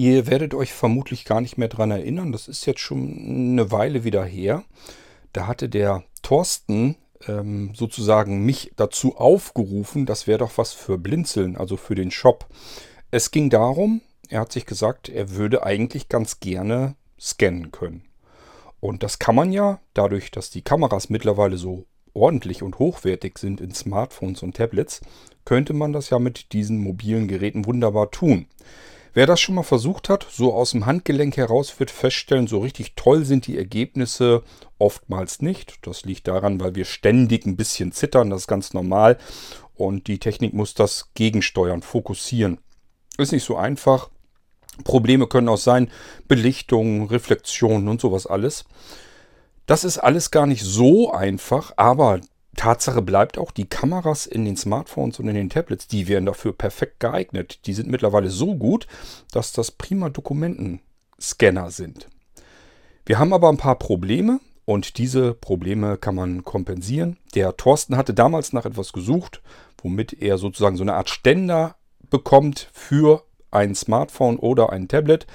Ihr 0.00 0.26
werdet 0.26 0.54
euch 0.54 0.72
vermutlich 0.72 1.26
gar 1.26 1.42
nicht 1.42 1.58
mehr 1.58 1.68
dran 1.68 1.90
erinnern. 1.90 2.32
Das 2.32 2.48
ist 2.48 2.64
jetzt 2.64 2.80
schon 2.80 3.18
eine 3.52 3.70
Weile 3.70 4.02
wieder 4.02 4.24
her. 4.24 4.64
Da 5.34 5.46
hatte 5.46 5.68
der 5.68 6.04
Thorsten 6.22 6.96
ähm, 7.28 7.72
sozusagen 7.74 8.46
mich 8.46 8.72
dazu 8.76 9.18
aufgerufen, 9.18 10.06
das 10.06 10.26
wäre 10.26 10.38
doch 10.38 10.56
was 10.56 10.72
für 10.72 10.96
Blinzeln, 10.96 11.54
also 11.54 11.76
für 11.76 11.94
den 11.94 12.10
Shop. 12.10 12.46
Es 13.10 13.30
ging 13.30 13.50
darum, 13.50 14.00
er 14.30 14.40
hat 14.40 14.52
sich 14.52 14.64
gesagt, 14.64 15.10
er 15.10 15.32
würde 15.32 15.64
eigentlich 15.64 16.08
ganz 16.08 16.40
gerne 16.40 16.94
scannen 17.20 17.70
können. 17.70 18.04
Und 18.80 19.02
das 19.02 19.18
kann 19.18 19.34
man 19.34 19.52
ja, 19.52 19.80
dadurch, 19.92 20.30
dass 20.30 20.48
die 20.48 20.62
Kameras 20.62 21.10
mittlerweile 21.10 21.58
so 21.58 21.84
ordentlich 22.14 22.62
und 22.62 22.78
hochwertig 22.78 23.36
sind 23.36 23.60
in 23.60 23.74
Smartphones 23.74 24.42
und 24.42 24.56
Tablets, 24.56 25.02
könnte 25.44 25.74
man 25.74 25.92
das 25.92 26.08
ja 26.08 26.18
mit 26.18 26.54
diesen 26.54 26.78
mobilen 26.78 27.28
Geräten 27.28 27.66
wunderbar 27.66 28.10
tun. 28.10 28.46
Wer 29.12 29.26
das 29.26 29.40
schon 29.40 29.56
mal 29.56 29.64
versucht 29.64 30.08
hat, 30.08 30.26
so 30.30 30.54
aus 30.54 30.70
dem 30.70 30.86
Handgelenk 30.86 31.36
heraus 31.36 31.80
wird 31.80 31.90
feststellen, 31.90 32.46
so 32.46 32.60
richtig 32.60 32.94
toll 32.94 33.24
sind 33.24 33.46
die 33.46 33.58
Ergebnisse 33.58 34.44
oftmals 34.78 35.42
nicht. 35.42 35.78
Das 35.82 36.04
liegt 36.04 36.28
daran, 36.28 36.60
weil 36.60 36.76
wir 36.76 36.84
ständig 36.84 37.44
ein 37.44 37.56
bisschen 37.56 37.90
zittern, 37.90 38.30
das 38.30 38.42
ist 38.42 38.46
ganz 38.46 38.72
normal. 38.72 39.18
Und 39.74 40.06
die 40.06 40.18
Technik 40.18 40.52
muss 40.52 40.74
das 40.74 41.10
gegensteuern, 41.14 41.82
fokussieren. 41.82 42.58
Ist 43.18 43.32
nicht 43.32 43.44
so 43.44 43.56
einfach. 43.56 44.10
Probleme 44.84 45.26
können 45.26 45.48
auch 45.48 45.58
sein, 45.58 45.90
Belichtung, 46.28 47.08
Reflexionen 47.08 47.88
und 47.88 48.00
sowas 48.00 48.26
alles. 48.26 48.64
Das 49.66 49.84
ist 49.84 49.98
alles 49.98 50.30
gar 50.30 50.46
nicht 50.46 50.62
so 50.64 51.12
einfach, 51.12 51.72
aber 51.76 52.20
Tatsache 52.56 53.02
bleibt 53.02 53.38
auch, 53.38 53.52
die 53.52 53.66
Kameras 53.66 54.26
in 54.26 54.44
den 54.44 54.56
Smartphones 54.56 55.18
und 55.18 55.28
in 55.28 55.34
den 55.34 55.50
Tablets, 55.50 55.86
die 55.86 56.08
wären 56.08 56.26
dafür 56.26 56.52
perfekt 56.52 57.00
geeignet. 57.00 57.60
Die 57.66 57.74
sind 57.74 57.88
mittlerweile 57.88 58.30
so 58.30 58.56
gut, 58.56 58.86
dass 59.32 59.52
das 59.52 59.70
prima 59.70 60.10
Dokumentenscanner 60.10 61.70
sind. 61.70 62.08
Wir 63.06 63.18
haben 63.18 63.32
aber 63.32 63.48
ein 63.48 63.56
paar 63.56 63.78
Probleme 63.78 64.40
und 64.64 64.98
diese 64.98 65.34
Probleme 65.34 65.96
kann 65.96 66.14
man 66.14 66.44
kompensieren. 66.44 67.16
Der 67.34 67.56
Thorsten 67.56 67.96
hatte 67.96 68.14
damals 68.14 68.52
nach 68.52 68.66
etwas 68.66 68.92
gesucht, 68.92 69.42
womit 69.82 70.20
er 70.20 70.38
sozusagen 70.38 70.76
so 70.76 70.84
eine 70.84 70.94
Art 70.94 71.08
Ständer 71.08 71.76
bekommt 72.10 72.68
für 72.72 73.24
ein 73.50 73.74
Smartphone 73.74 74.38
oder 74.38 74.70
ein 74.70 74.88
Tablet, 74.88 75.26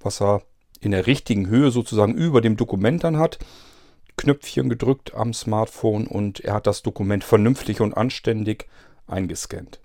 was 0.00 0.20
er 0.20 0.42
in 0.80 0.90
der 0.90 1.06
richtigen 1.06 1.48
Höhe 1.48 1.70
sozusagen 1.70 2.14
über 2.14 2.40
dem 2.40 2.56
Dokument 2.56 3.02
dann 3.04 3.18
hat. 3.18 3.38
Knöpfchen 4.16 4.68
gedrückt 4.68 5.14
am 5.14 5.32
Smartphone 5.32 6.06
und 6.06 6.40
er 6.40 6.54
hat 6.54 6.66
das 6.66 6.82
Dokument 6.82 7.24
vernünftig 7.24 7.80
und 7.80 7.94
anständig 7.94 8.66
eingescannt. 9.06 9.80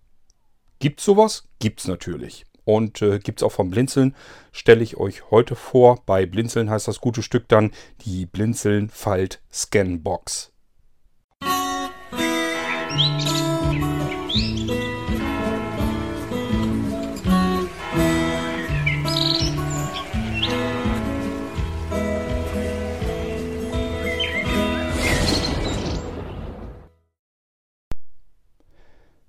Gibt 0.80 1.02
sowas? 1.02 1.48
Gibt's 1.60 1.88
natürlich. 1.88 2.46
Und 2.64 3.02
äh, 3.02 3.20
gibt 3.20 3.40
es 3.40 3.44
auch 3.44 3.52
vom 3.52 3.72
Blinzeln, 3.72 4.16
stelle 4.52 4.84
ich 4.84 4.98
euch 4.98 5.32
heute 5.32 5.56
vor. 5.56 6.04
Bei 6.06 6.26
Blinzeln 6.26 6.70
heißt 6.70 6.88
das 6.88 7.02
gute 7.02 7.24
Stück 7.24 7.48
dann 7.48 7.72
die 8.02 8.26
Blinzeln 8.26 8.90
Falt 8.90 9.42
Scan 9.52 10.04
Box. 10.04 10.52
Musik 12.92 13.49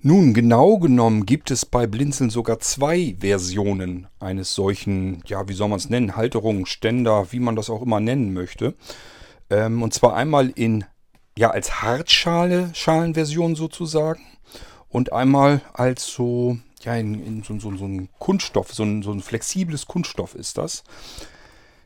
Nun, 0.02 0.32
genau 0.32 0.78
genommen 0.78 1.26
gibt 1.26 1.50
es 1.50 1.66
bei 1.66 1.86
Blinzeln 1.86 2.30
sogar 2.30 2.58
zwei 2.58 3.16
Versionen 3.20 4.06
eines 4.18 4.54
solchen, 4.54 5.22
ja, 5.26 5.46
wie 5.46 5.52
soll 5.52 5.68
man 5.68 5.76
es 5.76 5.90
nennen, 5.90 6.16
Halterungen, 6.16 6.64
Ständer, 6.64 7.32
wie 7.32 7.38
man 7.38 7.54
das 7.54 7.68
auch 7.68 7.82
immer 7.82 8.00
nennen 8.00 8.32
möchte. 8.32 8.74
Ähm, 9.50 9.82
und 9.82 9.92
zwar 9.92 10.14
einmal 10.14 10.48
in, 10.48 10.86
ja, 11.36 11.50
als 11.50 11.82
Hartschale, 11.82 12.70
Schalenversion 12.72 13.56
sozusagen 13.56 14.22
und 14.88 15.12
einmal 15.12 15.60
als 15.74 16.06
so, 16.06 16.56
ja, 16.82 16.94
in, 16.94 17.22
in 17.22 17.42
so, 17.42 17.60
so, 17.60 17.76
so 17.76 17.84
ein 17.84 18.08
Kunststoff, 18.18 18.72
so 18.72 18.84
ein, 18.84 19.02
so 19.02 19.12
ein 19.12 19.20
flexibles 19.20 19.84
Kunststoff 19.84 20.34
ist 20.34 20.56
das. 20.56 20.82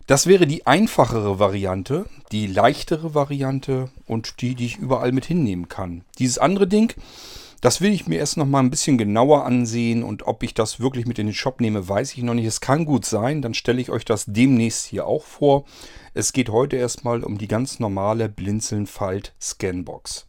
Das 0.06 0.28
wäre 0.28 0.46
die 0.46 0.68
einfachere 0.68 1.40
Variante, 1.40 2.06
die 2.30 2.46
leichtere 2.46 3.12
Variante 3.12 3.90
und 4.06 4.40
die, 4.40 4.54
die 4.54 4.66
ich 4.66 4.76
überall 4.76 5.10
mit 5.10 5.24
hinnehmen 5.24 5.68
kann. 5.68 6.04
Dieses 6.20 6.38
andere 6.38 6.68
Ding, 6.68 6.94
das 7.64 7.80
will 7.80 7.94
ich 7.94 8.06
mir 8.06 8.18
erst 8.18 8.36
noch 8.36 8.44
mal 8.44 8.60
ein 8.60 8.68
bisschen 8.68 8.98
genauer 8.98 9.46
ansehen 9.46 10.02
und 10.02 10.26
ob 10.26 10.42
ich 10.42 10.52
das 10.52 10.80
wirklich 10.80 11.06
mit 11.06 11.18
in 11.18 11.28
den 11.28 11.34
Shop 11.34 11.62
nehme, 11.62 11.88
weiß 11.88 12.12
ich 12.12 12.22
noch 12.22 12.34
nicht. 12.34 12.44
Es 12.44 12.60
kann 12.60 12.84
gut 12.84 13.06
sein, 13.06 13.40
dann 13.40 13.54
stelle 13.54 13.80
ich 13.80 13.88
euch 13.88 14.04
das 14.04 14.26
demnächst 14.26 14.84
hier 14.84 15.06
auch 15.06 15.24
vor. 15.24 15.64
Es 16.12 16.34
geht 16.34 16.50
heute 16.50 16.76
erstmal 16.76 17.24
um 17.24 17.38
die 17.38 17.48
ganz 17.48 17.80
normale 17.80 18.28
Blinzeln-Falt-Scanbox. 18.28 20.26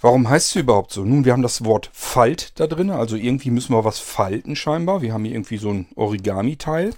Warum 0.00 0.28
heißt 0.28 0.50
sie 0.50 0.60
überhaupt 0.60 0.92
so? 0.92 1.04
Nun, 1.04 1.24
wir 1.24 1.32
haben 1.32 1.42
das 1.42 1.64
Wort 1.64 1.90
Falt 1.92 2.60
da 2.60 2.68
drin, 2.68 2.90
also 2.90 3.16
irgendwie 3.16 3.50
müssen 3.50 3.72
wir 3.72 3.84
was 3.84 3.98
falten 3.98 4.54
scheinbar. 4.54 5.02
Wir 5.02 5.12
haben 5.12 5.24
hier 5.24 5.34
irgendwie 5.34 5.58
so 5.58 5.70
ein 5.70 5.88
Origami-Teil. 5.96 6.94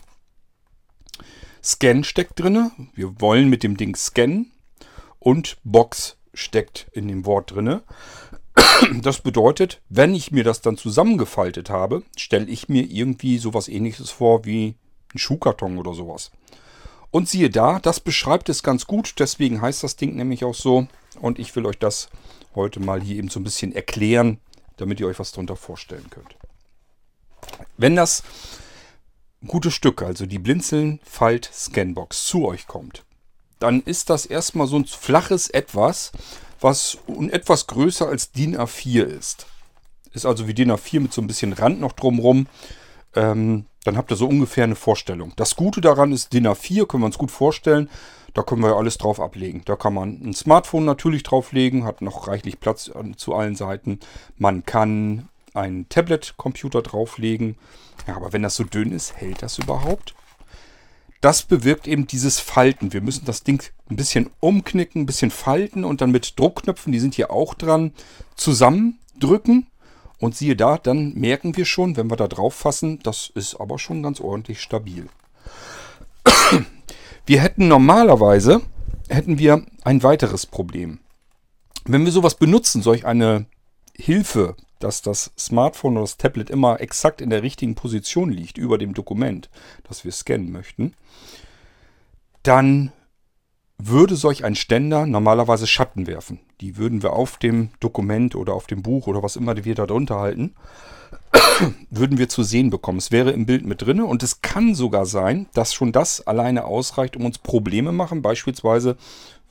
Scan 1.65 2.05
steckt 2.05 2.39
drin. 2.39 2.71
Wir 2.93 3.19
wollen 3.19 3.49
mit 3.49 3.63
dem 3.63 3.79
Ding 3.79 3.97
scannen. 3.97 4.53
Und 5.19 5.57
Box 5.65 6.19
steckt 6.35 6.87
in 6.93 7.09
dem 7.09 7.27
Wort 7.27 7.53
drin. 7.53 7.81
Das 9.03 9.21
bedeutet, 9.21 9.81
wenn 9.89 10.15
ich 10.15 10.31
mir 10.31 10.45
das 10.45 10.61
dann 10.61 10.77
zusammengefaltet 10.77 11.71
habe, 11.71 12.03
stelle 12.17 12.47
ich 12.47 12.69
mir 12.69 12.85
irgendwie 12.85 13.39
sowas 13.39 13.69
ähnliches 13.69 14.11
vor 14.11 14.45
wie 14.45 14.77
ein 15.15 15.19
Schuhkarton 15.19 15.79
oder 15.79 15.95
sowas. 15.95 16.31
Und 17.11 17.29
siehe 17.29 17.51
da, 17.51 17.79
das 17.79 18.01
beschreibt 18.01 18.49
es 18.49 18.63
ganz 18.63 18.87
gut, 18.87 19.15
deswegen 19.19 19.63
heißt 19.63 19.83
das 19.83 19.97
Ding 19.97 20.17
nämlich 20.17 20.45
auch 20.45 20.55
so. 20.55 20.87
Und 21.21 21.39
ich 21.39 21.55
will 21.57 21.67
euch 21.67 21.79
das 21.79 22.09
heute 22.55 22.81
mal 22.81 23.01
hier 23.01 23.17
eben 23.17 23.29
so 23.29 23.41
ein 23.41 23.45
bisschen 23.45 23.75
erklären, 23.75 24.39
damit 24.77 25.01
ihr 25.01 25.07
euch 25.07 25.19
was 25.19 25.33
darunter 25.33 25.57
vorstellen 25.57 26.11
könnt. 26.11 26.37
Wenn 27.77 27.97
das 27.97 28.23
gute 29.47 29.71
Stück, 29.71 30.03
also 30.03 30.27
die 30.27 30.39
Blinzeln 30.39 31.01
Falt 31.05 31.51
Scanbox, 31.53 32.27
zu 32.27 32.45
euch 32.47 32.67
kommt, 32.67 33.05
dann 33.59 33.83
ist 33.83 34.11
das 34.11 34.27
erstmal 34.27 34.67
so 34.67 34.77
ein 34.77 34.85
flaches 34.85 35.49
Etwas, 35.49 36.13
was 36.61 36.99
etwas 37.31 37.67
größer 37.67 38.09
als 38.09 38.33
DIN 38.33 38.57
A4 38.57 39.05
ist. 39.05 39.47
Ist 40.13 40.27
also 40.27 40.49
wie 40.49 40.55
DIN 40.55 40.73
A4 40.73 41.01
mit 41.01 41.13
so 41.13 41.21
ein 41.21 41.27
bisschen 41.27 41.53
Rand 41.53 41.81
noch 41.81 41.93
drumrum. 41.93 42.47
Ähm, 43.15 43.67
dann 43.85 43.97
habt 43.97 44.11
ihr 44.11 44.17
so 44.17 44.27
ungefähr 44.27 44.65
eine 44.65 44.75
Vorstellung. 44.75 45.33
Das 45.37 45.57
Gute 45.57 45.81
daran 45.81 46.13
ist, 46.13 46.33
DIN 46.33 46.47
A4 46.47 46.87
können 46.87 47.03
wir 47.03 47.07
uns 47.07 47.19
gut 47.19 47.31
vorstellen. 47.31 47.89
Da 48.35 48.43
können 48.43 48.63
wir 48.63 48.77
alles 48.77 48.99
drauf 48.99 49.21
ablegen. 49.21 49.63
Da 49.65 49.77
kann 49.77 49.95
man 49.95 50.21
ein 50.23 50.35
Smartphone 50.35 50.85
natürlich 50.85 51.23
drauflegen, 51.23 51.85
hat 51.85 52.03
noch 52.03 52.29
reichlich 52.29 52.61
Platz 52.61 52.91
zu 53.17 53.35
allen 53.35 53.57
Seiten. 53.57 54.01
Man 54.37 54.65
kann 54.65 55.29
einen 55.55 55.89
Tablet-Computer 55.89 56.83
drauflegen. 56.83 57.57
Ja, 58.07 58.17
aber 58.17 58.33
wenn 58.33 58.43
das 58.43 58.57
so 58.57 58.65
dünn 58.65 58.93
ist, 58.93 59.17
hält 59.17 59.43
das 59.43 59.59
überhaupt? 59.59 60.15
Das 61.21 61.43
bewirkt 61.43 61.89
eben 61.89 62.07
dieses 62.07 62.39
Falten. 62.39 62.93
Wir 62.93 63.01
müssen 63.01 63.25
das 63.25 63.43
Ding 63.43 63.63
ein 63.91 63.97
bisschen 63.97 64.31
umknicken, 64.41 65.03
ein 65.03 65.07
bisschen 65.07 65.31
falten 65.31 65.85
und 65.85 66.01
dann 66.01 66.11
mit 66.11 66.39
Druckknöpfen, 66.39 66.93
die 66.93 67.01
sind 67.01 67.15
hier 67.15 67.31
auch 67.31 67.55
dran, 67.55 67.93
zusammendrücken. 68.37 69.67
Und 70.21 70.37
siehe 70.37 70.57
da, 70.57 70.79
dann 70.79 71.15
merken 71.15 71.57
wir 71.57 71.65
schon, 71.65 71.97
wenn 71.97 72.11
wir 72.11 72.17
da 72.17 72.27
drauf 72.27 72.55
fassen, 72.55 72.99
das 73.05 73.31
ist 73.35 73.55
aber 73.61 73.79
schon 73.79 74.03
ganz 74.03 74.21
ordentlich 74.21 74.61
stabil. 74.61 75.09
Wir 77.27 77.43
hätten 77.43 77.69
normalerweise, 77.69 78.63
hätten 79.11 79.39
wir 79.39 79.67
ein 79.83 80.03
weiteres 80.03 80.47
Problem. 80.47 80.99
Wenn 81.85 82.07
wir 82.07 82.11
sowas 82.11 82.37
benutzen, 82.37 82.81
solch 82.81 83.05
eine 83.05 83.45
Hilfe, 83.95 84.57
dass 84.79 85.03
das 85.03 85.33
Smartphone 85.39 85.95
oder 85.95 86.03
das 86.03 86.17
Tablet 86.17 86.51
immer 86.51 86.81
exakt 86.81 87.21
in 87.21 87.31
der 87.31 87.43
richtigen 87.43 87.75
Position 87.75 88.31
liegt 88.31 88.59
über 88.59 88.79
dem 88.79 88.95
Dokument, 88.95 89.51
das 89.85 90.05
wir 90.05 90.13
scannen 90.13 90.51
möchten, 90.51 90.95
dann 92.43 92.93
würde 93.79 94.17
solch 94.17 94.45
ein 94.45 94.57
Ständer 94.57 95.07
normalerweise 95.07 95.67
Schatten 95.67 96.07
werfen. 96.07 96.41
Die 96.61 96.77
würden 96.77 97.03
wir 97.03 97.13
auf 97.13 97.37
dem 97.37 97.71
Dokument 97.79 98.35
oder 98.35 98.55
auf 98.55 98.67
dem 98.67 98.83
Buch 98.83 99.07
oder 99.07 99.23
was 99.23 99.37
immer 99.37 99.65
wir 99.65 99.75
da 99.75 99.87
drunter 99.87 100.19
halten, 100.19 100.55
würden 101.91 102.19
wir 102.19 102.29
zu 102.29 102.43
sehen 102.43 102.71
bekommen. 102.71 102.99
Es 102.99 103.13
wäre 103.13 103.31
im 103.31 103.47
Bild 103.47 103.65
mit 103.65 103.83
drin 103.83 104.01
und 104.01 104.23
es 104.23 104.43
kann 104.43 104.75
sogar 104.75 105.07
sein, 105.07 105.47
dass 105.55 105.75
schon 105.75 105.93
das 105.93 106.27
alleine 106.27 106.65
ausreicht, 106.65 107.17
um 107.17 107.25
uns 107.25 107.39
Probleme 107.39 107.93
machen. 107.93 108.23
Beispielsweise, 108.23 108.97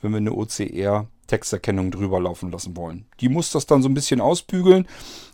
wenn 0.02 0.12
wir 0.12 0.18
eine 0.18 0.32
OCR 0.32 1.06
Texterkennung 1.28 1.92
drüber 1.92 2.20
laufen 2.20 2.50
lassen 2.50 2.76
wollen. 2.76 3.06
Die 3.20 3.28
muss 3.28 3.52
das 3.52 3.66
dann 3.66 3.82
so 3.82 3.88
ein 3.88 3.94
bisschen 3.94 4.20
ausbügeln, 4.20 4.88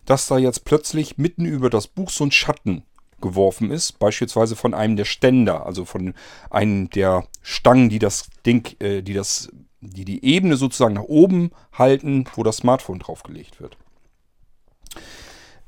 dass 0.04 0.26
da 0.26 0.36
jetzt 0.36 0.66
plötzlich 0.66 1.16
mitten 1.16 1.46
über 1.46 1.70
das 1.70 1.86
Buch 1.86 2.10
so 2.10 2.24
ein 2.24 2.30
Schatten 2.30 2.84
geworfen 3.22 3.70
ist, 3.70 3.98
beispielsweise 3.98 4.54
von 4.54 4.74
einem 4.74 4.96
der 4.96 5.06
Ständer, 5.06 5.64
also 5.64 5.86
von 5.86 6.12
einem 6.50 6.90
der 6.90 7.26
Stangen, 7.40 7.88
die 7.88 7.98
das 7.98 8.28
Ding, 8.44 8.76
äh, 8.80 9.00
die 9.00 9.14
das, 9.14 9.48
die 9.80 10.04
die 10.04 10.22
Ebene 10.24 10.56
sozusagen 10.56 10.94
nach 10.94 11.04
oben 11.04 11.50
halten, 11.72 12.26
wo 12.34 12.42
das 12.42 12.58
Smartphone 12.58 12.98
draufgelegt 12.98 13.60
wird. 13.60 13.78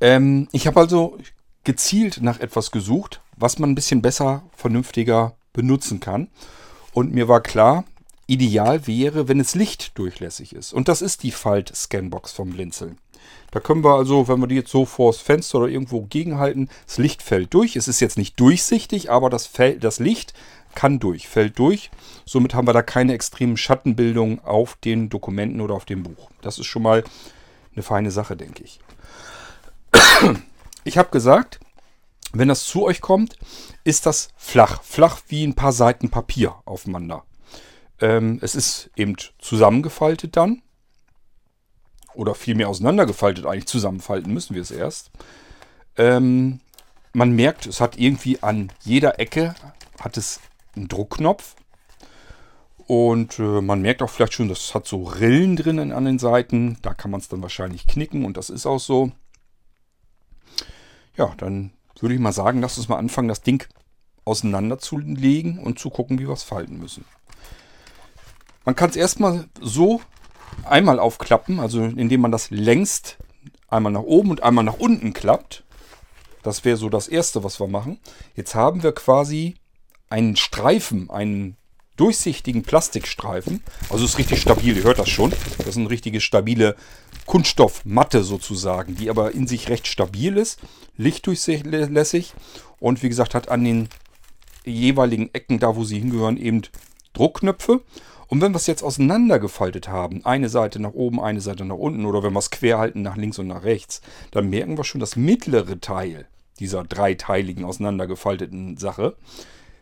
Ähm, 0.00 0.48
ich 0.52 0.66
habe 0.66 0.80
also 0.80 1.16
gezielt 1.64 2.20
nach 2.20 2.40
etwas 2.40 2.70
gesucht, 2.70 3.22
was 3.36 3.58
man 3.58 3.70
ein 3.70 3.74
bisschen 3.74 4.02
besser, 4.02 4.42
vernünftiger 4.54 5.36
benutzen 5.54 6.00
kann. 6.00 6.28
Und 6.92 7.14
mir 7.14 7.28
war 7.28 7.40
klar, 7.40 7.84
ideal 8.26 8.86
wäre, 8.86 9.28
wenn 9.28 9.40
es 9.40 9.54
lichtdurchlässig 9.54 10.54
ist. 10.54 10.72
Und 10.72 10.88
das 10.88 11.02
ist 11.02 11.22
die 11.22 11.30
Falt-Scanbox 11.30 12.32
vom 12.32 12.50
Blinzeln. 12.50 12.98
Da 13.50 13.60
können 13.60 13.84
wir 13.84 13.94
also, 13.94 14.28
wenn 14.28 14.40
wir 14.40 14.46
die 14.46 14.56
jetzt 14.56 14.70
so 14.70 14.84
vor 14.84 15.12
das 15.12 15.20
Fenster 15.20 15.58
oder 15.58 15.68
irgendwo 15.68 16.02
gegenhalten, 16.02 16.68
das 16.86 16.98
Licht 16.98 17.22
fällt 17.22 17.54
durch. 17.54 17.76
Es 17.76 17.88
ist 17.88 18.00
jetzt 18.00 18.18
nicht 18.18 18.38
durchsichtig, 18.38 19.10
aber 19.10 19.30
das, 19.30 19.46
fällt, 19.46 19.84
das 19.84 19.98
Licht 19.98 20.34
kann 20.74 20.98
durch, 20.98 21.28
fällt 21.28 21.58
durch. 21.58 21.90
Somit 22.24 22.54
haben 22.54 22.66
wir 22.66 22.72
da 22.72 22.82
keine 22.82 23.14
extremen 23.14 23.56
Schattenbildungen 23.56 24.40
auf 24.40 24.76
den 24.76 25.08
Dokumenten 25.08 25.60
oder 25.60 25.74
auf 25.74 25.84
dem 25.84 26.02
Buch. 26.02 26.30
Das 26.42 26.58
ist 26.58 26.66
schon 26.66 26.82
mal 26.82 27.04
eine 27.74 27.82
feine 27.82 28.10
Sache, 28.10 28.36
denke 28.36 28.64
ich. 28.64 28.80
Ich 30.84 30.98
habe 30.98 31.10
gesagt, 31.10 31.60
wenn 32.32 32.48
das 32.48 32.64
zu 32.64 32.84
euch 32.84 33.00
kommt, 33.00 33.38
ist 33.84 34.06
das 34.06 34.28
flach. 34.36 34.82
Flach 34.82 35.20
wie 35.28 35.46
ein 35.46 35.54
paar 35.54 35.72
Seiten 35.72 36.10
Papier 36.10 36.54
aufeinander. 36.64 37.24
Ähm, 38.00 38.38
es 38.42 38.54
ist 38.54 38.90
eben 38.96 39.16
zusammengefaltet 39.38 40.36
dann. 40.36 40.62
Oder 42.14 42.34
vielmehr 42.34 42.68
auseinandergefaltet. 42.68 43.46
Eigentlich 43.46 43.66
zusammenfalten 43.66 44.32
müssen 44.32 44.54
wir 44.54 44.62
es 44.62 44.70
erst. 44.70 45.10
Ähm, 45.96 46.60
man 47.12 47.32
merkt, 47.32 47.66
es 47.66 47.80
hat 47.80 47.98
irgendwie 47.98 48.42
an 48.42 48.72
jeder 48.82 49.18
Ecke 49.18 49.54
hat 50.00 50.16
es 50.16 50.40
einen 50.74 50.88
Druckknopf. 50.88 51.56
Und 52.86 53.38
äh, 53.38 53.60
man 53.60 53.82
merkt 53.82 54.02
auch 54.02 54.10
vielleicht 54.10 54.34
schon, 54.34 54.48
das 54.48 54.74
hat 54.74 54.86
so 54.86 55.02
Rillen 55.02 55.56
drinnen 55.56 55.92
an 55.92 56.04
den 56.04 56.18
Seiten. 56.18 56.78
Da 56.82 56.94
kann 56.94 57.10
man 57.10 57.20
es 57.20 57.28
dann 57.28 57.42
wahrscheinlich 57.42 57.86
knicken 57.86 58.24
und 58.24 58.36
das 58.36 58.48
ist 58.48 58.66
auch 58.66 58.78
so. 58.78 59.10
Ja, 61.16 61.34
dann 61.38 61.72
würde 61.98 62.14
ich 62.14 62.20
mal 62.20 62.32
sagen, 62.32 62.60
lass 62.60 62.78
uns 62.78 62.88
mal 62.88 62.98
anfangen, 62.98 63.28
das 63.28 63.42
Ding 63.42 63.66
auseinanderzulegen 64.24 65.58
und 65.58 65.78
zu 65.78 65.90
gucken, 65.90 66.18
wie 66.18 66.28
wir 66.28 66.34
es 66.34 66.42
falten 66.42 66.78
müssen. 66.78 67.04
Man 68.66 68.74
kann 68.74 68.90
es 68.90 68.96
erstmal 68.96 69.48
so 69.60 70.02
einmal 70.64 70.98
aufklappen, 70.98 71.60
also 71.60 71.82
indem 71.82 72.20
man 72.20 72.32
das 72.32 72.50
längst 72.50 73.16
einmal 73.68 73.92
nach 73.92 74.02
oben 74.02 74.30
und 74.30 74.42
einmal 74.42 74.64
nach 74.64 74.78
unten 74.78 75.12
klappt. 75.12 75.62
Das 76.42 76.64
wäre 76.64 76.76
so 76.76 76.88
das 76.88 77.06
Erste, 77.06 77.44
was 77.44 77.60
wir 77.60 77.68
machen. 77.68 78.00
Jetzt 78.34 78.56
haben 78.56 78.82
wir 78.82 78.92
quasi 78.92 79.54
einen 80.10 80.34
Streifen, 80.34 81.10
einen 81.10 81.56
durchsichtigen 81.96 82.64
Plastikstreifen. 82.64 83.62
Also 83.88 84.04
ist 84.04 84.18
richtig 84.18 84.40
stabil, 84.40 84.76
ihr 84.76 84.82
hört 84.82 84.98
das 84.98 85.08
schon. 85.08 85.32
Das 85.58 85.68
ist 85.68 85.76
eine 85.76 85.88
richtige 85.88 86.20
stabile 86.20 86.74
Kunststoffmatte 87.26 88.24
sozusagen, 88.24 88.96
die 88.96 89.10
aber 89.10 89.32
in 89.32 89.46
sich 89.46 89.68
recht 89.68 89.86
stabil 89.86 90.36
ist, 90.36 90.58
lichtdurchlässig 90.96 92.34
und 92.80 93.02
wie 93.04 93.08
gesagt 93.08 93.34
hat 93.34 93.48
an 93.48 93.62
den 93.62 93.88
jeweiligen 94.64 95.32
Ecken, 95.32 95.60
da 95.60 95.76
wo 95.76 95.84
sie 95.84 96.00
hingehören, 96.00 96.36
eben 96.36 96.62
Druckknöpfe. 97.12 97.82
Und 98.28 98.40
wenn 98.40 98.52
wir 98.52 98.56
es 98.56 98.66
jetzt 98.66 98.82
auseinandergefaltet 98.82 99.88
haben, 99.88 100.24
eine 100.24 100.48
Seite 100.48 100.80
nach 100.80 100.92
oben, 100.92 101.20
eine 101.20 101.40
Seite 101.40 101.64
nach 101.64 101.76
unten 101.76 102.06
oder 102.06 102.22
wenn 102.22 102.32
wir 102.32 102.40
es 102.40 102.50
quer 102.50 102.78
halten 102.78 103.02
nach 103.02 103.16
links 103.16 103.38
und 103.38 103.46
nach 103.46 103.62
rechts, 103.62 104.00
dann 104.32 104.50
merken 104.50 104.76
wir 104.76 104.84
schon 104.84 105.00
das 105.00 105.16
mittlere 105.16 105.80
Teil 105.80 106.26
dieser 106.58 106.84
dreiteiligen 106.84 107.64
auseinandergefalteten 107.64 108.76
Sache 108.76 109.16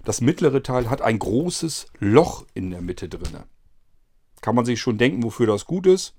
das 0.05 0.21
mittlere 0.21 0.63
Teil 0.63 0.91
hat 0.91 1.01
ein 1.01 1.19
großes 1.19 1.87
Loch 1.99 2.45
in 2.53 2.71
der 2.71 2.83
Mitte 2.83 3.09
drin. 3.09 3.39
Kann 4.43 4.55
man 4.55 4.67
sich 4.67 4.81
schon 4.81 4.99
denken, 4.99 5.23
wofür 5.23 5.47
das 5.47 5.65
gut 5.65 5.87
ist. 5.87 6.15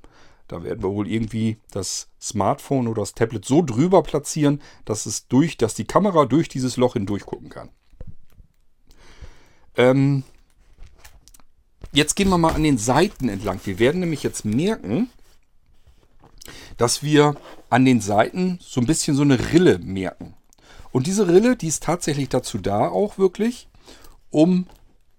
Da 0.47 0.63
werden 0.63 0.83
wir 0.83 0.91
wohl 0.91 1.07
irgendwie 1.07 1.57
das 1.71 2.09
Smartphone 2.21 2.87
oder 2.87 3.01
das 3.01 3.13
Tablet 3.13 3.45
so 3.45 3.61
drüber 3.63 4.03
platzieren, 4.03 4.61
dass 4.85 5.05
es 5.05 5.27
durch, 5.27 5.57
dass 5.57 5.73
die 5.73 5.85
Kamera 5.85 6.25
durch 6.25 6.49
dieses 6.49 6.77
Loch 6.77 6.93
hindurch 6.93 7.25
gucken 7.25 7.49
kann. 7.49 7.69
Ähm, 9.75 10.23
jetzt 11.95 12.15
gehen 12.15 12.29
wir 12.29 12.37
mal 12.37 12.53
an 12.53 12.63
den 12.63 12.77
Seiten 12.77 13.29
entlang. 13.29 13.59
Wir 13.63 13.79
werden 13.79 14.01
nämlich 14.01 14.23
jetzt 14.23 14.45
merken, 14.45 15.09
dass 16.77 17.03
wir 17.03 17.35
an 17.69 17.85
den 17.85 18.01
Seiten 18.01 18.59
so 18.61 18.81
ein 18.81 18.87
bisschen 18.87 19.15
so 19.15 19.23
eine 19.23 19.53
Rille 19.53 19.79
merken. 19.79 20.33
Und 20.91 21.07
diese 21.07 21.27
Rille, 21.27 21.55
die 21.55 21.67
ist 21.67 21.83
tatsächlich 21.83 22.29
dazu 22.29 22.57
da, 22.57 22.87
auch 22.87 23.17
wirklich, 23.17 23.67
um 24.29 24.67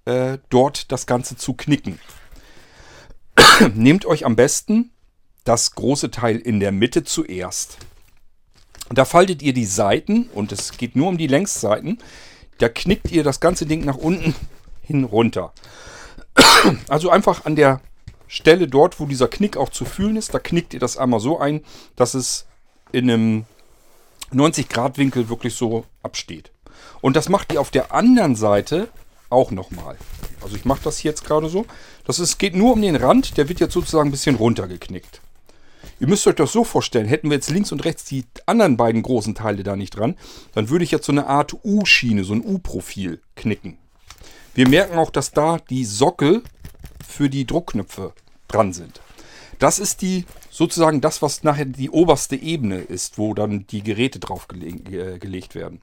äh, 0.05 0.39
dort 0.51 0.93
das 0.93 1.07
Ganze 1.07 1.37
zu 1.37 1.55
knicken. 1.55 1.99
Nehmt 3.75 4.07
euch 4.07 4.25
am 4.25 4.37
besten 4.37 4.91
das 5.45 5.75
große 5.75 6.11
Teil 6.11 6.37
in 6.37 6.61
der 6.61 6.73
Mitte 6.73 7.05
zuerst. 7.05 7.79
Da 8.91 9.05
faltet 9.05 9.43
ihr 9.43 9.53
die 9.53 9.67
Seiten 9.67 10.29
und 10.35 10.53
es 10.53 10.77
geht 10.77 10.97
nur 10.97 11.09
um 11.09 11.19
die 11.19 11.27
Längsseiten. 11.27 11.99
Da 12.59 12.69
knickt 12.69 13.11
ihr 13.11 13.25
das 13.25 13.41
ganze 13.41 13.67
Ding 13.67 13.85
nach 13.85 13.97
unten 13.97 14.35
hin 14.83 15.05
runter. 15.05 15.53
Also 16.89 17.11
einfach 17.11 17.45
an 17.45 17.57
der 17.57 17.81
Stelle 18.29 18.67
dort, 18.67 18.99
wo 18.99 19.07
dieser 19.07 19.29
Knick 19.29 19.57
auch 19.57 19.69
zu 19.69 19.85
fühlen 19.85 20.17
ist, 20.17 20.35
da 20.35 20.39
knickt 20.39 20.75
ihr 20.75 20.81
das 20.81 20.97
einmal 20.97 21.21
so 21.21 21.39
ein, 21.39 21.63
dass 21.95 22.15
es 22.15 22.47
in 22.93 23.11
einem 23.11 23.45
90 24.33 24.69
Grad 24.69 24.99
Winkel 24.99 25.29
wirklich 25.29 25.55
so 25.55 25.85
absteht. 26.03 26.51
Und 27.01 27.17
das 27.17 27.29
macht 27.29 27.53
ihr 27.53 27.61
auf 27.61 27.71
der 27.71 27.93
anderen 27.93 28.35
Seite 28.35 28.89
auch 29.31 29.51
nochmal. 29.51 29.97
Also 30.43 30.57
ich 30.57 30.65
mache 30.65 30.81
das 30.85 31.03
jetzt 31.03 31.25
gerade 31.25 31.49
so. 31.49 31.67
Das 32.05 32.19
ist, 32.19 32.39
geht 32.39 32.55
nur 32.55 32.73
um 32.73 32.83
den 32.83 32.97
Rand, 32.97 33.37
der 33.37 33.49
wird 33.49 33.61
jetzt 33.61 33.75
sozusagen 33.75 34.09
ein 34.09 34.13
bisschen 34.13 34.37
runtergeknickt. 34.37 35.21
Ihr 35.99 36.09
müsst 36.09 36.27
euch 36.27 36.35
das 36.35 36.53
so 36.53 36.65
vorstellen, 36.65 37.07
hätten 37.07 37.31
wir 37.31 37.37
jetzt 37.37 37.51
links 37.51 37.73
und 37.73 37.85
rechts 37.85 38.05
die 38.05 38.25
anderen 38.45 38.77
beiden 38.77 39.03
großen 39.03 39.35
Teile 39.35 39.63
da 39.63 39.77
nicht 39.77 39.97
dran, 39.97 40.17
dann 40.53 40.69
würde 40.69 40.85
ich 40.85 40.91
jetzt 40.91 41.07
so 41.07 41.13
eine 41.13 41.27
Art 41.27 41.55
U-Schiene, 41.65 42.25
so 42.25 42.35
ein 42.35 42.45
U-Profil 42.45 43.21
knicken. 43.35 43.79
Wir 44.57 44.67
merken 44.67 44.97
auch, 44.97 45.11
dass 45.11 45.33
da 45.33 45.59
die 45.59 45.85
Sockel 45.85 46.43
für 47.07 47.29
die 47.29 47.47
Druckknöpfe 47.47 48.15
dran 48.49 48.73
sind. 48.73 49.03
Das 49.59 49.79
ist 49.79 50.01
die 50.01 50.25
sozusagen 50.51 51.03
das, 51.03 51.21
was 51.21 51.43
nachher 51.43 51.67
die 51.67 51.91
oberste 51.91 52.37
Ebene 52.37 52.79
ist, 52.79 53.19
wo 53.19 53.35
dann 53.35 53.67
die 53.67 53.83
Geräte 53.83 54.19
drauf 54.19 54.49
äh, 54.55 55.19
gelegt 55.19 55.55
werden. 55.55 55.83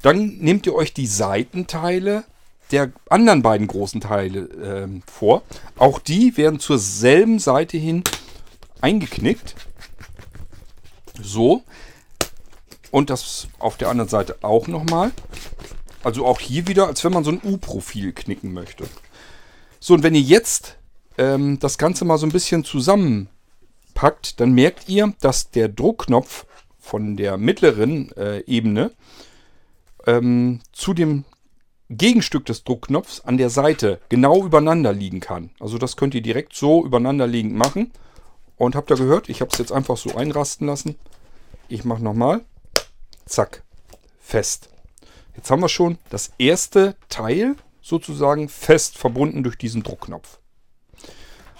Dann 0.00 0.38
nehmt 0.38 0.64
ihr 0.66 0.76
euch 0.76 0.94
die 0.94 1.08
Seitenteile 1.08 2.22
der 2.70 2.92
anderen 3.10 3.42
beiden 3.42 3.66
großen 3.66 4.00
Teile 4.00 4.42
äh, 4.42 5.00
vor. 5.10 5.42
Auch 5.76 5.98
die 5.98 6.36
werden 6.36 6.60
zur 6.60 6.78
selben 6.78 7.40
Seite 7.40 7.78
hin 7.78 8.04
eingeknickt. 8.80 9.56
So. 11.20 11.64
Und 12.92 13.10
das 13.10 13.48
auf 13.58 13.76
der 13.76 13.88
anderen 13.88 14.08
Seite 14.08 14.38
auch 14.42 14.68
nochmal. 14.68 15.10
Also 16.02 16.24
auch 16.26 16.40
hier 16.40 16.68
wieder, 16.68 16.86
als 16.86 17.02
wenn 17.04 17.12
man 17.12 17.24
so 17.24 17.30
ein 17.30 17.40
U-Profil 17.42 18.12
knicken 18.12 18.52
möchte. 18.52 18.84
So, 19.80 19.94
und 19.94 20.02
wenn 20.02 20.14
ihr 20.14 20.20
jetzt 20.20 20.76
ähm, 21.16 21.58
das 21.58 21.78
Ganze 21.78 22.04
mal 22.04 22.18
so 22.18 22.26
ein 22.26 22.32
bisschen 22.32 22.64
zusammenpackt, 22.64 24.40
dann 24.40 24.52
merkt 24.52 24.88
ihr, 24.88 25.12
dass 25.20 25.50
der 25.50 25.68
Druckknopf 25.68 26.46
von 26.78 27.16
der 27.16 27.36
mittleren 27.36 28.12
äh, 28.16 28.40
Ebene 28.46 28.92
ähm, 30.06 30.60
zu 30.72 30.94
dem 30.94 31.24
Gegenstück 31.90 32.44
des 32.46 32.64
Druckknopfs 32.64 33.20
an 33.20 33.38
der 33.38 33.50
Seite 33.50 34.00
genau 34.08 34.44
übereinander 34.44 34.92
liegen 34.92 35.20
kann. 35.20 35.50
Also 35.58 35.78
das 35.78 35.96
könnt 35.96 36.14
ihr 36.14 36.22
direkt 36.22 36.54
so 36.54 36.84
übereinander 36.84 37.26
liegend 37.26 37.54
machen. 37.54 37.92
Und 38.56 38.74
habt 38.74 38.90
ihr 38.90 38.96
gehört, 38.96 39.28
ich 39.28 39.40
habe 39.40 39.50
es 39.52 39.58
jetzt 39.58 39.72
einfach 39.72 39.96
so 39.96 40.16
einrasten 40.16 40.66
lassen. 40.66 40.96
Ich 41.68 41.84
mache 41.84 42.02
nochmal. 42.02 42.40
Zack. 43.24 43.62
Fest. 44.20 44.68
Jetzt 45.38 45.52
haben 45.52 45.62
wir 45.62 45.68
schon 45.68 45.98
das 46.10 46.32
erste 46.38 46.96
Teil 47.08 47.54
sozusagen 47.80 48.48
fest 48.48 48.98
verbunden 48.98 49.44
durch 49.44 49.56
diesen 49.56 49.84
Druckknopf. 49.84 50.40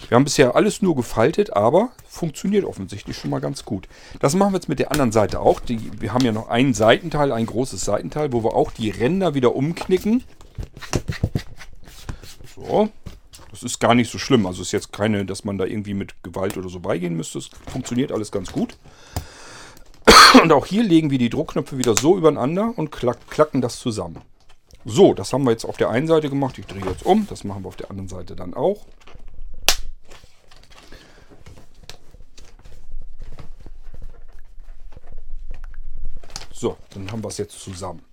Wir 0.09 0.15
haben 0.15 0.25
bisher 0.25 0.53
alles 0.57 0.81
nur 0.81 0.97
gefaltet, 0.97 1.55
aber 1.55 1.91
funktioniert 2.05 2.65
offensichtlich 2.65 3.15
schon 3.15 3.31
mal 3.31 3.39
ganz 3.39 3.63
gut. 3.63 3.87
Das 4.19 4.35
machen 4.35 4.51
wir 4.51 4.57
jetzt 4.57 4.67
mit 4.67 4.79
der 4.79 4.91
anderen 4.91 5.13
Seite 5.13 5.39
auch. 5.39 5.61
Die, 5.61 6.01
wir 6.01 6.13
haben 6.13 6.25
ja 6.25 6.33
noch 6.33 6.49
ein 6.49 6.73
Seitenteil, 6.73 7.31
ein 7.31 7.45
großes 7.45 7.85
Seitenteil, 7.85 8.33
wo 8.33 8.43
wir 8.43 8.53
auch 8.53 8.71
die 8.71 8.89
Ränder 8.89 9.33
wieder 9.33 9.55
umknicken. 9.55 10.25
So. 12.53 12.89
Das 13.49 13.63
ist 13.63 13.79
gar 13.79 13.95
nicht 13.95 14.11
so 14.11 14.17
schlimm. 14.17 14.45
Also 14.45 14.61
ist 14.61 14.73
jetzt 14.73 14.91
keine, 14.91 15.23
dass 15.23 15.45
man 15.45 15.57
da 15.57 15.63
irgendwie 15.63 15.93
mit 15.93 16.21
Gewalt 16.21 16.57
oder 16.57 16.67
so 16.67 16.81
beigehen 16.81 17.15
müsste. 17.15 17.39
Es 17.39 17.49
funktioniert 17.71 18.11
alles 18.11 18.29
ganz 18.29 18.51
gut. 18.51 18.77
Und 20.33 20.51
auch 20.51 20.65
hier 20.65 20.83
legen 20.83 21.09
wir 21.09 21.17
die 21.17 21.29
Druckknöpfe 21.29 21.77
wieder 21.77 21.95
so 21.95 22.15
übereinander 22.15 22.73
und 22.75 22.91
klack, 22.91 23.17
klacken 23.29 23.61
das 23.61 23.79
zusammen. 23.79 24.21
So, 24.85 25.13
das 25.13 25.33
haben 25.33 25.43
wir 25.43 25.51
jetzt 25.51 25.65
auf 25.65 25.77
der 25.77 25.89
einen 25.89 26.07
Seite 26.07 26.29
gemacht. 26.29 26.57
Ich 26.57 26.65
drehe 26.65 26.85
jetzt 26.85 27.05
um. 27.05 27.27
Das 27.29 27.43
machen 27.43 27.63
wir 27.63 27.67
auf 27.67 27.75
der 27.75 27.89
anderen 27.89 28.07
Seite 28.07 28.35
dann 28.35 28.53
auch. 28.53 28.85
So, 36.51 36.77
dann 36.93 37.11
haben 37.11 37.23
wir 37.23 37.29
es 37.29 37.37
jetzt 37.37 37.59
zusammen. 37.59 38.03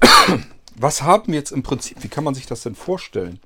Was 0.76 1.02
haben 1.02 1.32
wir 1.32 1.38
jetzt 1.38 1.52
im 1.52 1.62
Prinzip? 1.62 2.02
Wie 2.02 2.08
kann 2.08 2.24
man 2.24 2.34
sich 2.34 2.46
das 2.46 2.62
denn 2.62 2.74
vorstellen? 2.74 3.40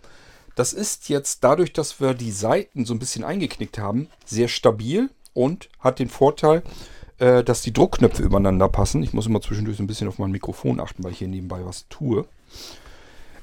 Das 0.54 0.72
ist 0.72 1.08
jetzt 1.08 1.44
dadurch, 1.44 1.72
dass 1.72 2.00
wir 2.00 2.14
die 2.14 2.32
Seiten 2.32 2.84
so 2.84 2.92
ein 2.92 2.98
bisschen 2.98 3.24
eingeknickt 3.24 3.78
haben, 3.78 4.08
sehr 4.24 4.48
stabil 4.48 5.10
und 5.34 5.68
hat 5.78 5.98
den 5.98 6.08
Vorteil, 6.08 6.62
äh, 7.18 7.44
dass 7.44 7.62
die 7.62 7.72
Druckknöpfe 7.72 8.22
übereinander 8.22 8.68
passen. 8.68 9.02
Ich 9.02 9.12
muss 9.12 9.26
immer 9.26 9.40
zwischendurch 9.40 9.76
so 9.76 9.82
ein 9.82 9.86
bisschen 9.86 10.08
auf 10.08 10.18
mein 10.18 10.30
Mikrofon 10.30 10.80
achten, 10.80 11.04
weil 11.04 11.12
ich 11.12 11.18
hier 11.18 11.28
nebenbei 11.28 11.64
was 11.64 11.86
tue. 11.88 12.26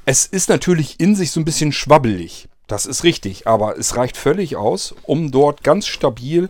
Es 0.05 0.25
ist 0.25 0.49
natürlich 0.49 0.99
in 0.99 1.15
sich 1.15 1.31
so 1.31 1.39
ein 1.39 1.45
bisschen 1.45 1.71
schwabbelig. 1.71 2.49
Das 2.67 2.85
ist 2.85 3.03
richtig, 3.03 3.47
aber 3.47 3.77
es 3.77 3.95
reicht 3.95 4.17
völlig 4.17 4.55
aus, 4.55 4.93
um 5.03 5.31
dort 5.31 5.63
ganz 5.63 5.87
stabil 5.87 6.49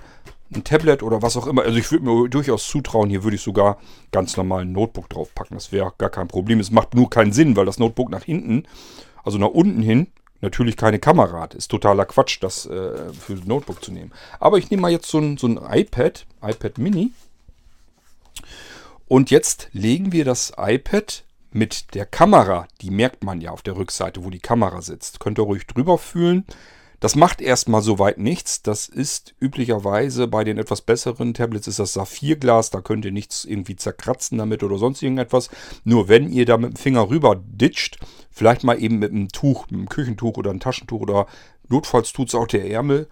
ein 0.53 0.63
Tablet 0.63 1.03
oder 1.03 1.21
was 1.21 1.37
auch 1.37 1.47
immer. 1.47 1.61
Also 1.63 1.77
ich 1.77 1.91
würde 1.91 2.05
mir 2.05 2.29
durchaus 2.29 2.67
zutrauen, 2.67 3.09
hier 3.09 3.23
würde 3.23 3.35
ich 3.35 3.41
sogar 3.41 3.77
ganz 4.11 4.35
normal 4.35 4.63
ein 4.63 4.71
Notebook 4.71 5.09
draufpacken. 5.09 5.55
Das 5.55 5.71
wäre 5.71 5.93
gar 5.97 6.09
kein 6.09 6.27
Problem. 6.27 6.59
Es 6.59 6.71
macht 6.71 6.95
nur 6.95 7.09
keinen 7.09 7.31
Sinn, 7.31 7.55
weil 7.55 7.65
das 7.65 7.79
Notebook 7.79 8.09
nach 8.09 8.23
hinten, 8.23 8.63
also 9.23 9.37
nach 9.37 9.49
unten 9.49 9.81
hin, 9.81 10.07
natürlich 10.41 10.77
keine 10.77 10.99
Kamera 10.99 11.41
hat. 11.41 11.55
Ist 11.55 11.69
totaler 11.69 12.05
Quatsch, 12.05 12.37
das 12.41 12.65
äh, 12.65 13.13
für 13.13 13.33
ein 13.33 13.43
Notebook 13.45 13.83
zu 13.83 13.91
nehmen. 13.91 14.11
Aber 14.39 14.57
ich 14.57 14.69
nehme 14.69 14.81
mal 14.81 14.91
jetzt 14.91 15.09
so 15.09 15.19
ein, 15.19 15.37
so 15.37 15.47
ein 15.47 15.59
iPad, 15.69 16.25
iPad 16.41 16.77
Mini. 16.77 17.11
Und 19.07 19.31
jetzt 19.31 19.69
legen 19.73 20.11
wir 20.11 20.23
das 20.23 20.53
iPad 20.57 21.23
mit 21.51 21.95
der 21.95 22.05
Kamera, 22.05 22.67
die 22.81 22.91
merkt 22.91 23.23
man 23.23 23.41
ja 23.41 23.51
auf 23.51 23.63
der 23.63 23.75
Rückseite, 23.75 24.23
wo 24.23 24.29
die 24.29 24.39
Kamera 24.39 24.81
sitzt. 24.81 25.19
Könnt 25.19 25.39
ihr 25.39 25.43
ruhig 25.43 25.65
drüber 25.65 25.97
fühlen. 25.97 26.45
Das 26.99 27.15
macht 27.15 27.41
erstmal 27.41 27.81
soweit 27.81 28.17
nichts. 28.17 28.61
Das 28.61 28.87
ist 28.87 29.33
üblicherweise 29.39 30.27
bei 30.27 30.43
den 30.43 30.57
etwas 30.57 30.81
besseren 30.81 31.33
Tablets 31.33 31.67
ist 31.67 31.79
das 31.79 31.93
Saphirglas. 31.93 32.71
Da 32.71 32.81
könnt 32.81 33.05
ihr 33.05 33.11
nichts 33.11 33.45
irgendwie 33.45 33.77
zerkratzen 33.77 34.37
damit 34.37 34.63
oder 34.63 34.77
sonst 34.77 35.01
irgendetwas. 35.01 35.49
Nur 35.85 36.09
wenn 36.09 36.29
ihr 36.29 36.45
da 36.45 36.57
mit 36.57 36.71
dem 36.71 36.75
Finger 36.75 37.09
rüber 37.09 37.41
ditcht, 37.41 37.99
vielleicht 38.31 38.63
mal 38.63 38.81
eben 38.81 38.99
mit 38.99 39.11
einem 39.11 39.29
Tuch, 39.29 39.65
mit 39.69 39.79
einem 39.79 39.89
Küchentuch 39.89 40.37
oder 40.37 40.49
einem 40.49 40.59
Taschentuch 40.59 40.99
oder 40.99 41.27
notfalls 41.69 42.11
tut 42.11 42.27
es 42.29 42.35
auch 42.35 42.47
der 42.47 42.69
Ärmel, 42.69 43.07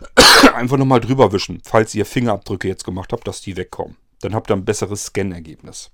einfach 0.54 0.76
nochmal 0.76 1.00
drüber 1.00 1.32
wischen, 1.32 1.60
falls 1.64 1.94
ihr 1.94 2.06
Fingerabdrücke 2.06 2.68
jetzt 2.68 2.84
gemacht 2.84 3.12
habt, 3.12 3.26
dass 3.26 3.40
die 3.40 3.56
wegkommen. 3.56 3.96
Dann 4.20 4.34
habt 4.34 4.50
ihr 4.50 4.56
ein 4.56 4.64
besseres 4.64 5.06
Scan-Ergebnis. 5.06 5.90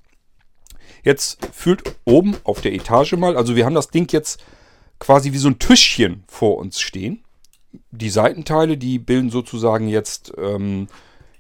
Jetzt 1.03 1.47
fühlt 1.53 1.97
oben 2.05 2.37
auf 2.45 2.61
der 2.61 2.75
Etage 2.75 3.13
mal, 3.13 3.37
also 3.37 3.57
wir 3.57 3.65
haben 3.65 3.75
das 3.75 3.89
Ding 3.89 4.13
jetzt 4.13 4.43
quasi 4.99 5.33
wie 5.33 5.39
so 5.39 5.49
ein 5.49 5.59
Tischchen 5.59 6.25
vor 6.27 6.59
uns 6.59 6.81
stehen 6.81 7.25
die 7.91 8.11
Seitenteile, 8.11 8.77
die 8.77 8.99
bilden 8.99 9.31
sozusagen 9.31 9.89
jetzt 9.89 10.33
ähm, 10.37 10.89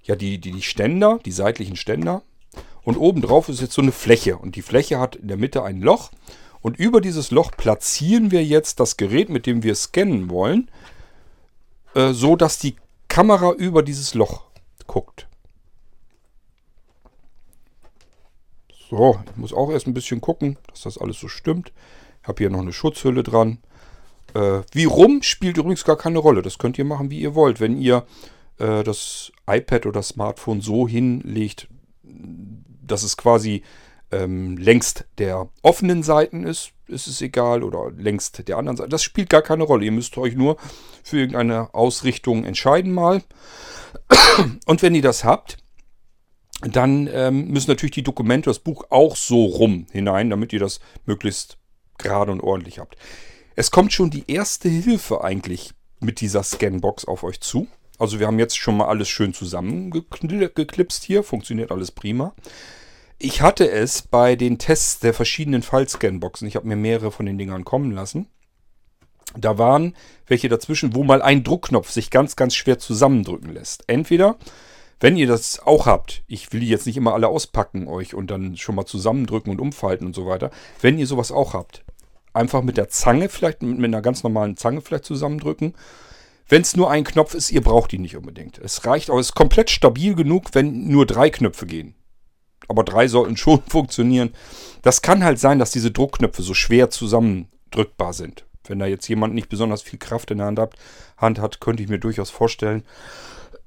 ja 0.05 0.17
die, 0.17 0.39
die, 0.39 0.53
die 0.53 0.63
Ständer, 0.63 1.19
die 1.25 1.33
seitlichen 1.33 1.77
Ständer. 1.77 2.23
Und 2.83 2.97
obendrauf 2.97 3.49
ist 3.49 3.61
jetzt 3.61 3.75
so 3.75 3.83
eine 3.83 3.93
Fläche. 3.93 4.37
Und 4.39 4.57
die 4.57 4.63
Fläche 4.63 4.99
hat 4.99 5.17
in 5.17 5.29
der 5.29 5.37
Mitte 5.37 5.63
ein 5.63 5.81
Loch. 5.81 6.11
Und 6.63 6.79
über 6.79 7.01
dieses 7.01 7.31
Loch 7.31 7.53
platzieren 7.53 8.31
wir 8.31 8.45
jetzt 8.45 8.81
das 8.81 8.97
Gerät, 8.97 9.29
mit 9.29 9.47
dem 9.47 9.63
wir 9.63 9.75
scannen 9.75 10.31
wollen, 10.31 10.71
äh, 11.95 12.13
so 12.13 12.37
dass 12.37 12.59
die 12.59 12.77
Kamera 13.09 13.53
über 13.53 13.83
dieses 13.83 14.15
Loch 14.15 14.45
guckt. 14.87 15.27
So, 18.91 19.21
ich 19.31 19.37
muss 19.37 19.53
auch 19.53 19.71
erst 19.71 19.87
ein 19.87 19.95
bisschen 19.95 20.21
gucken, 20.21 20.59
dass 20.69 20.83
das 20.83 20.99
alles 20.99 21.21
so 21.21 21.29
stimmt. 21.29 21.73
Ich 22.23 22.29
habe 22.29 22.39
hier 22.39 22.51
noch 22.51 22.61
eine 22.61 22.73
Schutzhülle 22.73 23.23
dran. 23.23 23.59
Äh, 24.35 24.63
wie 24.73 24.85
rum 24.85 25.23
spielt 25.23 25.57
übrigens 25.57 25.85
gar 25.85 25.97
keine 25.97 26.19
Rolle. 26.19 26.43
Das 26.43 26.59
könnt 26.59 26.79
ihr 26.79 26.85
machen, 26.85 27.11
wie 27.11 27.21
ihr 27.21 27.35
wollt. 27.35 27.61
Wenn 27.61 27.77
ihr 27.81 28.07
äh, 28.59 28.83
das 28.83 29.33
iPad 29.47 29.87
oder 29.87 30.03
Smartphone 30.03 30.61
so 30.61 30.87
hinlegt, 30.87 31.69
dass 32.03 33.03
es 33.03 33.17
quasi 33.17 33.63
ähm, 34.11 34.57
längst 34.57 35.07
der 35.19 35.49
offenen 35.63 36.03
Seiten 36.03 36.45
ist, 36.45 36.73
ist 36.87 37.07
es 37.07 37.21
egal. 37.21 37.63
Oder 37.63 37.91
längst 37.97 38.47
der 38.49 38.59
anderen 38.59 38.77
Seite. 38.77 38.91
Das 38.91 39.03
spielt 39.03 39.31
gar 39.31 39.43
keine 39.43 39.65
Rolle. 39.65 39.85
Ihr 39.85 39.93
müsst 39.93 40.17
euch 40.19 40.35
nur 40.35 40.57
für 41.03 41.19
irgendeine 41.19 41.75
Ausrichtung 41.75 42.45
entscheiden 42.45 42.93
mal. 42.93 43.23
Und 44.67 44.83
wenn 44.83 44.95
ihr 44.95 45.03
das 45.03 45.25
habt, 45.25 45.59
dann 46.63 47.09
ähm, 47.13 47.49
müssen 47.49 47.71
natürlich 47.71 47.95
die 47.95 48.03
Dokumente, 48.03 48.51
das 48.51 48.59
Buch 48.59 48.85
auch 48.91 49.17
so 49.17 49.45
rum 49.45 49.87
hinein, 49.91 50.31
damit 50.31 50.53
ihr 50.53 50.61
das 50.61 50.81
möglichst 51.07 51.59
gerade 51.99 52.33
und 52.33 52.41
ordentlich 52.41 52.79
habt. 52.79 52.97
Es 53.61 53.71
kommt 53.71 53.93
schon 53.93 54.09
die 54.09 54.25
erste 54.27 54.71
Hilfe 54.71 55.23
eigentlich 55.23 55.75
mit 55.99 56.23
dieser 56.23 56.43
Scanbox 56.43 57.05
auf 57.05 57.25
euch 57.25 57.43
zu. 57.43 57.69
Also 57.99 58.19
wir 58.19 58.27
haben 58.27 58.39
jetzt 58.39 58.57
schon 58.57 58.79
mal 58.79 58.87
alles 58.87 59.11
schön 59.11 59.35
zusammengeklipst 59.35 61.05
hier. 61.05 61.23
Funktioniert 61.23 61.71
alles 61.71 61.91
prima. 61.91 62.33
Ich 63.19 63.43
hatte 63.43 63.71
es 63.71 64.01
bei 64.01 64.35
den 64.35 64.57
Tests 64.57 65.01
der 65.01 65.13
verschiedenen 65.13 65.61
Fallscanboxen. 65.61 66.49
Ich 66.49 66.57
habe 66.57 66.67
mir 66.67 66.77
mehrere 66.77 67.13
von 67.13 67.27
den 67.27 67.37
Dingern 67.37 67.67
kommen 67.67 67.91
lassen. 67.91 68.29
Da 69.37 69.59
waren 69.59 69.95
welche 70.27 70.49
dazwischen, 70.49 70.95
wo 70.95 71.05
mal 71.05 71.21
ein 71.21 71.45
Druckknopf 71.45 71.91
sich 71.91 72.11
ganz, 72.11 72.37
ganz 72.37 72.55
schwer 72.55 72.79
zusammendrücken 72.79 73.53
lässt. 73.53 73.85
Entweder, 73.89 74.39
wenn 75.01 75.19
ihr 75.19 75.27
das 75.27 75.61
auch 75.67 75.85
habt, 75.85 76.23
ich 76.29 76.51
will 76.55 76.61
die 76.61 76.69
jetzt 76.71 76.87
nicht 76.87 76.97
immer 76.97 77.13
alle 77.13 77.29
auspacken 77.29 77.89
euch 77.89 78.15
und 78.15 78.31
dann 78.31 78.57
schon 78.57 78.75
mal 78.75 78.87
zusammendrücken 78.87 79.53
und 79.53 79.61
umfalten 79.61 80.07
und 80.07 80.15
so 80.15 80.25
weiter. 80.25 80.51
Wenn 80.81 80.99
ihr 80.99 81.07
sowas 81.07 81.31
auch 81.31 81.53
habt, 81.53 81.85
einfach 82.33 82.63
mit 82.63 82.77
der 82.77 82.89
Zange, 82.89 83.29
vielleicht 83.29 83.63
mit, 83.63 83.85
einer 83.85 84.03
ganz 84.03 84.23
normalen 84.23 84.57
Zange 84.57 84.81
vielleicht 84.81 85.05
zusammendrücken. 85.05 85.75
Wenn 86.49 86.63
es 86.63 86.77
nur 86.77 86.91
ein 86.91 87.05
Knopf 87.05 87.35
ist, 87.35 87.51
ihr 87.53 87.63
braucht 87.63 87.93
die 87.93 87.99
nicht 87.99 88.17
unbedingt. 88.17 88.59
Es 88.59 88.85
reicht, 88.85 89.11
aber 89.11 89.21
es 89.21 89.29
ist 89.29 89.35
komplett 89.35 89.71
stabil 89.71 90.15
genug, 90.15 90.49
wenn 90.53 90.89
nur 90.89 91.07
drei 91.07 91.31
Knöpfe 91.31 91.67
gehen. 91.67 91.95
Aber 92.69 92.85
drei 92.85 93.09
sollten 93.09 93.37
schon 93.37 93.63
funktionieren. 93.69 94.35
Das 94.83 95.03
kann 95.03 95.25
halt 95.25 95.39
sein, 95.39 95.59
dass 95.59 95.71
diese 95.71 95.91
Druckknöpfe 95.91 96.43
so 96.43 96.55
schwer 96.55 96.91
zusammendrückbar 96.91 98.13
sind. 98.13 98.47
Wenn 98.65 98.79
da 98.79 98.87
jetzt 98.87 99.09
jemand 99.09 99.35
nicht 99.35 99.49
besonders 99.49 99.83
viel 99.83 99.99
Kraft 99.99 100.31
in 100.31 100.39
der 100.39 100.47
Hand 100.49 100.59
hat, 100.59 100.75
Hand 101.17 101.39
hat 101.39 101.61
könnte 101.61 101.83
ich 101.83 101.89
mir 101.89 101.99
durchaus 101.99 102.31
vorstellen, 102.31 102.85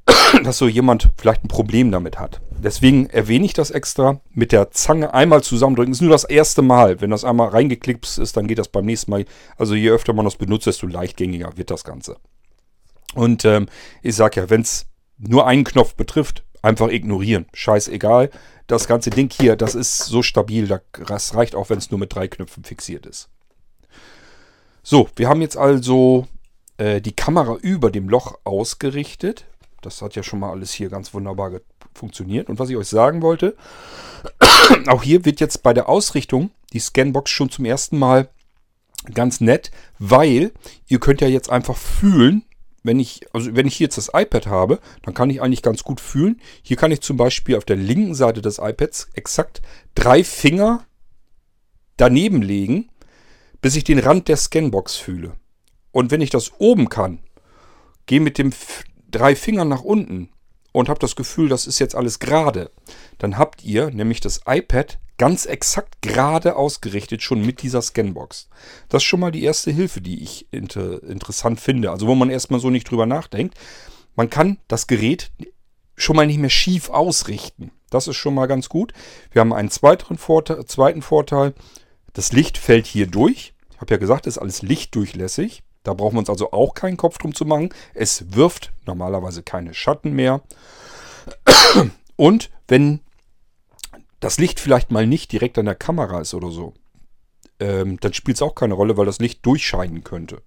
dass 0.43 0.57
so 0.57 0.67
jemand 0.67 1.09
vielleicht 1.17 1.43
ein 1.43 1.49
Problem 1.49 1.91
damit 1.91 2.19
hat. 2.19 2.41
Deswegen 2.51 3.09
erwähne 3.09 3.45
ich 3.45 3.53
das 3.53 3.71
extra. 3.71 4.21
Mit 4.31 4.51
der 4.51 4.71
Zange 4.71 5.13
einmal 5.13 5.43
zusammendrücken. 5.43 5.91
Ist 5.91 6.01
nur 6.01 6.11
das 6.11 6.23
erste 6.23 6.61
Mal. 6.61 7.01
Wenn 7.01 7.09
das 7.09 7.25
einmal 7.25 7.49
reingeklipst 7.49 8.19
ist, 8.19 8.37
dann 8.37 8.47
geht 8.47 8.57
das 8.57 8.69
beim 8.69 8.85
nächsten 8.85 9.11
Mal. 9.11 9.25
Also 9.57 9.75
je 9.75 9.89
öfter 9.89 10.13
man 10.13 10.25
das 10.25 10.37
benutzt, 10.37 10.67
desto 10.67 10.87
leichtgängiger 10.87 11.57
wird 11.57 11.71
das 11.71 11.83
Ganze. 11.83 12.17
Und 13.13 13.45
ähm, 13.45 13.67
ich 14.01 14.15
sage 14.15 14.41
ja, 14.41 14.49
wenn 14.49 14.61
es 14.61 14.87
nur 15.17 15.45
einen 15.45 15.63
Knopf 15.63 15.95
betrifft, 15.95 16.43
einfach 16.61 16.89
ignorieren. 16.89 17.45
Scheißegal. 17.53 18.29
Das 18.67 18.87
ganze 18.87 19.09
Ding 19.09 19.31
hier, 19.31 19.55
das 19.55 19.75
ist 19.75 19.99
so 19.99 20.23
stabil. 20.23 20.79
Das 21.07 21.35
reicht 21.35 21.55
auch, 21.55 21.69
wenn 21.69 21.77
es 21.77 21.91
nur 21.91 21.99
mit 21.99 22.15
drei 22.15 22.27
Knöpfen 22.27 22.63
fixiert 22.63 23.05
ist. 23.05 23.29
So, 24.83 25.09
wir 25.15 25.29
haben 25.29 25.41
jetzt 25.41 25.57
also 25.57 26.27
äh, 26.77 27.01
die 27.01 27.15
Kamera 27.15 27.55
über 27.55 27.91
dem 27.91 28.09
Loch 28.09 28.37
ausgerichtet. 28.43 29.45
Das 29.85 30.01
hat 30.01 30.15
ja 30.15 30.23
schon 30.23 30.39
mal 30.39 30.51
alles 30.51 30.73
hier 30.73 30.89
ganz 30.89 31.13
wunderbar 31.13 31.51
funktioniert. 31.93 32.49
Und 32.49 32.59
was 32.59 32.69
ich 32.69 32.77
euch 32.77 32.87
sagen 32.87 33.21
wollte, 33.21 33.55
auch 34.87 35.03
hier 35.03 35.25
wird 35.25 35.39
jetzt 35.39 35.63
bei 35.63 35.73
der 35.73 35.89
Ausrichtung 35.89 36.51
die 36.73 36.79
Scanbox 36.79 37.29
schon 37.29 37.49
zum 37.49 37.65
ersten 37.65 37.97
Mal 37.99 38.29
ganz 39.13 39.41
nett, 39.41 39.71
weil 39.99 40.51
ihr 40.87 40.99
könnt 40.99 41.21
ja 41.21 41.27
jetzt 41.27 41.49
einfach 41.49 41.77
fühlen, 41.77 42.43
wenn 42.83 42.99
ich, 42.99 43.25
also 43.33 43.55
wenn 43.55 43.67
ich 43.67 43.79
jetzt 43.79 43.97
das 43.97 44.11
iPad 44.13 44.47
habe, 44.47 44.79
dann 45.03 45.13
kann 45.13 45.29
ich 45.29 45.41
eigentlich 45.41 45.61
ganz 45.61 45.83
gut 45.83 46.01
fühlen. 46.01 46.41
Hier 46.61 46.77
kann 46.77 46.91
ich 46.91 47.01
zum 47.01 47.15
Beispiel 47.15 47.55
auf 47.55 47.65
der 47.65 47.77
linken 47.77 48.13
Seite 48.13 48.41
des 48.41 48.59
iPads 48.59 49.09
exakt 49.13 49.61
drei 49.95 50.23
Finger 50.23 50.85
daneben 51.95 52.41
legen, 52.41 52.89
bis 53.61 53.75
ich 53.77 53.85
den 53.85 53.99
Rand 53.99 54.27
der 54.27 54.37
Scanbox 54.37 54.97
fühle. 54.97 55.35
Und 55.91 56.11
wenn 56.11 56.21
ich 56.21 56.29
das 56.29 56.51
oben 56.59 56.89
kann, 56.89 57.19
gehe 58.05 58.19
mit 58.19 58.37
dem 58.37 58.51
drei 59.13 59.35
Fingern 59.35 59.69
nach 59.69 59.81
unten 59.81 60.29
und 60.71 60.89
habt 60.89 61.03
das 61.03 61.15
Gefühl, 61.15 61.49
das 61.49 61.67
ist 61.67 61.79
jetzt 61.79 61.95
alles 61.95 62.19
gerade, 62.19 62.71
dann 63.17 63.37
habt 63.37 63.63
ihr 63.63 63.91
nämlich 63.91 64.19
das 64.19 64.41
iPad 64.45 64.99
ganz 65.17 65.45
exakt 65.45 66.01
gerade 66.01 66.55
ausgerichtet, 66.55 67.21
schon 67.21 67.45
mit 67.45 67.61
dieser 67.61 67.81
Scanbox. 67.81 68.49
Das 68.89 69.03
ist 69.03 69.07
schon 69.07 69.19
mal 69.19 69.31
die 69.31 69.43
erste 69.43 69.71
Hilfe, 69.71 70.01
die 70.01 70.23
ich 70.23 70.47
inter 70.51 71.03
interessant 71.03 71.61
finde. 71.61 71.91
Also 71.91 72.07
wo 72.07 72.15
man 72.15 72.29
erstmal 72.29 72.59
so 72.59 72.69
nicht 72.69 72.89
drüber 72.89 73.05
nachdenkt. 73.05 73.55
Man 74.15 74.29
kann 74.29 74.57
das 74.67 74.87
Gerät 74.87 75.31
schon 75.95 76.15
mal 76.15 76.25
nicht 76.25 76.39
mehr 76.39 76.49
schief 76.49 76.89
ausrichten. 76.89 77.71
Das 77.89 78.07
ist 78.07 78.15
schon 78.15 78.33
mal 78.33 78.47
ganz 78.47 78.69
gut. 78.69 78.93
Wir 79.31 79.41
haben 79.41 79.53
einen 79.53 79.69
zweiten 79.69 80.17
Vorteil, 80.17 80.65
zweiten 80.65 81.01
Vorteil. 81.01 81.53
Das 82.13 82.31
Licht 82.31 82.57
fällt 82.57 82.87
hier 82.87 83.07
durch. 83.07 83.53
Ich 83.71 83.81
habe 83.81 83.93
ja 83.93 83.97
gesagt, 83.97 84.27
es 84.27 84.35
ist 84.35 84.41
alles 84.41 84.61
lichtdurchlässig. 84.61 85.63
Da 85.83 85.93
brauchen 85.93 86.15
wir 86.15 86.19
uns 86.19 86.29
also 86.29 86.51
auch 86.51 86.73
keinen 86.73 86.97
Kopf 86.97 87.17
drum 87.17 87.35
zu 87.35 87.45
machen. 87.45 87.69
Es 87.93 88.33
wirft 88.33 88.71
normalerweise 88.85 89.43
keine 89.43 89.73
Schatten 89.73 90.13
mehr. 90.13 90.41
Und 92.15 92.49
wenn 92.67 93.01
das 94.19 94.37
Licht 94.37 94.59
vielleicht 94.59 94.91
mal 94.91 95.05
nicht 95.05 95.31
direkt 95.31 95.57
an 95.57 95.65
der 95.65 95.75
Kamera 95.75 96.21
ist 96.21 96.33
oder 96.33 96.49
so, 96.49 96.73
ähm, 97.59 97.99
dann 97.99 98.13
spielt 98.13 98.37
es 98.37 98.41
auch 98.41 98.55
keine 98.55 98.73
Rolle, 98.73 98.97
weil 98.97 99.05
das 99.05 99.19
Licht 99.19 99.45
durchscheinen 99.45 100.03
könnte. 100.03 100.41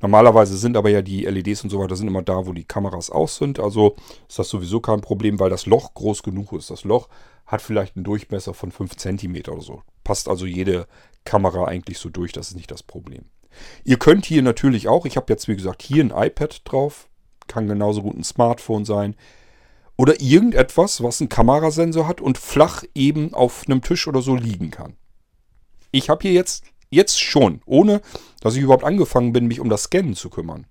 Normalerweise 0.00 0.56
sind 0.56 0.76
aber 0.76 0.88
ja 0.88 1.02
die 1.02 1.24
LEDs 1.24 1.62
und 1.62 1.70
so 1.70 1.78
weiter 1.78 1.94
sind 1.94 2.08
immer 2.08 2.22
da, 2.22 2.46
wo 2.46 2.52
die 2.52 2.64
Kameras 2.64 3.10
aus 3.10 3.36
sind. 3.36 3.60
Also 3.60 3.96
ist 4.28 4.38
das 4.38 4.48
sowieso 4.48 4.80
kein 4.80 5.02
Problem, 5.02 5.38
weil 5.38 5.50
das 5.50 5.66
Loch 5.66 5.92
groß 5.94 6.22
genug 6.22 6.52
ist. 6.52 6.70
Das 6.70 6.84
Loch 6.84 7.08
hat 7.46 7.60
vielleicht 7.60 7.96
einen 7.96 8.04
Durchmesser 8.04 8.54
von 8.54 8.72
5 8.72 8.96
cm 8.96 9.42
oder 9.48 9.60
so. 9.60 9.82
Passt 10.04 10.28
also 10.28 10.46
jede 10.46 10.86
Kamera 11.24 11.66
eigentlich 11.66 11.98
so 11.98 12.08
durch, 12.08 12.32
das 12.32 12.48
ist 12.48 12.56
nicht 12.56 12.70
das 12.70 12.82
Problem. 12.82 13.24
Ihr 13.84 13.98
könnt 13.98 14.26
hier 14.26 14.42
natürlich 14.42 14.88
auch, 14.88 15.06
ich 15.06 15.16
habe 15.16 15.32
jetzt 15.32 15.48
wie 15.48 15.56
gesagt 15.56 15.82
hier 15.82 16.04
ein 16.04 16.10
iPad 16.10 16.62
drauf, 16.64 17.08
kann 17.46 17.66
genauso 17.66 18.02
gut 18.02 18.16
ein 18.16 18.24
Smartphone 18.24 18.84
sein. 18.84 19.16
Oder 19.96 20.20
irgendetwas, 20.20 21.02
was 21.02 21.20
einen 21.20 21.28
Kamerasensor 21.28 22.08
hat 22.08 22.20
und 22.20 22.38
flach 22.38 22.84
eben 22.94 23.34
auf 23.34 23.64
einem 23.66 23.82
Tisch 23.82 24.08
oder 24.08 24.22
so 24.22 24.34
liegen 24.34 24.70
kann. 24.70 24.96
Ich 25.90 26.08
habe 26.08 26.22
hier 26.22 26.32
jetzt, 26.32 26.64
jetzt 26.88 27.20
schon, 27.20 27.60
ohne 27.66 28.00
dass 28.40 28.54
ich 28.54 28.62
überhaupt 28.62 28.84
angefangen 28.84 29.32
bin, 29.32 29.46
mich 29.46 29.60
um 29.60 29.68
das 29.68 29.84
Scannen 29.84 30.14
zu 30.14 30.30
kümmern, 30.30 30.66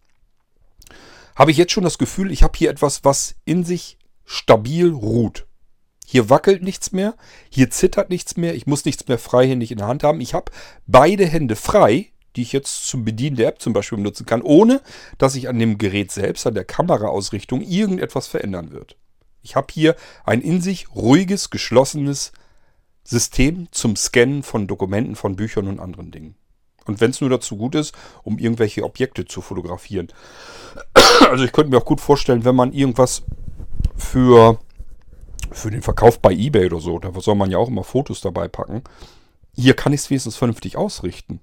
habe 1.35 1.51
ich 1.51 1.57
jetzt 1.57 1.71
schon 1.71 1.83
das 1.83 1.97
Gefühl, 1.97 2.31
ich 2.31 2.43
habe 2.43 2.57
hier 2.57 2.69
etwas, 2.69 3.03
was 3.03 3.35
in 3.45 3.63
sich 3.63 3.97
stabil 4.25 4.91
ruht. 4.91 5.45
Hier 6.05 6.29
wackelt 6.29 6.63
nichts 6.63 6.91
mehr, 6.91 7.15
hier 7.49 7.69
zittert 7.69 8.09
nichts 8.09 8.35
mehr, 8.35 8.55
ich 8.55 8.65
muss 8.65 8.83
nichts 8.83 9.07
mehr 9.07 9.19
freihändig 9.19 9.71
in 9.71 9.77
der 9.77 9.87
Hand 9.87 10.03
haben. 10.03 10.21
Ich 10.21 10.33
habe 10.33 10.51
beide 10.87 11.25
Hände 11.25 11.55
frei, 11.55 12.11
die 12.35 12.41
ich 12.41 12.53
jetzt 12.53 12.87
zum 12.87 13.05
Bedienen 13.05 13.35
der 13.35 13.47
App 13.47 13.61
zum 13.61 13.73
Beispiel 13.73 13.97
benutzen 13.97 14.25
kann, 14.25 14.41
ohne 14.41 14.81
dass 15.17 15.35
ich 15.35 15.49
an 15.49 15.59
dem 15.59 15.77
Gerät 15.77 16.11
selbst, 16.11 16.45
an 16.47 16.53
der 16.53 16.65
Kameraausrichtung 16.65 17.61
irgendetwas 17.61 18.27
verändern 18.27 18.71
wird. 18.71 18.95
Ich 19.41 19.55
habe 19.55 19.67
hier 19.71 19.95
ein 20.25 20.41
in 20.41 20.61
sich 20.61 20.93
ruhiges, 20.95 21.49
geschlossenes 21.49 22.31
System 23.03 23.67
zum 23.71 23.95
Scannen 23.95 24.43
von 24.43 24.67
Dokumenten, 24.67 25.15
von 25.15 25.35
Büchern 25.35 25.67
und 25.67 25.79
anderen 25.79 26.11
Dingen. 26.11 26.35
Und 26.85 27.01
wenn 27.01 27.11
es 27.11 27.21
nur 27.21 27.29
dazu 27.29 27.57
gut 27.57 27.75
ist, 27.75 27.93
um 28.23 28.37
irgendwelche 28.39 28.83
Objekte 28.83 29.25
zu 29.25 29.41
fotografieren. 29.41 30.07
Also 31.29 31.43
ich 31.43 31.51
könnte 31.51 31.69
mir 31.69 31.77
auch 31.77 31.85
gut 31.85 31.99
vorstellen, 31.99 32.45
wenn 32.45 32.55
man 32.55 32.71
irgendwas 32.71 33.23
für, 33.97 34.57
für 35.51 35.69
den 35.69 35.81
Verkauf 35.81 36.19
bei 36.19 36.31
eBay 36.31 36.67
oder 36.67 36.79
so, 36.79 36.97
da 36.97 37.11
soll 37.19 37.35
man 37.35 37.51
ja 37.51 37.57
auch 37.57 37.67
immer 37.67 37.83
Fotos 37.83 38.21
dabei 38.21 38.47
packen. 38.47 38.83
Hier 39.53 39.75
kann 39.75 39.91
ich 39.91 39.99
es 39.99 40.09
wenigstens 40.09 40.37
vernünftig 40.37 40.77
ausrichten. 40.77 41.41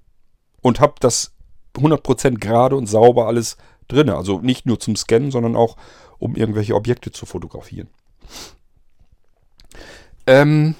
Und 0.61 0.79
habe 0.79 0.95
das 0.99 1.33
100% 1.75 2.39
gerade 2.39 2.75
und 2.75 2.87
sauber 2.87 3.27
alles 3.27 3.57
drin. 3.87 4.09
Also 4.09 4.39
nicht 4.39 4.65
nur 4.65 4.79
zum 4.79 4.95
Scannen, 4.95 5.31
sondern 5.31 5.55
auch, 5.55 5.77
um 6.19 6.35
irgendwelche 6.35 6.75
Objekte 6.75 7.11
zu 7.11 7.25
fotografieren. 7.25 7.89
Ähm, 10.25 10.75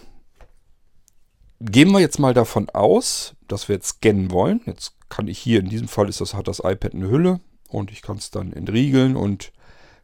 gehen 1.62 1.92
wir 1.92 2.00
jetzt 2.00 2.20
mal 2.20 2.34
davon 2.34 2.70
aus, 2.70 3.36
dass 3.48 3.68
wir 3.70 3.76
jetzt 3.76 3.88
scannen 3.88 4.32
wollen. 4.32 4.62
Jetzt 4.66 4.94
kann 5.10 5.28
ich 5.28 5.40
hier, 5.40 5.60
in 5.60 5.70
diesem 5.70 5.88
Fall 5.88 6.10
ist 6.10 6.22
das, 6.22 6.34
hat 6.34 6.48
das 6.48 6.60
iPad 6.60 6.94
eine 6.94 7.10
Hülle 7.10 7.40
und 7.70 7.92
ich 7.92 8.02
kann 8.02 8.18
es 8.18 8.30
dann 8.32 8.54
entriegeln 8.54 9.16
und 9.16 9.52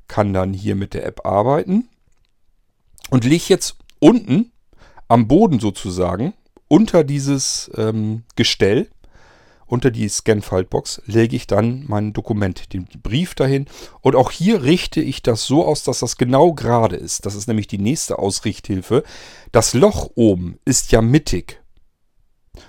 kann 0.08 0.34
dann 0.34 0.54
hier 0.54 0.76
mit 0.76 0.94
der 0.94 1.06
App 1.06 1.26
arbeiten. 1.26 1.90
Und 3.10 3.26
lege 3.26 3.46
jetzt 3.48 3.78
unten 4.00 4.52
am 5.08 5.28
Boden 5.28 5.60
sozusagen 5.60 6.34
unter 6.68 7.04
dieses 7.04 7.70
ähm, 7.76 8.24
Gestell, 8.36 8.90
unter 9.74 9.90
die 9.90 10.08
Scan-Faltbox, 10.08 11.02
lege 11.08 11.36
ich 11.36 11.48
dann 11.48 11.86
mein 11.88 12.14
Dokument, 12.14 12.72
den 12.74 12.88
Brief 13.02 13.34
dahin. 13.34 13.66
Und 14.02 14.16
auch 14.16 14.30
hier 14.30 14.62
richte 14.62 15.02
ich 15.02 15.24
das 15.24 15.46
so 15.46 15.66
aus, 15.66 15.84
dass 15.84 15.98
das 16.00 16.16
genau 16.16 16.54
gerade 16.54 16.96
ist. 16.96 17.26
Das 17.26 17.34
ist 17.34 17.48
nämlich 17.48 17.66
die 17.66 17.80
nächste 17.80 18.20
Ausrichthilfe. 18.20 19.04
Das 19.52 19.74
Loch 19.74 20.12
oben 20.14 20.60
ist 20.64 20.92
ja 20.92 21.02
mittig. 21.02 21.60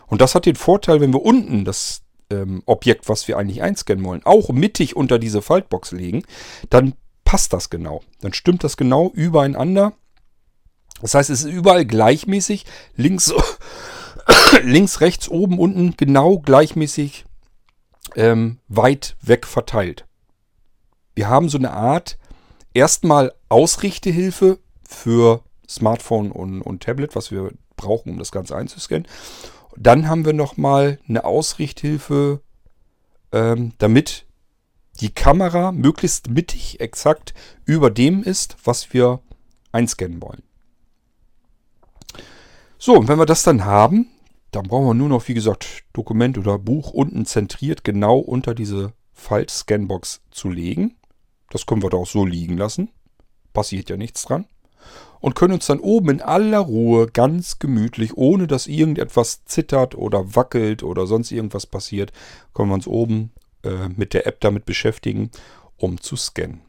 Und 0.07 0.23
das 0.23 0.35
hat 0.35 0.47
den 0.47 0.57
Vorteil, 0.57 1.03
wenn 1.03 1.13
wir 1.13 1.21
unten 1.21 1.67
das 1.67 2.01
ähm, 2.31 2.63
Objekt, 2.65 3.07
was 3.11 3.29
wir 3.29 3.37
eigentlich 3.37 3.61
einscannen 3.61 4.03
wollen, 4.03 4.25
auch 4.25 4.49
mittig 4.49 4.97
unter 4.97 5.19
diese 5.19 5.43
Faltbox 5.43 5.93
legen, 5.93 6.23
dann 6.71 6.95
passt 7.27 7.53
das 7.53 7.69
genau. 7.69 8.01
Dann 8.23 8.33
stimmt 8.33 8.65
das 8.65 8.79
genau 8.79 9.11
übereinander. 9.13 9.93
Das 11.03 11.13
heißt, 11.13 11.29
es 11.29 11.45
ist 11.45 11.53
überall 11.53 11.85
gleichmäßig. 11.85 12.65
Links, 12.97 13.31
links 14.63 15.01
rechts, 15.01 15.29
oben, 15.29 15.59
unten 15.59 15.97
genau 15.97 16.39
gleichmäßig 16.39 17.25
ähm, 18.17 18.59
weit 18.69 19.17
weg 19.21 19.47
verteilt. 19.47 20.07
Wir 21.15 21.29
haben 21.29 21.49
so 21.49 21.59
eine 21.59 21.73
Art 21.73 22.19
erstmal 22.73 23.33
Ausrichtehilfe 23.49 24.59
für 24.87 25.43
Smartphone 25.69 26.31
und, 26.31 26.63
und 26.63 26.83
Tablet, 26.83 27.15
was 27.15 27.31
wir 27.31 27.53
brauchen, 27.77 28.11
um 28.11 28.19
das 28.19 28.33
Ganze 28.33 28.57
einzuscannen. 28.57 29.07
Dann 29.77 30.09
haben 30.09 30.25
wir 30.25 30.33
nochmal 30.33 30.99
eine 31.09 31.25
Ausrichthilfe, 31.25 32.41
ähm, 33.33 33.73
damit 33.79 34.27
die 35.01 35.13
Kamera 35.13 35.73
möglichst 35.73 36.31
mittig 36.31 36.81
exakt 36.81 37.35
über 37.65 37.91
dem 37.91 38.23
ist, 38.23 38.57
was 38.65 38.93
wir 38.93 39.21
einscannen 39.73 40.23
wollen. 40.23 40.43
So, 42.79 42.97
und 42.97 43.09
wenn 43.09 43.19
wir 43.19 43.27
das 43.27 43.43
dann 43.43 43.65
haben, 43.65 44.11
dann 44.55 44.69
brauchen 44.69 44.87
wir 44.87 44.95
nur 44.95 45.09
noch, 45.09 45.29
wie 45.29 45.35
gesagt, 45.35 45.85
Dokument 45.93 46.39
oder 46.39 46.59
Buch 46.59 46.91
unten 46.91 47.27
zentriert 47.27 47.85
genau 47.85 48.19
unter 48.19 48.55
diese 48.55 48.93
Falt-Scanbox 49.13 50.23
zu 50.31 50.51
legen. 50.51 50.97
Das 51.51 51.67
können 51.67 51.83
wir 51.83 51.91
da 51.91 51.97
auch 51.99 52.07
so 52.07 52.25
liegen 52.25 52.57
lassen. 52.57 52.91
Passiert 53.53 53.91
ja 53.91 53.97
nichts 53.97 54.25
dran 54.25 54.47
und 55.25 55.35
können 55.35 55.55
uns 55.55 55.65
dann 55.65 55.81
oben 55.81 56.11
in 56.11 56.21
aller 56.21 56.59
Ruhe 56.59 57.07
ganz 57.07 57.59
gemütlich, 57.59 58.15
ohne 58.15 58.47
dass 58.47 58.67
irgendetwas 58.67 59.47
zittert 59.47 59.95
oder 59.95 60.37
wackelt 60.37 60.83
oder 60.83 61.07
sonst 61.07 61.33
irgendwas 61.33 61.65
passiert, 61.65 62.13
können 62.53 62.69
wir 62.69 62.75
uns 62.75 62.87
oben 62.87 63.33
äh, 63.63 63.89
mit 63.97 64.13
der 64.13 64.27
App 64.27 64.43
damit 64.43 64.67
beschäftigen, 64.67 65.31
um 65.79 65.99
zu 65.99 66.17
scannen. 66.17 66.61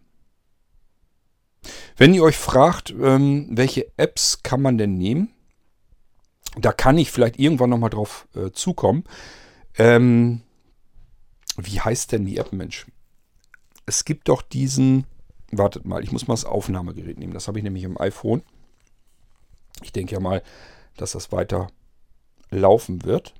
Wenn 1.97 2.13
ihr 2.13 2.23
euch 2.23 2.37
fragt, 2.37 2.95
ähm, 2.97 3.47
welche 3.49 3.91
Apps 3.97 4.41
kann 4.41 4.61
man 4.61 4.77
denn 4.77 4.97
nehmen, 4.97 5.34
da 6.57 6.71
kann 6.71 6.97
ich 6.97 7.11
vielleicht 7.11 7.39
irgendwann 7.39 7.69
nochmal 7.69 7.89
drauf 7.89 8.27
äh, 8.35 8.51
zukommen. 8.51 9.03
Ähm, 9.77 10.41
wie 11.57 11.79
heißt 11.79 12.11
denn 12.11 12.25
die 12.25 12.37
App, 12.37 12.53
Mensch? 12.53 12.85
Es 13.85 14.05
gibt 14.05 14.29
doch 14.29 14.41
diesen 14.41 15.05
Wartet 15.51 15.85
mal, 15.85 16.03
ich 16.03 16.11
muss 16.11 16.27
mal 16.27 16.33
das 16.33 16.45
Aufnahmegerät 16.45 17.19
nehmen. 17.19 17.33
Das 17.33 17.47
habe 17.47 17.59
ich 17.59 17.63
nämlich 17.63 17.83
im 17.83 17.99
iPhone. 17.99 18.41
Ich 19.83 19.91
denke 19.91 20.13
ja 20.13 20.19
mal, 20.19 20.41
dass 20.97 21.11
das 21.11 21.31
weiter 21.31 21.67
laufen 22.49 23.03
wird. 23.05 23.33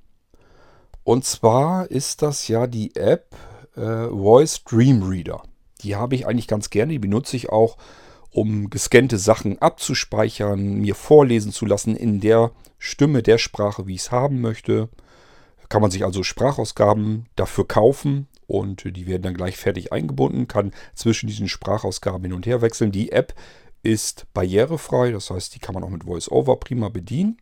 Und 1.04 1.26
zwar 1.26 1.90
ist 1.92 2.22
das 2.22 2.48
ja 2.48 2.68
die 2.68 2.96
App 2.96 3.36
äh, 3.76 4.08
Voice 4.08 4.64
Dream 4.64 5.04
Reader. 5.04 5.44
Die 5.82 5.96
habe 5.96 6.16
ich 6.16 6.28
eigentlich 6.28 6.48
ganz 6.48 6.70
gerne. 6.70 6.94
Die 6.94 7.00
benutze 7.00 7.36
ich 7.36 7.50
auch, 7.50 7.78
um 8.36 8.70
gescannte 8.70 9.18
Sachen 9.18 9.62
abzuspeichern, 9.62 10.76
mir 10.76 10.94
vorlesen 10.94 11.54
zu 11.54 11.66
lassen 11.66 11.96
in 11.96 12.20
der 12.20 12.52
Stimme, 12.78 13.24
der 13.24 13.38
Sprache, 13.38 13.88
wie 13.88 13.96
ich 13.96 14.02
es 14.02 14.12
haben 14.12 14.42
möchte. 14.42 14.90
Kann 15.70 15.82
man 15.82 15.90
sich 15.90 16.04
also 16.04 16.22
Sprachausgaben 16.22 17.28
dafür 17.38 17.66
kaufen 17.66 18.28
und 18.46 18.84
die 18.98 19.08
werden 19.08 19.22
dann 19.22 19.36
gleich 19.36 19.56
fertig 19.56 19.94
eingebunden, 19.94 20.50
kann 20.50 20.74
zwischen 20.94 21.28
diesen 21.28 21.48
Sprachausgaben 21.48 22.24
hin 22.24 22.34
und 22.34 22.46
her 22.46 22.62
wechseln. 22.62 22.92
Die 22.92 23.14
App 23.14 23.34
ist 23.84 24.28
barrierefrei, 24.34 25.12
das 25.12 25.30
heißt, 25.30 25.56
die 25.56 25.60
kann 25.60 25.74
man 25.74 25.86
auch 25.86 25.90
mit 25.90 26.06
VoiceOver 26.06 26.58
prima 26.58 26.90
bedienen. 26.90 27.38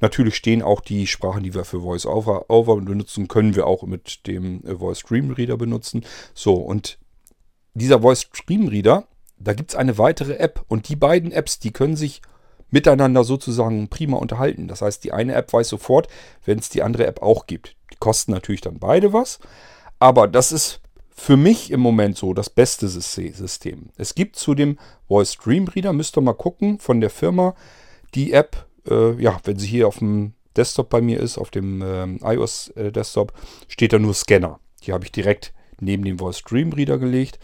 Natürlich 0.00 0.34
stehen 0.34 0.62
auch 0.62 0.80
die 0.80 1.06
Sprachen, 1.06 1.44
die 1.44 1.54
wir 1.54 1.64
für 1.64 1.84
VoiceOver 1.84 2.76
benutzen, 2.80 3.28
können 3.28 3.54
wir 3.54 3.68
auch 3.68 3.84
mit 3.84 4.26
dem 4.26 4.62
Voice 4.64 4.98
Stream 4.98 5.30
Reader 5.30 5.56
benutzen. 5.56 6.04
So, 6.34 6.54
und 6.54 6.98
dieser 7.74 8.00
Voice 8.00 8.28
Stream 8.32 8.66
Reader, 8.66 9.06
da 9.38 9.52
gibt 9.52 9.70
es 9.70 9.76
eine 9.76 9.98
weitere 9.98 10.34
App 10.34 10.64
und 10.68 10.88
die 10.88 10.96
beiden 10.96 11.32
Apps, 11.32 11.58
die 11.58 11.72
können 11.72 11.96
sich 11.96 12.22
miteinander 12.70 13.24
sozusagen 13.24 13.88
prima 13.88 14.16
unterhalten. 14.16 14.68
Das 14.68 14.82
heißt, 14.82 15.04
die 15.04 15.12
eine 15.12 15.34
App 15.34 15.52
weiß 15.52 15.68
sofort, 15.68 16.08
wenn 16.44 16.58
es 16.58 16.68
die 16.68 16.82
andere 16.82 17.06
App 17.06 17.22
auch 17.22 17.46
gibt. 17.46 17.76
Die 17.92 17.96
kosten 17.96 18.32
natürlich 18.32 18.62
dann 18.62 18.78
beide 18.78 19.12
was, 19.12 19.38
aber 19.98 20.26
das 20.26 20.52
ist 20.52 20.80
für 21.14 21.36
mich 21.36 21.70
im 21.70 21.80
Moment 21.80 22.16
so 22.16 22.34
das 22.34 22.50
beste 22.50 22.88
System. 22.88 23.90
Es 23.96 24.16
gibt 24.16 24.36
zu 24.36 24.54
dem 24.54 24.78
Voice 25.06 25.34
Stream 25.34 25.68
Reader, 25.68 25.92
müsst 25.92 26.18
ihr 26.18 26.22
mal 26.22 26.32
gucken, 26.34 26.80
von 26.80 27.00
der 27.00 27.10
Firma, 27.10 27.54
die 28.14 28.32
App, 28.32 28.66
äh, 28.90 29.12
ja, 29.22 29.38
wenn 29.44 29.58
sie 29.58 29.68
hier 29.68 29.86
auf 29.86 29.98
dem 29.98 30.34
Desktop 30.56 30.90
bei 30.90 31.00
mir 31.00 31.20
ist, 31.20 31.38
auf 31.38 31.50
dem 31.50 31.82
ähm, 31.82 32.18
iOS 32.22 32.68
äh, 32.70 32.90
Desktop, 32.90 33.32
steht 33.68 33.92
da 33.92 33.98
nur 33.98 34.14
Scanner. 34.14 34.58
Die 34.82 34.92
habe 34.92 35.04
ich 35.04 35.12
direkt 35.12 35.52
neben 35.78 36.04
dem 36.04 36.18
Voice 36.18 36.38
Stream 36.38 36.72
Reader 36.72 36.98
gelegt 36.98 37.38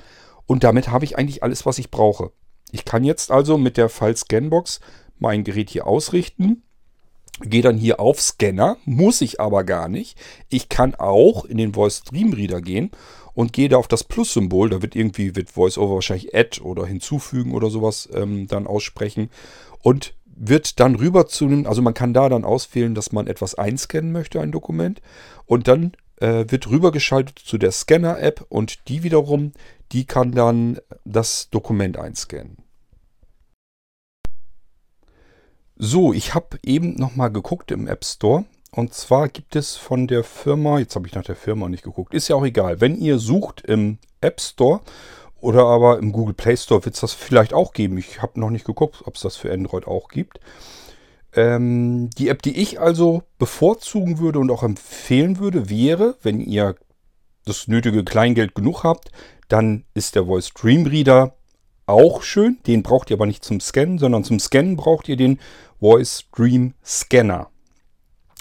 und 0.51 0.65
damit 0.65 0.89
habe 0.91 1.05
ich 1.05 1.17
eigentlich 1.17 1.45
alles, 1.45 1.65
was 1.65 1.79
ich 1.79 1.93
brauche. 1.93 2.33
Ich 2.73 2.85
kann 2.85 3.05
jetzt 3.05 3.31
also 3.31 3.57
mit 3.57 3.77
der 3.77 3.89
File 3.89 4.17
Scanbox 4.17 4.81
mein 5.19 5.45
Gerät 5.45 5.71
hier 5.71 5.87
ausrichten 5.87 6.63
Gehe 7.43 7.63
dann 7.63 7.79
hier 7.79 8.01
auf 8.01 8.21
Scanner, 8.21 8.77
muss 8.85 9.23
ich 9.23 9.41
aber 9.41 9.65
gar 9.65 9.89
nicht. 9.89 10.19
Ich 10.51 10.69
kann 10.69 10.95
auch 10.95 11.45
in 11.47 11.57
den 11.57 11.73
Voice 11.73 12.03
Stream 12.07 12.35
Reader 12.35 12.61
gehen 12.61 12.91
und 13.33 13.55
gehe 13.55 13.71
da 13.71 13.79
auf 13.79 13.89
das 13.89 14.05
Plus-Symbol. 14.05 14.69
Da 14.69 14.83
wird 14.83 14.95
irgendwie, 14.95 15.35
wird 15.37 15.57
VoiceOver 15.57 15.95
wahrscheinlich 15.95 16.35
Add 16.35 16.61
oder 16.61 16.85
hinzufügen 16.85 17.55
oder 17.55 17.71
sowas 17.71 18.09
ähm, 18.13 18.47
dann 18.47 18.67
aussprechen. 18.67 19.31
Und 19.83 20.15
wird 20.27 20.81
dann 20.81 20.97
rüber 20.97 21.29
zu 21.29 21.47
einem, 21.47 21.67
also 21.67 21.81
man 21.81 21.95
kann 21.95 22.13
da 22.13 22.29
dann 22.29 22.45
auswählen, 22.45 22.95
dass 22.95 23.13
man 23.13 23.27
etwas 23.27 23.55
einscannen 23.55 24.13
möchte, 24.13 24.41
ein 24.41 24.53
Dokument. 24.53 25.01
Und 25.47 25.67
dann 25.67 25.93
äh, 26.17 26.45
wird 26.49 26.69
rübergeschaltet 26.69 27.39
zu 27.39 27.57
der 27.57 27.73
Scanner-App 27.73 28.45
und 28.51 28.89
die 28.89 29.03
wiederum, 29.03 29.53
die 29.92 30.05
kann 30.05 30.33
dann 30.33 30.79
das 31.05 31.50
Dokument 31.50 31.96
einscannen. 31.98 32.59
So, 35.76 36.12
ich 36.12 36.35
habe 36.35 36.59
eben 36.62 36.94
nochmal 36.94 37.31
geguckt 37.33 37.70
im 37.70 37.87
App 37.88 38.05
Store. 38.05 38.44
Und 38.72 38.94
zwar 38.94 39.29
gibt 39.29 39.57
es 39.57 39.76
von 39.76 40.07
der 40.07 40.22
Firma, 40.22 40.79
jetzt 40.79 40.94
habe 40.94 41.07
ich 41.07 41.14
nach 41.14 41.24
der 41.24 41.37
Firma 41.37 41.68
nicht 41.68 41.83
geguckt, 41.83 42.14
ist 42.14 42.29
ja 42.29 42.37
auch 42.37 42.44
egal. 42.44 42.81
Wenn 42.81 42.96
ihr 42.96 43.18
sucht 43.18 43.62
im 43.62 43.98
App 44.20 44.40
Store 44.40 44.81
Oder 45.40 45.64
aber 45.64 45.98
im 45.98 46.12
Google 46.12 46.35
Play 46.35 46.57
Store 46.57 46.85
wird 46.85 46.94
es 46.94 47.00
das 47.00 47.14
vielleicht 47.14 47.55
auch 47.55 47.72
geben. 47.72 47.96
Ich 47.98 48.20
habe 48.20 48.38
noch 48.38 48.50
nicht 48.50 48.66
geguckt, 48.66 49.03
ob 49.07 49.16
es 49.16 49.22
das 49.22 49.37
für 49.37 49.53
Android 49.53 49.87
auch 49.87 50.09
gibt. 50.09 50.38
Ähm, 51.33 52.11
die 52.11 52.29
App, 52.29 52.42
die 52.42 52.59
ich 52.59 52.81
also 52.81 53.22
bevorzugen 53.38 54.18
würde 54.18 54.38
und 54.38 54.50
auch 54.50 54.62
empfehlen 54.62 55.38
würde, 55.38 55.70
wäre, 55.70 56.16
wenn 56.22 56.40
ihr 56.40 56.74
das 57.46 57.68
nötige 57.68 58.05
Kleingeld 58.05 58.55
genug 58.55 58.85
habt, 58.85 59.11
dann 59.51 59.85
ist 59.95 60.15
der 60.15 60.27
Voice 60.27 60.53
Dream 60.55 60.87
Reader 60.87 61.35
auch 61.87 62.23
schön. 62.23 62.59
Den 62.67 62.83
braucht 62.83 63.11
ihr 63.11 63.17
aber 63.17 63.27
nicht 63.27 63.45
zum 63.45 63.61
Scannen, 63.61 63.99
sondern 63.99 64.25
zum 64.25 64.39
Scannen 64.39 64.77
braucht 64.77 65.09
ihr 65.09 65.17
den 65.17 65.39
Voice 65.81 66.25
Dream 66.35 66.75
Scanner. 66.85 67.49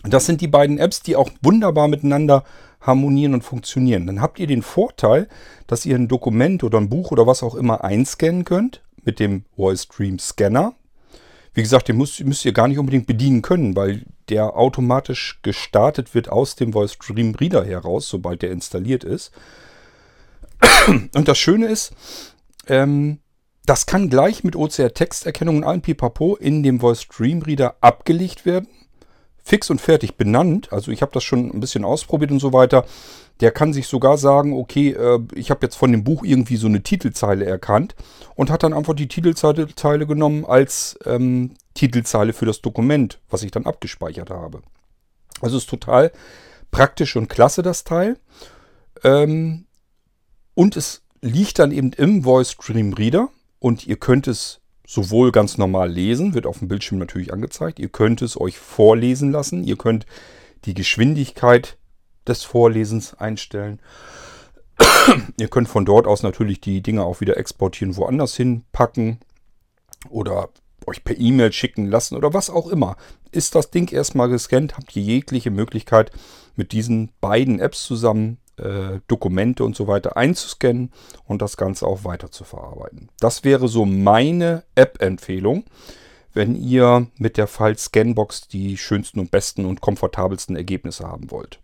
Das 0.03 0.25
sind 0.25 0.39
die 0.41 0.47
beiden 0.47 0.77
Apps, 0.77 1.01
die 1.01 1.15
auch 1.15 1.29
wunderbar 1.41 1.87
miteinander 1.87 2.43
harmonieren 2.79 3.33
und 3.33 3.43
funktionieren. 3.43 4.07
Dann 4.07 4.21
habt 4.21 4.39
ihr 4.39 4.47
den 4.47 4.61
Vorteil, 4.61 5.27
dass 5.67 5.85
ihr 5.85 5.95
ein 5.95 6.07
Dokument 6.07 6.63
oder 6.63 6.77
ein 6.77 6.89
Buch 6.89 7.11
oder 7.11 7.27
was 7.27 7.43
auch 7.43 7.55
immer 7.55 7.83
einscannen 7.83 8.45
könnt 8.45 8.81
mit 9.03 9.19
dem 9.19 9.43
Voice 9.55 9.87
Dream 9.87 10.19
Scanner. 10.19 10.75
Wie 11.53 11.61
gesagt, 11.61 11.87
den 11.87 11.97
müsst, 11.97 12.23
müsst 12.23 12.45
ihr 12.45 12.53
gar 12.53 12.67
nicht 12.67 12.77
unbedingt 12.77 13.07
bedienen 13.07 13.41
können, 13.41 13.75
weil 13.75 14.05
der 14.29 14.55
automatisch 14.55 15.39
gestartet 15.41 16.13
wird 16.13 16.29
aus 16.29 16.55
dem 16.55 16.71
Voice 16.71 16.97
Dream 16.97 17.35
Reader 17.35 17.65
heraus, 17.65 18.07
sobald 18.07 18.43
der 18.43 18.51
installiert 18.51 19.03
ist. 19.03 19.31
Und 20.87 21.27
das 21.27 21.37
Schöne 21.37 21.67
ist, 21.67 21.93
ähm, 22.67 23.19
das 23.65 23.85
kann 23.85 24.09
gleich 24.09 24.43
mit 24.43 24.55
OCR-Texterkennung 24.55 25.57
und 25.57 25.63
allem 25.63 25.81
Pipapo 25.81 26.35
in 26.35 26.63
dem 26.63 26.79
Voice 26.79 27.07
Dream 27.07 27.43
Reader 27.43 27.75
abgelegt 27.81 28.45
werden. 28.45 28.67
Fix 29.43 29.69
und 29.69 29.79
fertig 29.79 30.15
benannt. 30.15 30.71
Also 30.71 30.91
ich 30.91 31.01
habe 31.01 31.11
das 31.11 31.23
schon 31.23 31.51
ein 31.51 31.59
bisschen 31.59 31.85
ausprobiert 31.85 32.31
und 32.31 32.39
so 32.39 32.53
weiter. 32.53 32.85
Der 33.41 33.51
kann 33.51 33.73
sich 33.73 33.87
sogar 33.87 34.17
sagen, 34.17 34.53
okay, 34.53 34.89
äh, 34.91 35.19
ich 35.33 35.49
habe 35.49 35.65
jetzt 35.65 35.75
von 35.75 35.91
dem 35.91 36.03
Buch 36.03 36.23
irgendwie 36.23 36.57
so 36.57 36.67
eine 36.67 36.83
Titelzeile 36.83 37.45
erkannt 37.45 37.95
und 38.35 38.49
hat 38.49 38.63
dann 38.63 38.73
einfach 38.73 38.93
die 38.93 39.07
Titelzeile 39.07 40.07
genommen 40.07 40.45
als 40.45 40.97
ähm, 41.05 41.53
Titelzeile 41.73 42.33
für 42.33 42.45
das 42.45 42.61
Dokument, 42.61 43.19
was 43.29 43.43
ich 43.43 43.51
dann 43.51 43.65
abgespeichert 43.65 44.29
habe. 44.29 44.61
Also 45.41 45.57
ist 45.57 45.69
total 45.69 46.11
praktisch 46.71 47.15
und 47.15 47.29
klasse 47.29 47.61
das 47.61 47.83
Teil. 47.83 48.17
Ähm, 49.03 49.65
und 50.59 50.75
es 50.75 51.03
liegt 51.21 51.57
dann 51.59 51.71
eben 51.71 51.93
im 51.93 52.23
Voice 52.23 52.57
Dream 52.57 52.91
Reader 52.91 53.29
und 53.59 53.87
ihr 53.87 53.95
könnt 53.95 54.27
es 54.27 54.59
sowohl 54.85 55.31
ganz 55.31 55.57
normal 55.57 55.89
lesen, 55.89 56.33
wird 56.33 56.45
auf 56.45 56.59
dem 56.59 56.67
Bildschirm 56.67 56.97
natürlich 56.97 57.31
angezeigt. 57.31 57.79
Ihr 57.79 57.87
könnt 57.87 58.21
es 58.21 58.37
euch 58.37 58.59
vorlesen 58.59 59.31
lassen. 59.31 59.63
Ihr 59.63 59.77
könnt 59.77 60.05
die 60.65 60.73
Geschwindigkeit 60.73 61.77
des 62.27 62.43
Vorlesens 62.43 63.13
einstellen. 63.13 63.79
ihr 65.39 65.47
könnt 65.47 65.69
von 65.69 65.85
dort 65.85 66.07
aus 66.07 66.23
natürlich 66.23 66.59
die 66.59 66.81
Dinge 66.81 67.05
auch 67.05 67.21
wieder 67.21 67.37
exportieren, 67.37 67.95
woanders 67.95 68.35
hinpacken 68.35 69.19
oder 70.09 70.49
euch 70.85 71.05
per 71.05 71.17
E-Mail 71.17 71.53
schicken 71.53 71.85
lassen 71.85 72.17
oder 72.17 72.33
was 72.33 72.49
auch 72.49 72.67
immer. 72.67 72.97
Ist 73.31 73.55
das 73.55 73.71
Ding 73.71 73.93
erstmal 73.93 74.27
gescannt, 74.27 74.75
habt 74.75 74.93
ihr 74.97 75.03
jegliche 75.03 75.51
Möglichkeit 75.51 76.11
mit 76.57 76.73
diesen 76.73 77.13
beiden 77.21 77.61
Apps 77.61 77.85
zusammen 77.85 78.39
äh, 78.59 78.99
Dokumente 79.07 79.63
und 79.63 79.75
so 79.75 79.87
weiter 79.87 80.17
einzuscannen 80.17 80.91
und 81.25 81.41
das 81.41 81.57
Ganze 81.57 81.87
auch 81.87 82.03
weiter 82.03 82.31
zu 82.31 82.43
verarbeiten. 82.43 83.09
Das 83.19 83.43
wäre 83.43 83.67
so 83.67 83.85
meine 83.85 84.63
App-Empfehlung, 84.75 85.65
wenn 86.33 86.55
ihr 86.55 87.07
mit 87.17 87.37
der 87.37 87.47
File 87.47 87.77
Scanbox 87.77 88.47
die 88.47 88.77
schönsten 88.77 89.19
und 89.19 89.31
besten 89.31 89.65
und 89.65 89.81
komfortabelsten 89.81 90.55
Ergebnisse 90.55 91.07
haben 91.07 91.31
wollt. 91.31 91.59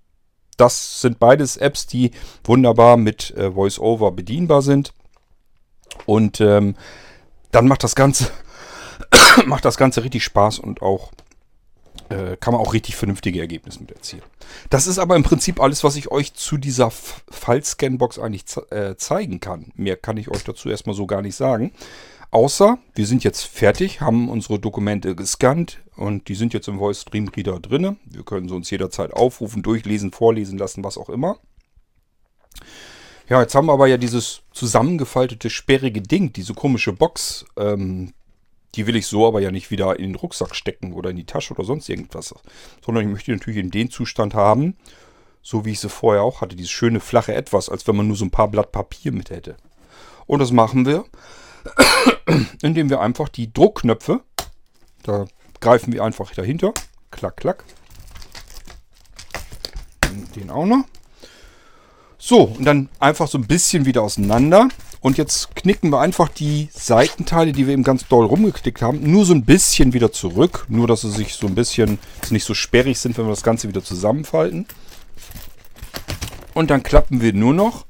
Das 0.58 1.01
sind 1.01 1.19
beides 1.19 1.58
Apps, 1.58 1.86
die 1.86 2.12
wunderbar 2.43 2.97
mit 2.97 3.31
äh, 3.31 3.55
VoiceOver 3.55 4.12
bedienbar 4.12 4.62
sind. 4.62 4.93
Und 6.05 6.41
ähm, 6.41 6.75
dann 7.51 7.67
macht 7.67 7.84
das 7.84 7.95
Ganze 7.95 8.31
macht 9.45 9.65
das 9.65 9.77
Ganze 9.77 10.03
richtig 10.03 10.23
Spaß 10.23 10.60
und 10.60 10.81
auch 10.81 11.12
äh, 12.09 12.37
kann 12.37 12.53
man 12.53 12.61
auch 12.61 12.73
richtig 12.73 12.95
vernünftige 12.95 13.39
Ergebnisse 13.39 13.79
mit 13.79 13.91
erzielen. 13.91 14.23
Das 14.69 14.87
ist 14.87 14.99
aber 14.99 15.15
im 15.15 15.23
Prinzip 15.23 15.61
alles, 15.61 15.83
was 15.83 15.95
ich 15.95 16.11
euch 16.11 16.33
zu 16.33 16.57
dieser 16.57 16.91
File-Scanbox 16.91 18.19
eigentlich 18.19 18.45
ze 18.45 18.69
äh, 18.71 18.97
zeigen 18.97 19.39
kann. 19.39 19.71
Mehr 19.75 19.97
kann 19.97 20.17
ich 20.17 20.29
euch 20.29 20.43
dazu 20.43 20.69
erstmal 20.69 20.95
so 20.95 21.07
gar 21.07 21.21
nicht 21.21 21.35
sagen. 21.35 21.71
Außer, 22.31 22.77
wir 22.93 23.07
sind 23.07 23.23
jetzt 23.23 23.43
fertig, 23.43 24.01
haben 24.01 24.29
unsere 24.29 24.59
Dokumente 24.59 25.15
gescannt 25.15 25.79
und 25.95 26.27
die 26.27 26.35
sind 26.35 26.53
jetzt 26.53 26.67
im 26.67 26.79
Voice 26.79 27.01
Stream 27.01 27.29
Reader 27.29 27.59
drin. 27.59 27.97
Wir 28.05 28.23
können 28.23 28.49
sie 28.49 28.55
uns 28.55 28.69
jederzeit 28.69 29.13
aufrufen, 29.13 29.63
durchlesen, 29.63 30.11
vorlesen 30.11 30.57
lassen, 30.57 30.83
was 30.83 30.97
auch 30.97 31.09
immer. 31.09 31.37
Ja, 33.29 33.41
jetzt 33.41 33.55
haben 33.55 33.67
wir 33.67 33.73
aber 33.73 33.87
ja 33.87 33.97
dieses 33.97 34.41
zusammengefaltete, 34.51 35.49
sperrige 35.49 36.01
Ding, 36.01 36.33
diese 36.33 36.53
komische 36.53 36.93
Box, 36.93 37.45
ähm, 37.57 38.13
die 38.75 38.88
will 38.88 38.95
ich 38.95 39.07
so 39.07 39.27
aber 39.27 39.39
ja 39.41 39.51
nicht 39.51 39.71
wieder 39.71 39.97
in 39.97 40.11
den 40.11 40.15
Rucksack 40.15 40.55
stecken 40.55 40.93
oder 40.93 41.09
in 41.09 41.15
die 41.15 41.25
Tasche 41.25 41.53
oder 41.53 41.63
sonst 41.63 41.89
irgendwas. 41.89 42.33
Sondern 42.85 43.05
ich 43.05 43.11
möchte 43.11 43.31
natürlich 43.31 43.59
in 43.59 43.71
den 43.71 43.89
Zustand 43.89 44.33
haben, 44.33 44.75
so 45.41 45.65
wie 45.65 45.71
ich 45.71 45.79
sie 45.79 45.89
vorher 45.89 46.23
auch 46.23 46.41
hatte. 46.41 46.55
Dieses 46.55 46.71
schöne 46.71 46.99
flache 46.99 47.33
Etwas, 47.33 47.69
als 47.69 47.88
wenn 47.88 47.95
man 47.95 48.07
nur 48.07 48.17
so 48.17 48.25
ein 48.25 48.31
paar 48.31 48.47
Blatt 48.47 48.71
Papier 48.71 49.11
mit 49.11 49.29
hätte. 49.29 49.55
Und 50.27 50.39
das 50.39 50.51
machen 50.51 50.85
wir, 50.85 51.05
indem 52.61 52.89
wir 52.89 52.99
einfach 52.99 53.29
die 53.29 53.51
Druckknöpfe, 53.51 54.21
da 55.03 55.25
greifen 55.61 55.93
wir 55.93 56.03
einfach 56.03 56.31
dahinter. 56.33 56.73
Klack, 57.11 57.38
klack. 57.38 57.63
Den 60.35 60.49
auch 60.49 60.65
noch. 60.65 60.85
So, 62.17 62.43
und 62.43 62.65
dann 62.65 62.89
einfach 62.99 63.27
so 63.27 63.38
ein 63.38 63.45
bisschen 63.45 63.85
wieder 63.85 64.01
auseinander. 64.01 64.69
Und 65.05 65.19
jetzt 65.19 65.55
knicken 65.55 65.91
wir 65.91 65.99
einfach 65.99 66.29
die 66.29 66.67
Seitenteile, 66.73 67.51
die 67.51 67.67
wir 67.67 67.73
eben 67.73 67.83
ganz 67.83 68.07
doll 68.07 68.25
rumgeknickt 68.25 68.81
haben, 68.81 69.11
nur 69.11 69.23
so 69.23 69.35
ein 69.35 69.45
bisschen 69.45 69.93
wieder 69.93 70.11
zurück. 70.11 70.65
Nur, 70.67 70.87
dass 70.87 71.01
sie 71.01 71.11
sich 71.11 71.35
so 71.35 71.45
ein 71.45 71.53
bisschen 71.53 71.99
nicht 72.31 72.43
so 72.43 72.55
sperrig 72.55 72.97
sind, 72.97 73.15
wenn 73.15 73.25
wir 73.25 73.29
das 73.29 73.43
Ganze 73.43 73.67
wieder 73.67 73.83
zusammenfalten. 73.83 74.65
Und 76.55 76.71
dann 76.71 76.81
klappen 76.81 77.21
wir 77.21 77.33
nur 77.33 77.53
noch 77.53 77.85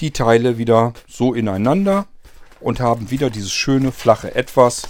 die 0.00 0.10
Teile 0.10 0.58
wieder 0.58 0.94
so 1.06 1.32
ineinander 1.32 2.08
und 2.58 2.80
haben 2.80 3.12
wieder 3.12 3.30
dieses 3.30 3.52
schöne 3.52 3.92
flache 3.92 4.34
Etwas, 4.34 4.88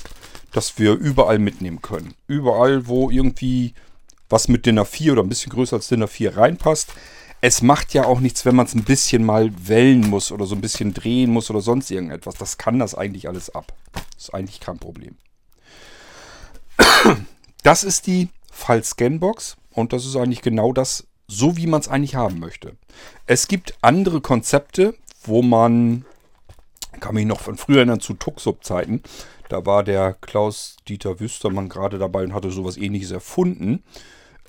das 0.52 0.78
wir 0.78 0.94
überall 0.94 1.38
mitnehmen 1.38 1.83
können. 1.83 2.14
Überall, 2.28 2.87
wo 2.87 3.11
irgendwie 3.11 3.74
was 4.31 4.48
mit 4.48 4.64
DIN 4.64 4.78
A4 4.81 5.12
oder 5.12 5.22
ein 5.22 5.28
bisschen 5.28 5.52
größer 5.52 5.76
als 5.76 5.88
DIN 5.88 6.02
A4 6.02 6.35
reinpasst, 6.35 6.94
es 7.40 7.62
macht 7.62 7.94
ja 7.94 8.05
auch 8.05 8.20
nichts, 8.20 8.44
wenn 8.44 8.57
man 8.57 8.66
es 8.66 8.74
ein 8.74 8.85
bisschen 8.85 9.24
mal 9.24 9.51
wellen 9.68 10.09
muss 10.09 10.33
oder 10.33 10.46
so 10.46 10.55
ein 10.55 10.61
bisschen 10.61 10.92
drehen 10.92 11.31
muss 11.31 11.51
oder 11.51 11.61
sonst 11.61 11.90
irgendetwas. 11.90 12.35
Das 12.35 12.59
kann 12.59 12.79
das 12.79 12.94
eigentlich 12.94 13.29
alles 13.29 13.51
ab. 13.55 13.72
Das 13.92 14.24
ist 14.24 14.35
eigentlich 14.35 14.61
kein 14.61 14.79
Problem. 14.79 15.16
Das 17.62 17.85
ist 17.85 18.07
die 18.07 18.29
File-Scan-Box 18.51 19.57
und 19.72 19.92
das 19.92 20.05
ist 20.05 20.16
eigentlich 20.16 20.42
genau 20.42 20.72
das, 20.72 21.07
so 21.29 21.57
wie 21.57 21.66
man 21.66 21.81
es 21.81 21.88
eigentlich 21.88 22.16
haben 22.16 22.38
möchte. 22.40 22.77
Es 23.27 23.46
gibt 23.46 23.74
andere 23.83 24.20
Konzepte, 24.20 24.94
wo 25.22 25.42
man, 25.42 26.05
kann 27.01 27.14
mich 27.14 27.27
noch 27.27 27.40
von 27.40 27.57
früher 27.57 27.79
erinnern 27.79 28.01
zu 28.01 28.14
Tuxup-Zeiten, 28.14 29.03
da 29.48 29.64
war 29.64 29.85
der 29.85 30.14
Klaus-Dieter 30.14 31.20
Wüstermann 31.20 31.68
gerade 31.68 31.98
dabei 31.98 32.24
und 32.24 32.35
hatte 32.35 32.51
sowas 32.51 32.77
ähnliches 32.77 33.11
erfunden 33.11 33.83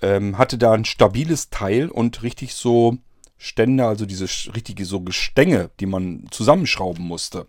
ähm, 0.02 0.38
hatte 0.38 0.58
da 0.58 0.74
ein 0.74 0.86
stabiles 0.86 1.50
Teil 1.50 1.90
und 1.90 2.24
richtig 2.24 2.54
so 2.54 2.98
Ständer, 3.38 3.88
also 3.88 4.06
diese 4.06 4.26
richtige 4.54 4.86
so 4.86 5.02
Gestänge, 5.02 5.70
die 5.80 5.86
man 5.86 6.28
zusammenschrauben 6.30 7.06
musste. 7.06 7.48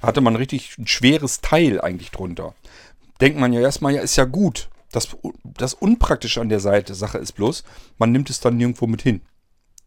Da 0.00 0.08
hatte 0.08 0.20
man 0.20 0.36
richtig 0.36 0.78
ein 0.78 0.86
schweres 0.86 1.40
Teil 1.40 1.80
eigentlich 1.80 2.10
drunter. 2.10 2.54
Denkt 3.20 3.38
man 3.38 3.52
ja 3.52 3.60
erstmal, 3.60 3.94
ja, 3.94 4.00
ist 4.00 4.16
ja 4.16 4.24
gut. 4.24 4.70
Das, 4.90 5.08
das 5.44 5.74
Unpraktische 5.74 6.40
an 6.40 6.48
der 6.48 6.60
Seite 6.60 6.94
Sache 6.94 7.18
ist 7.18 7.32
bloß, 7.32 7.62
man 7.98 8.10
nimmt 8.10 8.30
es 8.30 8.40
dann 8.40 8.56
nirgendwo 8.56 8.86
mit 8.86 9.02
hin. 9.02 9.20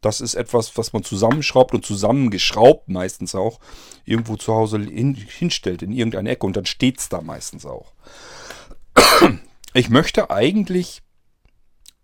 Das 0.01 0.19
ist 0.19 0.35
etwas, 0.35 0.77
was 0.77 0.93
man 0.93 1.03
zusammenschraubt 1.03 1.73
und 1.73 1.85
zusammengeschraubt 1.85 2.89
meistens 2.89 3.33
auch 3.35 3.59
irgendwo 4.03 4.35
zu 4.35 4.53
Hause 4.53 4.79
hin, 4.79 5.15
hinstellt, 5.15 5.81
in 5.83 5.91
irgendeine 5.91 6.29
Ecke 6.31 6.45
und 6.45 6.55
dann 6.55 6.65
steht 6.65 6.99
es 6.99 7.09
da 7.09 7.21
meistens 7.21 7.65
auch. 7.65 7.93
Ich 9.73 9.89
möchte 9.89 10.29
eigentlich 10.29 11.01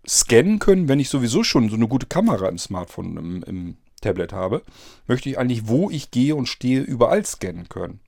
scannen 0.08 0.58
können, 0.58 0.88
wenn 0.88 1.00
ich 1.00 1.10
sowieso 1.10 1.44
schon 1.44 1.68
so 1.68 1.76
eine 1.76 1.86
gute 1.86 2.06
Kamera 2.06 2.48
im 2.48 2.58
Smartphone, 2.58 3.16
im, 3.16 3.42
im 3.42 3.76
Tablet 4.00 4.32
habe, 4.32 4.62
möchte 5.06 5.28
ich 5.28 5.38
eigentlich, 5.38 5.68
wo 5.68 5.90
ich 5.90 6.10
gehe 6.10 6.34
und 6.34 6.46
stehe, 6.46 6.80
überall 6.80 7.24
scannen 7.24 7.68
können. 7.68 8.00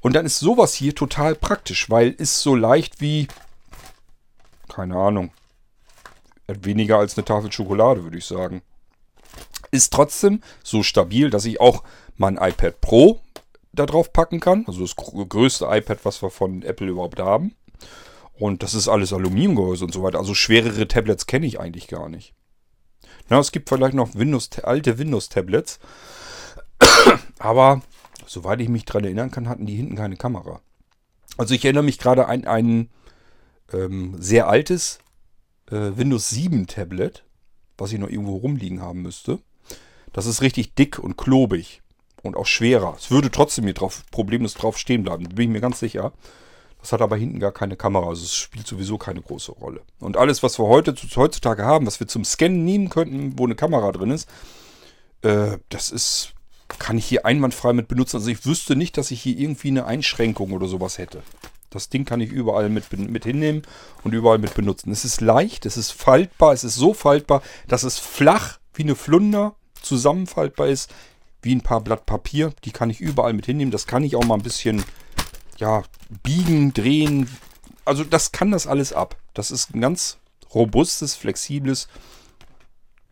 Und 0.00 0.14
dann 0.14 0.24
ist 0.24 0.38
sowas 0.38 0.72
hier 0.74 0.94
total 0.94 1.34
praktisch, 1.34 1.90
weil 1.90 2.10
ist 2.10 2.40
so 2.40 2.54
leicht 2.54 3.00
wie, 3.00 3.28
keine 4.68 4.96
Ahnung, 4.96 5.30
weniger 6.46 6.98
als 6.98 7.16
eine 7.16 7.24
Tafel 7.24 7.52
Schokolade, 7.52 8.02
würde 8.02 8.18
ich 8.18 8.24
sagen. 8.24 8.62
Ist 9.70 9.92
trotzdem 9.92 10.42
so 10.64 10.82
stabil, 10.82 11.30
dass 11.30 11.44
ich 11.44 11.60
auch 11.60 11.84
mein 12.16 12.36
iPad 12.36 12.80
Pro 12.80 13.20
da 13.72 13.86
drauf 13.86 14.12
packen 14.12 14.40
kann. 14.40 14.64
Also 14.66 14.80
das 14.80 14.96
größte 14.96 15.66
iPad, 15.66 15.98
was 16.04 16.22
wir 16.22 16.30
von 16.30 16.62
Apple 16.62 16.88
überhaupt 16.88 17.20
haben. 17.20 17.54
Und 18.40 18.62
das 18.62 18.72
ist 18.72 18.88
alles 18.88 19.12
Aluminiumgehäuse 19.12 19.84
und 19.84 19.92
so 19.92 20.02
weiter. 20.02 20.18
Also 20.18 20.34
schwerere 20.34 20.88
Tablets 20.88 21.26
kenne 21.26 21.46
ich 21.46 21.60
eigentlich 21.60 21.88
gar 21.88 22.08
nicht. 22.08 22.34
Na, 23.28 23.38
es 23.38 23.52
gibt 23.52 23.68
vielleicht 23.68 23.92
noch 23.92 24.14
Windows, 24.14 24.48
alte 24.62 24.98
Windows-Tablets. 24.98 25.78
Aber 27.38 27.82
soweit 28.26 28.62
ich 28.62 28.70
mich 28.70 28.86
dran 28.86 29.04
erinnern 29.04 29.30
kann, 29.30 29.46
hatten 29.46 29.66
die 29.66 29.76
hinten 29.76 29.94
keine 29.94 30.16
Kamera. 30.16 30.62
Also 31.36 31.54
ich 31.54 31.62
erinnere 31.66 31.84
mich 31.84 31.98
gerade 31.98 32.26
an 32.26 32.46
ein 32.46 32.88
ähm, 33.74 34.16
sehr 34.18 34.48
altes 34.48 35.00
äh, 35.70 35.90
Windows 35.96 36.30
7 36.30 36.66
Tablet, 36.66 37.24
was 37.76 37.92
ich 37.92 37.98
noch 37.98 38.08
irgendwo 38.08 38.36
rumliegen 38.36 38.80
haben 38.80 39.02
müsste. 39.02 39.38
Das 40.14 40.24
ist 40.24 40.40
richtig 40.40 40.74
dick 40.74 40.98
und 40.98 41.18
klobig 41.18 41.82
und 42.22 42.36
auch 42.36 42.46
schwerer. 42.46 42.94
Es 42.98 43.10
würde 43.10 43.30
trotzdem 43.30 43.64
hier 43.64 43.74
drauf 43.74 44.02
problemlos 44.10 44.54
drauf 44.54 44.78
stehen 44.78 45.02
bleiben, 45.02 45.28
bin 45.28 45.50
ich 45.50 45.52
mir 45.52 45.60
ganz 45.60 45.78
sicher. 45.78 46.14
Das 46.80 46.92
hat 46.92 47.02
aber 47.02 47.16
hinten 47.16 47.40
gar 47.40 47.52
keine 47.52 47.76
Kamera, 47.76 48.08
also 48.08 48.24
es 48.24 48.34
spielt 48.34 48.66
sowieso 48.66 48.96
keine 48.96 49.20
große 49.20 49.52
Rolle. 49.52 49.82
Und 49.98 50.16
alles, 50.16 50.42
was 50.42 50.58
wir 50.58 50.66
heute 50.66 50.94
heutzutage 51.16 51.64
haben, 51.64 51.86
was 51.86 52.00
wir 52.00 52.08
zum 52.08 52.24
Scannen 52.24 52.64
nehmen 52.64 52.88
könnten, 52.88 53.38
wo 53.38 53.44
eine 53.44 53.54
Kamera 53.54 53.92
drin 53.92 54.10
ist, 54.10 54.28
äh, 55.22 55.58
das 55.68 55.90
ist, 55.90 56.32
kann 56.78 56.96
ich 56.96 57.04
hier 57.04 57.26
einwandfrei 57.26 57.72
mit 57.72 57.88
benutzen. 57.88 58.16
Also 58.16 58.30
ich 58.30 58.46
wüsste 58.46 58.76
nicht, 58.76 58.96
dass 58.96 59.10
ich 59.10 59.20
hier 59.20 59.38
irgendwie 59.38 59.68
eine 59.68 59.84
Einschränkung 59.84 60.52
oder 60.52 60.66
sowas 60.66 60.98
hätte. 60.98 61.22
Das 61.68 61.88
Ding 61.88 62.04
kann 62.04 62.20
ich 62.20 62.30
überall 62.30 62.68
mit, 62.68 62.92
mit 62.92 63.24
hinnehmen 63.24 63.62
und 64.02 64.12
überall 64.12 64.38
mit 64.38 64.54
benutzen. 64.54 64.90
Es 64.90 65.04
ist 65.04 65.20
leicht, 65.20 65.66
es 65.66 65.76
ist 65.76 65.92
faltbar, 65.92 66.52
es 66.52 66.64
ist 66.64 66.74
so 66.74 66.94
faltbar, 66.94 67.42
dass 67.68 67.84
es 67.84 67.98
flach 67.98 68.58
wie 68.74 68.82
eine 68.82 68.96
Flunder 68.96 69.54
zusammenfaltbar 69.80 70.68
ist, 70.68 70.92
wie 71.42 71.54
ein 71.54 71.60
paar 71.60 71.80
Blatt 71.80 72.06
Papier. 72.06 72.52
Die 72.64 72.72
kann 72.72 72.90
ich 72.90 73.00
überall 73.00 73.34
mit 73.34 73.46
hinnehmen. 73.46 73.70
Das 73.70 73.86
kann 73.86 74.02
ich 74.02 74.16
auch 74.16 74.24
mal 74.24 74.34
ein 74.34 74.42
bisschen 74.42 74.84
ja, 75.60 75.84
biegen, 76.22 76.72
drehen. 76.72 77.28
Also 77.84 78.04
das 78.04 78.32
kann 78.32 78.50
das 78.50 78.66
alles 78.66 78.92
ab. 78.92 79.16
Das 79.34 79.50
ist 79.50 79.74
ein 79.74 79.80
ganz 79.80 80.18
robustes, 80.54 81.14
flexibles, 81.14 81.88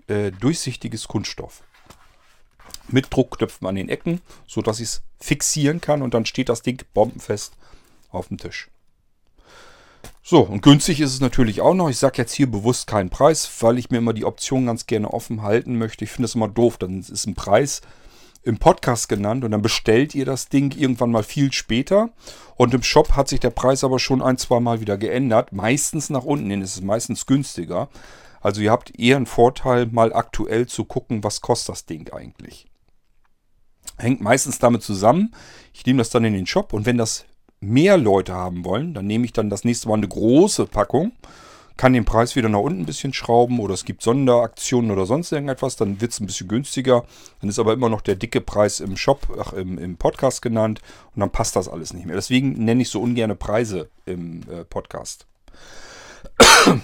äh, 0.09 0.33
durchsichtiges 0.33 1.07
Kunststoff. 1.07 1.63
Mit 2.89 3.15
Druckknöpfen 3.15 3.67
an 3.67 3.77
den 3.77 3.89
Ecken, 3.89 4.21
sodass 4.47 4.81
ich 4.81 4.89
es 4.89 5.03
fixieren 5.21 5.81
kann 5.81 6.03
und 6.03 6.15
dann 6.15 6.27
steht 6.27 6.49
das 6.49 6.63
Ding 6.63 6.83
bombenfest 6.95 7.53
auf 8.11 8.29
dem 8.29 8.39
Tisch. 8.39 8.69
So, 10.23 10.41
und 10.41 10.63
günstig 10.63 11.01
ist 11.01 11.13
es 11.15 11.21
natürlich 11.21 11.61
auch 11.61 11.75
noch. 11.75 11.89
Ich 11.89 11.99
sage 11.99 12.19
jetzt 12.19 12.35
hier 12.35 12.51
bewusst 12.51 12.87
keinen 12.87 13.11
Preis, 13.11 13.51
weil 13.61 13.79
ich 13.79 13.91
mir 13.91 13.99
immer 13.99 14.13
die 14.13 14.25
Option 14.25 14.67
ganz 14.67 14.87
gerne 14.87 15.11
offen 15.11 15.43
halten 15.43 15.79
möchte. 15.79 16.05
Ich 16.05 16.11
finde 16.11 16.27
es 16.27 16.35
immer 16.35 16.49
doof, 16.49 16.77
dann 16.77 17.01
ist 17.01 17.27
ein 17.27 17.35
Preis 17.35 17.81
im 18.43 18.59
Podcast 18.59 19.09
genannt 19.09 19.45
und 19.45 19.51
dann 19.51 19.63
bestellt 19.63 20.15
ihr 20.15 20.25
das 20.25 20.49
Ding 20.49 20.75
irgendwann 20.77 21.11
mal 21.11 21.23
viel 21.23 21.53
später. 21.53 22.11
Und 22.57 22.75
im 22.75 22.83
Shop 22.83 23.13
hat 23.13 23.29
sich 23.29 23.41
der 23.41 23.51
Preis 23.51 23.85
aber 23.85 23.99
schon 23.99 24.23
ein, 24.23 24.39
zwei 24.39 24.61
Mal 24.61 24.81
wieder 24.81 24.97
geändert. 24.97 25.53
Meistens 25.53 26.11
nach 26.11 26.25
unten 26.25 26.51
hin 26.51 26.63
ist 26.63 26.77
es 26.77 26.83
meistens 26.83 27.27
günstiger. 27.27 27.89
Also 28.41 28.61
ihr 28.61 28.71
habt 28.71 28.99
eher 28.99 29.17
einen 29.17 29.27
Vorteil, 29.27 29.87
mal 29.87 30.13
aktuell 30.13 30.67
zu 30.67 30.85
gucken, 30.85 31.25
was 31.25 31.41
kostet 31.41 31.71
das 31.71 31.87
Ding 31.87 32.11
eigentlich. 32.13 32.67
Hängt 33.97 34.21
meistens 34.21 34.59
damit 34.59 34.83
zusammen. 34.83 35.35
Ich 35.75 35.85
nehme 35.85 35.99
das 35.99 36.11
dann 36.11 36.25
in 36.25 36.35
den 36.35 36.47
Shop 36.47 36.73
und 36.73 36.87
wenn 36.87 36.99
das 36.99 37.25
mehr 37.61 37.97
Leute 37.97 38.35
haben 38.35 38.65
wollen, 38.65 38.95
dann 38.95 39.07
nehme 39.07 39.25
ich 39.25 39.33
dann 39.33 39.51
das 39.51 39.65
nächste 39.65 39.89
Mal 39.89 39.95
eine 39.95 40.09
große 40.09 40.67
Packung, 40.67 41.13
kann 41.79 41.93
den 41.93 42.05
Preis 42.05 42.37
wieder 42.37 42.49
nach 42.49 42.59
unten 42.59 42.81
ein 42.81 42.87
bisschen 42.87 43.15
schrauben 43.15 43.61
oder 43.61 43.73
es 43.73 43.85
gibt 43.85 44.03
Sonderaktionen 44.03 44.91
oder 44.91 45.07
sonst 45.07 45.33
irgendetwas, 45.33 45.77
dann 45.77 46.01
wird 46.01 46.13
es 46.13 46.21
ein 46.21 46.27
bisschen 46.27 46.49
günstiger. 46.49 47.07
Dann 47.41 47.49
ist 47.49 47.59
aber 47.59 47.73
immer 47.73 47.89
noch 47.89 48.01
der 48.01 48.17
dicke 48.17 48.41
Preis 48.41 48.81
im 48.81 48.97
Shop, 48.97 49.29
ach, 49.41 49.53
im, 49.53 49.79
im 49.79 49.97
Podcast 49.97 50.43
genannt 50.43 50.83
und 51.15 51.21
dann 51.21 51.31
passt 51.31 51.55
das 51.57 51.69
alles 51.69 51.95
nicht 51.95 52.05
mehr. 52.05 52.17
Deswegen 52.17 52.65
nenne 52.65 52.83
ich 52.83 52.91
so 52.91 53.01
ungerne 53.01 53.37
Preise 53.37 53.89
im 54.05 54.43
äh, 54.51 54.65
Podcast. 54.65 55.27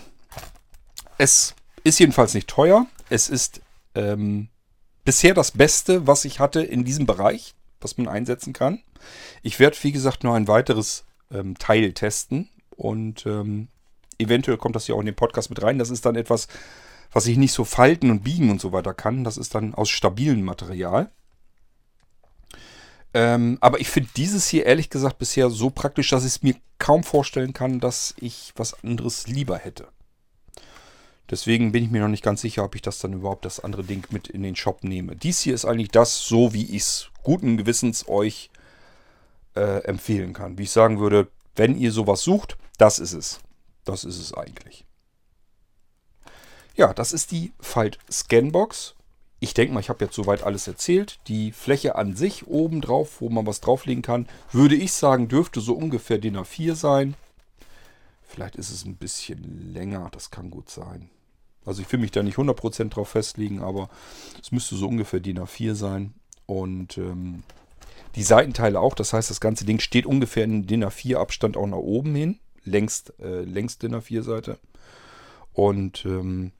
Es 1.16 1.54
ist 1.84 2.00
jedenfalls 2.00 2.34
nicht 2.34 2.48
teuer. 2.48 2.86
Es 3.08 3.28
ist 3.28 3.60
ähm, 3.94 4.48
bisher 5.04 5.32
das 5.32 5.52
Beste, 5.52 6.08
was 6.08 6.24
ich 6.24 6.40
hatte 6.40 6.60
in 6.60 6.84
diesem 6.84 7.06
Bereich, 7.06 7.54
was 7.80 7.96
man 7.98 8.08
einsetzen 8.08 8.52
kann. 8.52 8.82
Ich 9.42 9.60
werde, 9.60 9.76
wie 9.82 9.92
gesagt, 9.92 10.24
noch 10.24 10.34
ein 10.34 10.48
weiteres 10.48 11.04
ähm, 11.30 11.56
Teil 11.56 11.92
testen 11.92 12.50
und 12.70 13.26
ähm, 13.26 13.68
eventuell 14.18 14.56
kommt 14.56 14.76
das 14.76 14.88
ja 14.88 14.94
auch 14.94 15.00
in 15.00 15.06
den 15.06 15.14
Podcast 15.14 15.50
mit 15.50 15.62
rein. 15.62 15.78
Das 15.78 15.90
ist 15.90 16.06
dann 16.06 16.16
etwas, 16.16 16.48
was 17.12 17.26
ich 17.26 17.36
nicht 17.36 17.52
so 17.52 17.64
falten 17.64 18.10
und 18.10 18.24
biegen 18.24 18.50
und 18.50 18.60
so 18.60 18.72
weiter 18.72 18.94
kann. 18.94 19.24
Das 19.24 19.36
ist 19.36 19.54
dann 19.54 19.74
aus 19.74 19.90
stabilem 19.90 20.42
Material. 20.42 21.10
Ähm, 23.14 23.58
aber 23.60 23.80
ich 23.80 23.88
finde 23.88 24.10
dieses 24.16 24.48
hier 24.48 24.66
ehrlich 24.66 24.90
gesagt 24.90 25.18
bisher 25.18 25.48
so 25.48 25.70
praktisch, 25.70 26.10
dass 26.10 26.24
ich 26.24 26.32
es 26.32 26.42
mir 26.42 26.56
kaum 26.78 27.04
vorstellen 27.04 27.52
kann, 27.52 27.78
dass 27.78 28.14
ich 28.18 28.52
was 28.56 28.82
anderes 28.82 29.28
lieber 29.28 29.56
hätte. 29.56 29.86
Deswegen 31.30 31.72
bin 31.72 31.84
ich 31.84 31.90
mir 31.90 32.02
noch 32.02 32.08
nicht 32.08 32.24
ganz 32.24 32.42
sicher, 32.42 32.64
ob 32.64 32.74
ich 32.74 32.82
das 32.82 32.98
dann 32.98 33.14
überhaupt 33.14 33.44
das 33.44 33.60
andere 33.60 33.84
Ding 33.84 34.04
mit 34.10 34.28
in 34.28 34.42
den 34.42 34.56
Shop 34.56 34.84
nehme. 34.84 35.16
Dies 35.16 35.40
hier 35.40 35.54
ist 35.54 35.64
eigentlich 35.64 35.90
das, 35.90 36.26
so 36.26 36.52
wie 36.52 36.64
ich 36.64 36.82
es 36.82 37.10
guten 37.22 37.56
Gewissens 37.56 38.08
euch 38.08 38.50
äh, 39.54 39.84
empfehlen 39.84 40.32
kann. 40.32 40.58
Wie 40.58 40.64
ich 40.64 40.70
sagen 40.70 40.98
würde, 40.98 41.28
wenn 41.56 41.78
ihr 41.78 41.92
sowas 41.92 42.22
sucht, 42.22 42.58
das 42.78 42.98
ist 42.98 43.12
es. 43.12 43.40
Das 43.84 44.04
ist 44.04 44.18
es 44.18 44.34
eigentlich. 44.34 44.84
Ja, 46.74 46.92
das 46.92 47.12
ist 47.12 47.30
die 47.30 47.52
Falt 47.60 47.98
Scanbox. 48.10 48.94
Ich 49.40 49.54
denke 49.54 49.74
mal, 49.74 49.80
ich 49.80 49.90
habe 49.90 50.04
jetzt 50.04 50.14
soweit 50.14 50.42
alles 50.42 50.66
erzählt. 50.66 51.20
Die 51.28 51.52
Fläche 51.52 51.96
an 51.96 52.16
sich 52.16 52.46
oben 52.46 52.80
drauf, 52.80 53.20
wo 53.20 53.28
man 53.28 53.46
was 53.46 53.60
drauflegen 53.60 54.02
kann, 54.02 54.26
würde 54.50 54.74
ich 54.74 54.92
sagen, 54.92 55.28
dürfte 55.28 55.60
so 55.60 55.74
ungefähr 55.74 56.18
DIN 56.18 56.36
A4 56.36 56.74
sein. 56.74 57.14
Vielleicht 58.22 58.56
ist 58.56 58.70
es 58.70 58.84
ein 58.84 58.96
bisschen 58.96 59.72
länger, 59.72 60.08
das 60.10 60.30
kann 60.30 60.50
gut 60.50 60.70
sein. 60.70 61.10
Also 61.64 61.82
ich 61.82 61.92
will 61.92 62.00
mich 62.00 62.10
da 62.10 62.22
nicht 62.22 62.36
100% 62.38 62.88
drauf 62.88 63.10
festlegen, 63.10 63.62
aber 63.62 63.88
es 64.42 64.50
müsste 64.50 64.76
so 64.76 64.88
ungefähr 64.88 65.20
DIN 65.20 65.38
A4 65.38 65.74
sein. 65.74 66.14
Und 66.46 66.98
ähm, 66.98 67.42
die 68.16 68.22
Seitenteile 68.22 68.80
auch. 68.80 68.94
Das 68.94 69.12
heißt, 69.12 69.30
das 69.30 69.40
ganze 69.40 69.64
Ding 69.64 69.80
steht 69.80 70.06
ungefähr 70.06 70.44
in 70.44 70.66
DIN 70.66 70.84
A4 70.84 71.16
Abstand 71.16 71.56
auch 71.56 71.66
nach 71.66 71.76
oben 71.76 72.14
hin. 72.14 72.40
Längst, 72.64 73.14
äh, 73.20 73.42
längst 73.42 73.82
DIN 73.82 73.94
A4 73.94 74.22
Seite. 74.22 74.58
Und 75.52 76.04
ähm, 76.04 76.52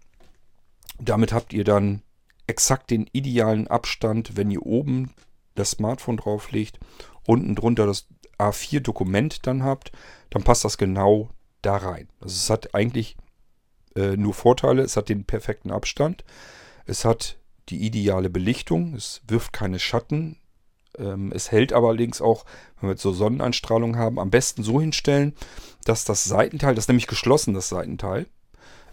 damit 0.99 1.33
habt 1.33 1.53
ihr 1.53 1.65
dann 1.65 2.03
exakt 2.47 2.91
den 2.91 3.09
idealen 3.13 3.69
Abstand, 3.69 4.37
wenn 4.37 4.51
ihr 4.51 4.65
oben 4.65 5.11
das 5.55 5.73
Smartphone 5.73 6.17
drauflegt, 6.17 6.79
unten 7.27 7.55
drunter 7.55 7.87
das 7.87 8.07
A4 8.39 8.81
Dokument 8.81 9.47
dann 9.47 9.63
habt, 9.63 9.93
dann 10.31 10.43
passt 10.43 10.65
das 10.65 10.79
genau 10.79 11.31
da 11.63 11.77
rein. 11.77 12.09
Also 12.21 12.35
es 12.35 12.51
hat 12.51 12.75
eigentlich 12.75 13.17
äh, 13.97 14.17
nur 14.17 14.35
Vorteile. 14.35 14.83
Es 14.83 14.97
hat 14.97 15.09
den 15.09 15.25
perfekten 15.25 15.71
Abstand. 15.71 16.25
Es 16.87 17.05
hat 17.05 17.39
die 17.69 17.85
ideale 17.85 18.31
Belichtung. 18.31 18.95
Es 18.95 19.23
wirft 19.27 19.53
keine 19.53 19.79
Schatten. 19.79 20.37
Ähm, 20.99 21.33
es 21.35 21.51
hält 21.51 21.73
aber 21.73 21.89
allerdings 21.89 22.21
auch, 22.21 22.45
wenn 22.81 22.89
wir 22.89 22.93
jetzt 22.95 23.03
so 23.03 23.13
Sonneneinstrahlung 23.13 23.97
haben, 23.97 24.19
am 24.19 24.31
besten 24.31 24.63
so 24.63 24.81
hinstellen, 24.81 25.35
dass 25.85 26.05
das 26.05 26.25
Seitenteil, 26.25 26.75
das 26.75 26.85
ist 26.85 26.89
nämlich 26.89 27.07
geschlossen, 27.07 27.55
das 27.55 27.69
Seitenteil, 27.69 28.27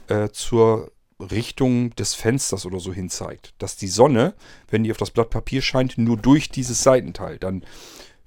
äh, 0.07 0.29
zur 0.29 0.91
Richtung 1.19 1.95
des 1.95 2.13
Fensters 2.15 2.65
oder 2.65 2.79
so 2.79 2.91
hin 2.93 3.09
zeigt. 3.09 3.53
Dass 3.59 3.75
die 3.75 3.87
Sonne, 3.87 4.33
wenn 4.69 4.83
die 4.83 4.91
auf 4.91 4.97
das 4.97 5.11
Blatt 5.11 5.29
Papier 5.29 5.61
scheint, 5.61 5.97
nur 5.97 6.17
durch 6.17 6.49
dieses 6.49 6.83
Seitenteil. 6.83 7.37
Dann 7.37 7.63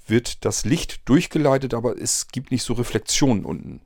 wird 0.06 0.44
das 0.44 0.64
Licht 0.64 1.08
durchgeleitet, 1.08 1.74
aber 1.74 1.98
es 1.98 2.28
gibt 2.28 2.50
nicht 2.50 2.62
so 2.62 2.74
Reflexionen 2.74 3.44
unten. 3.44 3.80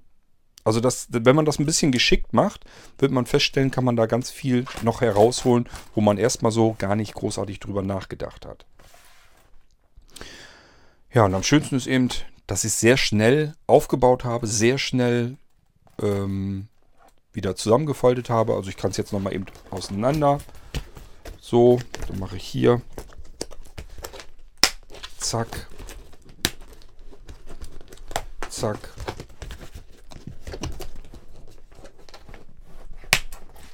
Also 0.65 0.81
das, 0.81 1.07
wenn 1.11 1.37
man 1.37 1.47
das 1.47 1.59
ein 1.59 1.65
bisschen 1.65 1.93
geschickt 1.93 2.35
macht, 2.35 2.65
wird 2.99 3.13
man 3.13 3.25
feststellen, 3.25 3.71
kann 3.71 3.85
man 3.85 3.97
da 3.97 4.07
ganz 4.07 4.31
viel 4.31 4.67
noch 4.83 5.01
herausholen, 5.01 5.67
wo 5.95 6.03
man 6.03 6.19
erstmal 6.19 6.53
so 6.53 6.75
gar 6.77 6.95
nicht 6.95 7.15
großartig 7.15 7.61
drüber 7.61 7.83
nachgedacht 7.83 8.45
hat. 8.45 8.67
Ja, 11.13 11.25
und 11.25 11.35
am 11.35 11.43
schönsten 11.43 11.77
ist 11.77 11.87
eben, 11.87 12.11
dass 12.47 12.65
ich 12.65 12.73
es 12.73 12.81
sehr 12.81 12.99
schnell 12.99 13.55
aufgebaut 13.67 14.25
habe, 14.25 14.47
sehr 14.47 14.77
schnell 14.77 15.39
ähm, 16.03 16.69
wieder 17.33 17.57
zusammengefaltet 17.57 18.29
habe. 18.29 18.55
Also 18.55 18.69
ich 18.69 18.77
kann 18.77 18.91
es 18.91 18.99
jetzt 18.99 19.13
nochmal 19.13 19.33
eben 19.33 19.47
auseinander. 19.71 20.39
So, 21.41 21.79
dann 22.07 22.19
mache 22.19 22.37
ich 22.37 22.45
hier. 22.45 22.83
Zack. 25.17 25.67
Zack. 28.51 28.79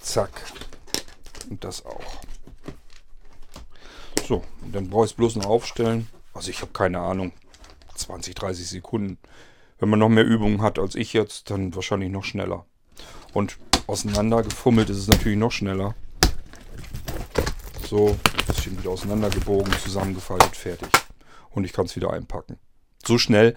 Zack. 0.00 0.30
Und 1.50 1.64
das 1.64 1.84
auch. 1.84 2.22
So, 4.28 4.44
dann 4.70 4.88
brauche 4.88 5.06
ich 5.06 5.10
es 5.10 5.16
bloß 5.16 5.36
noch 5.36 5.46
aufstellen. 5.46 6.06
Also 6.34 6.50
ich 6.50 6.60
habe 6.60 6.72
keine 6.72 7.00
Ahnung. 7.00 7.32
20, 7.94 8.34
30 8.34 8.66
Sekunden. 8.66 9.18
Wenn 9.78 9.88
man 9.88 9.98
noch 9.98 10.08
mehr 10.08 10.24
Übungen 10.24 10.62
hat 10.62 10.78
als 10.78 10.94
ich 10.94 11.12
jetzt, 11.12 11.50
dann 11.50 11.74
wahrscheinlich 11.74 12.10
noch 12.10 12.24
schneller. 12.24 12.66
Und 13.32 13.58
auseinander 13.86 14.42
gefummelt 14.42 14.90
ist 14.90 14.98
es 14.98 15.08
natürlich 15.08 15.38
noch 15.38 15.52
schneller. 15.52 15.94
So, 17.88 18.08
ein 18.08 18.46
bisschen 18.46 18.78
wieder 18.78 18.90
auseinandergebogen, 18.90 19.72
zusammengefaltet, 19.74 20.56
fertig. 20.56 20.88
Und 21.50 21.64
ich 21.64 21.72
kann 21.72 21.86
es 21.86 21.96
wieder 21.96 22.12
einpacken. 22.12 22.58
So 23.04 23.18
schnell 23.18 23.54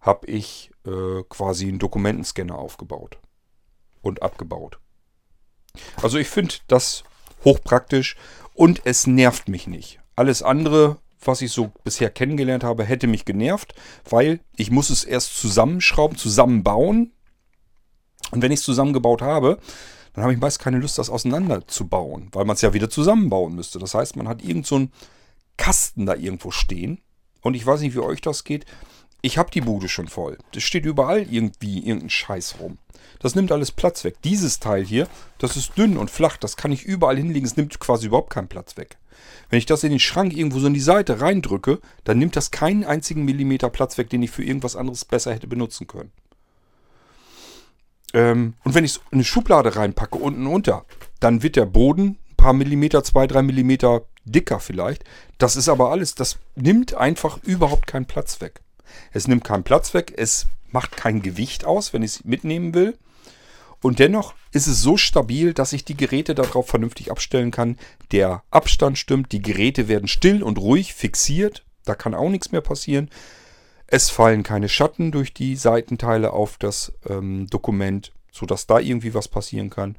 habe 0.00 0.26
ich 0.26 0.70
äh, 0.86 1.22
quasi 1.28 1.68
einen 1.68 1.78
Dokumentenscanner 1.78 2.58
aufgebaut 2.58 3.18
und 4.02 4.22
abgebaut. 4.22 4.78
Also 6.02 6.18
ich 6.18 6.28
finde 6.28 6.54
das 6.66 7.04
hochpraktisch 7.44 8.16
und 8.54 8.82
es 8.84 9.06
nervt 9.06 9.48
mich 9.48 9.66
nicht. 9.66 10.00
Alles 10.16 10.42
andere 10.42 10.98
was 11.24 11.42
ich 11.42 11.52
so 11.52 11.72
bisher 11.84 12.10
kennengelernt 12.10 12.64
habe, 12.64 12.84
hätte 12.84 13.06
mich 13.06 13.24
genervt, 13.24 13.74
weil 14.08 14.40
ich 14.56 14.70
muss 14.70 14.90
es 14.90 15.04
erst 15.04 15.36
zusammenschrauben, 15.36 16.16
zusammenbauen. 16.16 17.12
Und 18.30 18.42
wenn 18.42 18.52
ich 18.52 18.60
es 18.60 18.64
zusammengebaut 18.64 19.22
habe, 19.22 19.58
dann 20.12 20.24
habe 20.24 20.34
ich 20.34 20.40
meist 20.40 20.58
keine 20.58 20.78
Lust, 20.78 20.98
das 20.98 21.10
auseinanderzubauen, 21.10 22.28
weil 22.32 22.44
man 22.44 22.54
es 22.54 22.62
ja 22.62 22.72
wieder 22.72 22.90
zusammenbauen 22.90 23.54
müsste. 23.54 23.78
Das 23.78 23.94
heißt, 23.94 24.16
man 24.16 24.28
hat 24.28 24.42
irgend 24.42 24.66
so 24.66 24.76
einen 24.76 24.92
Kasten 25.56 26.06
da 26.06 26.14
irgendwo 26.14 26.50
stehen. 26.50 27.00
Und 27.40 27.54
ich 27.54 27.64
weiß 27.64 27.80
nicht, 27.80 27.94
wie 27.94 28.00
euch 28.00 28.20
das 28.20 28.44
geht. 28.44 28.66
Ich 29.20 29.36
habe 29.36 29.50
die 29.50 29.60
Bude 29.60 29.88
schon 29.88 30.08
voll. 30.08 30.38
Es 30.54 30.62
steht 30.62 30.84
überall 30.84 31.22
irgendwie 31.22 31.78
irgendein 31.78 32.10
Scheiß 32.10 32.56
rum. 32.60 32.78
Das 33.18 33.34
nimmt 33.34 33.50
alles 33.50 33.72
Platz 33.72 34.04
weg. 34.04 34.16
Dieses 34.22 34.60
Teil 34.60 34.84
hier, 34.84 35.08
das 35.38 35.56
ist 35.56 35.76
dünn 35.76 35.96
und 35.96 36.10
flach. 36.10 36.36
Das 36.36 36.56
kann 36.56 36.70
ich 36.70 36.84
überall 36.84 37.16
hinlegen. 37.16 37.46
Es 37.46 37.56
nimmt 37.56 37.80
quasi 37.80 38.06
überhaupt 38.06 38.30
keinen 38.30 38.48
Platz 38.48 38.76
weg. 38.76 38.96
Wenn 39.50 39.58
ich 39.58 39.66
das 39.66 39.82
in 39.82 39.90
den 39.90 39.98
Schrank 39.98 40.36
irgendwo 40.36 40.60
so 40.60 40.68
in 40.68 40.74
die 40.74 40.80
Seite 40.80 41.20
reindrücke, 41.20 41.80
dann 42.04 42.18
nimmt 42.18 42.36
das 42.36 42.50
keinen 42.50 42.84
einzigen 42.84 43.24
Millimeter 43.24 43.70
Platz 43.70 43.98
weg, 43.98 44.10
den 44.10 44.22
ich 44.22 44.30
für 44.30 44.44
irgendwas 44.44 44.76
anderes 44.76 45.04
besser 45.04 45.34
hätte 45.34 45.48
benutzen 45.48 45.86
können. 45.86 46.12
Ähm, 48.14 48.54
und 48.62 48.74
wenn 48.74 48.84
ich 48.84 48.92
es 48.92 48.96
in 49.10 49.18
eine 49.18 49.24
Schublade 49.24 49.74
reinpacke, 49.74 50.18
unten 50.18 50.46
unter, 50.46 50.84
dann 51.18 51.42
wird 51.42 51.56
der 51.56 51.66
Boden 51.66 52.18
ein 52.30 52.36
paar 52.36 52.52
Millimeter, 52.52 53.02
zwei, 53.02 53.26
drei 53.26 53.42
Millimeter 53.42 54.02
dicker 54.24 54.60
vielleicht. 54.60 55.04
Das 55.38 55.56
ist 55.56 55.68
aber 55.68 55.90
alles, 55.90 56.14
das 56.14 56.38
nimmt 56.54 56.94
einfach 56.94 57.42
überhaupt 57.42 57.86
keinen 57.86 58.06
Platz 58.06 58.40
weg. 58.40 58.60
Es 59.12 59.28
nimmt 59.28 59.44
keinen 59.44 59.64
Platz 59.64 59.94
weg, 59.94 60.14
es 60.16 60.46
macht 60.70 60.96
kein 60.96 61.22
Gewicht 61.22 61.64
aus, 61.64 61.92
wenn 61.92 62.02
ich 62.02 62.16
es 62.16 62.24
mitnehmen 62.24 62.74
will. 62.74 62.96
Und 63.80 64.00
dennoch 64.00 64.34
ist 64.52 64.66
es 64.66 64.82
so 64.82 64.96
stabil, 64.96 65.54
dass 65.54 65.72
ich 65.72 65.84
die 65.84 65.96
Geräte 65.96 66.34
darauf 66.34 66.68
vernünftig 66.68 67.10
abstellen 67.10 67.50
kann. 67.50 67.78
Der 68.10 68.42
Abstand 68.50 68.98
stimmt, 68.98 69.32
die 69.32 69.42
Geräte 69.42 69.88
werden 69.88 70.08
still 70.08 70.42
und 70.42 70.58
ruhig 70.58 70.94
fixiert. 70.94 71.64
Da 71.84 71.94
kann 71.94 72.14
auch 72.14 72.28
nichts 72.28 72.50
mehr 72.50 72.60
passieren. 72.60 73.08
Es 73.86 74.10
fallen 74.10 74.42
keine 74.42 74.68
Schatten 74.68 75.12
durch 75.12 75.32
die 75.32 75.56
Seitenteile 75.56 76.32
auf 76.32 76.58
das 76.58 76.92
ähm, 77.08 77.46
Dokument, 77.48 78.12
sodass 78.32 78.66
da 78.66 78.78
irgendwie 78.80 79.14
was 79.14 79.28
passieren 79.28 79.70
kann. 79.70 79.96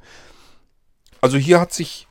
Also 1.20 1.38
hier 1.38 1.60
hat 1.60 1.72
sich 1.72 2.06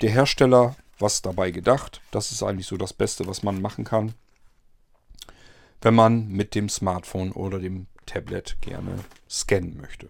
der 0.00 0.10
Hersteller 0.10 0.74
was 0.98 1.22
dabei 1.22 1.50
gedacht. 1.50 2.00
Das 2.10 2.32
ist 2.32 2.42
eigentlich 2.42 2.66
so 2.66 2.76
das 2.76 2.92
Beste, 2.92 3.26
was 3.26 3.42
man 3.42 3.60
machen 3.60 3.84
kann, 3.84 4.14
wenn 5.84 5.94
man 5.94 6.28
mit 6.28 6.54
dem 6.54 6.68
Smartphone 6.68 7.32
oder 7.32 7.58
dem 7.58 7.86
Tablet 8.06 8.56
gerne 8.60 8.96
scannen 9.28 9.76
möchte. 9.80 10.08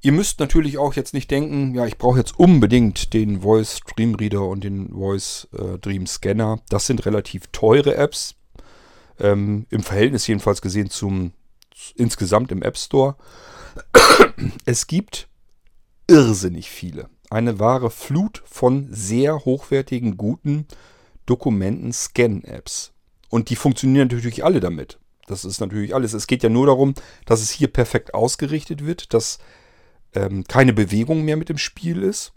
Ihr 0.00 0.12
müsst 0.12 0.38
natürlich 0.38 0.78
auch 0.78 0.94
jetzt 0.94 1.12
nicht 1.12 1.30
denken, 1.30 1.74
ja, 1.74 1.84
ich 1.84 1.98
brauche 1.98 2.18
jetzt 2.18 2.38
unbedingt 2.38 3.12
den 3.12 3.40
Voice 3.40 3.80
Dream 3.96 4.14
Reader 4.14 4.46
und 4.46 4.62
den 4.62 4.92
Voice 4.92 5.48
äh, 5.52 5.78
Dream 5.78 6.06
Scanner. 6.06 6.60
Das 6.68 6.86
sind 6.86 7.04
relativ 7.04 7.48
teure 7.48 7.96
Apps. 7.96 8.36
Ähm, 9.18 9.66
Im 9.70 9.82
Verhältnis 9.82 10.28
jedenfalls 10.28 10.62
gesehen 10.62 10.90
zum 10.90 11.32
insgesamt 11.96 12.52
im 12.52 12.62
App 12.62 12.78
Store. 12.78 13.16
Es 14.64 14.86
gibt 14.86 15.28
irrsinnig 16.06 16.70
viele. 16.70 17.08
Eine 17.30 17.58
wahre 17.58 17.90
Flut 17.90 18.42
von 18.46 18.88
sehr 18.90 19.44
hochwertigen, 19.44 20.16
guten 20.16 20.66
Dokumenten-Scan-Apps. 21.26 22.92
Und 23.28 23.50
die 23.50 23.56
funktionieren 23.56 24.08
natürlich 24.08 24.44
alle 24.44 24.60
damit. 24.60 24.98
Das 25.26 25.44
ist 25.44 25.60
natürlich 25.60 25.94
alles. 25.94 26.14
Es 26.14 26.26
geht 26.26 26.42
ja 26.42 26.48
nur 26.48 26.66
darum, 26.66 26.94
dass 27.26 27.40
es 27.40 27.50
hier 27.50 27.68
perfekt 27.68 28.14
ausgerichtet 28.14 28.84
wird, 28.84 29.12
dass 29.12 29.38
ähm, 30.14 30.44
keine 30.44 30.72
Bewegung 30.72 31.24
mehr 31.24 31.36
mit 31.36 31.48
dem 31.48 31.58
Spiel 31.58 32.02
ist, 32.02 32.32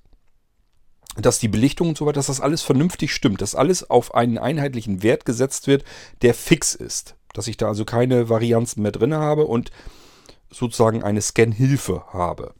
dass 1.15 1.39
die 1.39 1.47
Belichtung 1.47 1.89
und 1.89 1.97
so 1.97 2.05
weiter, 2.05 2.15
dass 2.15 2.27
das 2.27 2.41
alles 2.41 2.61
vernünftig 2.61 3.13
stimmt, 3.13 3.41
dass 3.41 3.55
alles 3.55 3.89
auf 3.89 4.13
einen 4.13 4.37
einheitlichen 4.37 5.03
Wert 5.03 5.25
gesetzt 5.25 5.67
wird, 5.67 5.83
der 6.21 6.33
fix 6.33 6.75
ist. 6.75 7.15
Dass 7.33 7.47
ich 7.47 7.57
da 7.57 7.67
also 7.67 7.85
keine 7.85 8.29
Varianzen 8.29 8.81
mehr 8.81 8.91
drin 8.91 9.13
habe 9.13 9.45
und 9.45 9.71
sozusagen 10.49 11.03
eine 11.03 11.21
Scan-Hilfe 11.21 12.03
habe, 12.11 12.53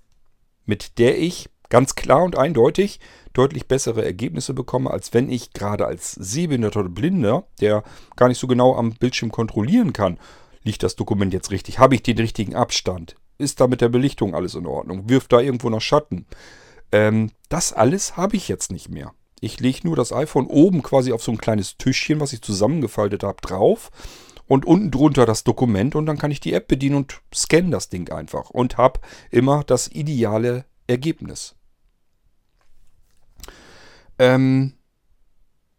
mit 0.66 0.98
der 0.98 1.18
ich 1.18 1.50
ganz 1.70 1.96
klar 1.96 2.24
und 2.24 2.38
eindeutig 2.38 3.00
deutlich 3.34 3.68
bessere 3.68 4.04
Ergebnisse 4.04 4.54
bekomme, 4.54 4.92
als 4.92 5.14
wenn 5.14 5.30
ich 5.30 5.54
gerade 5.54 5.86
als 5.86 6.12
Sehbehinderter 6.12 6.82
oder 6.82 6.90
Blinder, 6.90 7.44
der 7.60 7.84
gar 8.16 8.28
nicht 8.28 8.40
so 8.40 8.48
genau 8.48 8.76
am 8.76 8.94
Bildschirm 8.94 9.32
kontrollieren 9.32 9.94
kann, 9.94 10.18
liegt 10.64 10.84
das 10.84 10.96
Dokument 10.96 11.34
jetzt 11.34 11.52
richtig, 11.52 11.80
habe 11.80 11.96
ich 11.96 12.04
den 12.04 12.18
richtigen 12.18 12.56
Abstand, 12.56 13.16
ist 13.38 13.60
da 13.60 13.68
mit 13.68 13.82
der 13.82 13.90
Belichtung 13.90 14.36
alles 14.36 14.56
in 14.56 14.66
Ordnung, 14.66 15.10
wirft 15.10 15.34
da 15.34 15.40
irgendwo 15.40 15.70
noch 15.70 15.82
Schatten. 15.82 16.26
Ähm, 16.92 17.32
das 17.50 17.74
alles 17.74 18.18
habe 18.18 18.36
ich 18.36 18.48
jetzt 18.48 18.72
nicht 18.72 18.90
mehr. 18.90 19.14
Ich 19.40 19.60
lege 19.60 19.80
nur 19.84 19.96
das 19.96 20.14
iPhone 20.14 20.46
oben 20.46 20.84
quasi 20.84 21.12
auf 21.14 21.24
so 21.24 21.32
ein 21.32 21.40
kleines 21.40 21.78
Tischchen, 21.78 22.20
was 22.20 22.34
ich 22.34 22.42
zusammengefaltet 22.42 23.24
habe, 23.24 23.42
drauf 23.42 23.90
und 24.48 24.66
unten 24.66 24.92
drunter 24.92 25.26
das 25.26 25.44
Dokument 25.44 25.96
und 25.96 26.06
dann 26.06 26.18
kann 26.18 26.30
ich 26.30 26.40
die 26.40 26.54
App 26.54 26.68
bedienen 26.68 26.98
und 26.98 27.22
scanne 27.34 27.72
das 27.72 27.90
Ding 27.90 28.12
einfach 28.12 28.50
und 28.52 28.78
habe 28.78 29.00
immer 29.32 29.64
das 29.64 29.88
ideale 29.88 30.66
Ergebnis. 30.88 31.56
Ähm, 34.22 34.74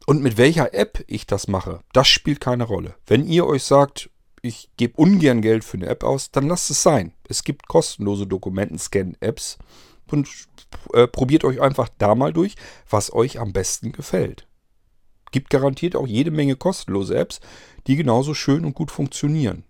und 0.07 0.21
mit 0.21 0.37
welcher 0.37 0.75
App 0.75 1.05
ich 1.07 1.29
das 1.29 1.47
mache, 1.47 1.85
das 1.93 2.09
spielt 2.09 2.41
keine 2.41 2.65
Rolle. 2.65 2.97
Wenn 3.07 3.25
ihr 3.25 3.47
euch 3.47 3.63
sagt, 3.63 4.11
ich 4.43 4.69
gebe 4.77 4.97
ungern 4.97 5.43
Geld 5.43 5.63
für 5.63 5.77
eine 5.77 5.87
App 5.87 6.03
aus, 6.03 6.33
dann 6.33 6.49
lasst 6.49 6.69
es 6.69 6.83
sein. 6.83 7.15
Es 7.29 7.45
gibt 7.45 7.69
kostenlose 7.69 8.27
Dokumentenscan-Apps 8.27 9.59
und 10.11 10.29
äh, 10.93 11.07
probiert 11.07 11.45
euch 11.45 11.61
einfach 11.61 11.89
da 11.99 12.17
mal 12.17 12.33
durch, 12.33 12.57
was 12.91 13.13
euch 13.13 13.39
am 13.39 13.53
besten 13.53 13.93
gefällt. 13.93 14.49
Gibt 15.31 15.49
garantiert 15.49 15.95
auch 15.95 16.09
jede 16.09 16.33
Menge 16.33 16.57
kostenlose 16.57 17.15
Apps, 17.15 17.39
die 17.87 17.95
genauso 17.95 18.35
schön 18.35 18.65
und 18.65 18.75
gut 18.75 18.91
funktionieren. 18.91 19.63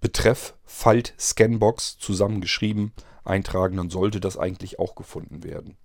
Betreff 0.00 0.54
Falt 0.64 1.12
Scanbox 1.18 1.98
zusammengeschrieben 1.98 2.92
eintragen, 3.24 3.78
dann 3.78 3.90
sollte 3.90 4.20
das 4.20 4.38
eigentlich 4.38 4.78
auch 4.78 4.94
gefunden 4.94 5.42
werden. 5.42 5.76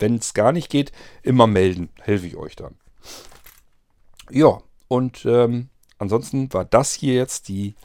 Wenn 0.00 0.16
es 0.16 0.34
gar 0.34 0.50
nicht 0.50 0.70
geht, 0.70 0.90
immer 1.22 1.46
melden, 1.46 1.90
helfe 2.00 2.26
ich 2.26 2.34
euch 2.34 2.56
dann. 2.56 2.74
Ja, 4.30 4.62
und 4.88 5.24
ähm, 5.26 5.68
ansonsten 5.98 6.52
war 6.52 6.64
das 6.64 6.92
hier 6.92 7.14
jetzt 7.14 7.46
die 7.46 7.76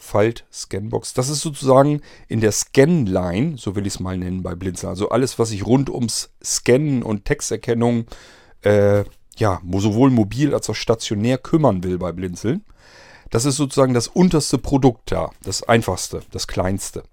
Falt-Scanbox. 0.00 1.14
Das 1.14 1.28
ist 1.28 1.40
sozusagen 1.40 2.00
in 2.26 2.40
der 2.40 2.52
Scanline, 2.52 3.58
so 3.58 3.76
will 3.76 3.86
ich 3.86 3.94
es 3.94 4.00
mal 4.00 4.16
nennen 4.16 4.42
bei 4.42 4.54
Blinzeln. 4.54 4.88
Also 4.88 5.10
alles, 5.10 5.38
was 5.38 5.50
sich 5.50 5.64
rund 5.64 5.90
ums 5.90 6.30
Scannen 6.42 7.02
und 7.02 7.26
Texterkennung, 7.26 8.06
äh, 8.62 9.04
ja, 9.36 9.60
sowohl 9.76 10.10
mobil 10.10 10.54
als 10.54 10.68
auch 10.70 10.74
stationär 10.74 11.38
kümmern 11.38 11.84
will 11.84 11.98
bei 11.98 12.12
Blinzeln. 12.12 12.64
Das 13.30 13.44
ist 13.44 13.56
sozusagen 13.56 13.94
das 13.94 14.08
unterste 14.08 14.58
Produkt 14.58 15.12
da, 15.12 15.30
das 15.44 15.62
einfachste, 15.62 16.22
das 16.32 16.48
kleinste. 16.48 17.04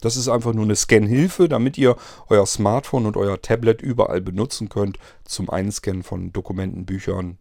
Das 0.00 0.16
ist 0.16 0.28
einfach 0.28 0.52
nur 0.52 0.64
eine 0.64 0.76
Scan-Hilfe, 0.76 1.48
damit 1.48 1.78
ihr 1.78 1.96
euer 2.28 2.44
Smartphone 2.44 3.06
und 3.06 3.16
euer 3.16 3.40
Tablet 3.40 3.80
überall 3.80 4.20
benutzen 4.20 4.68
könnt 4.68 4.98
zum 5.24 5.48
Einscannen 5.48 6.02
von 6.02 6.32
Dokumenten, 6.32 6.84
Büchern, 6.84 7.38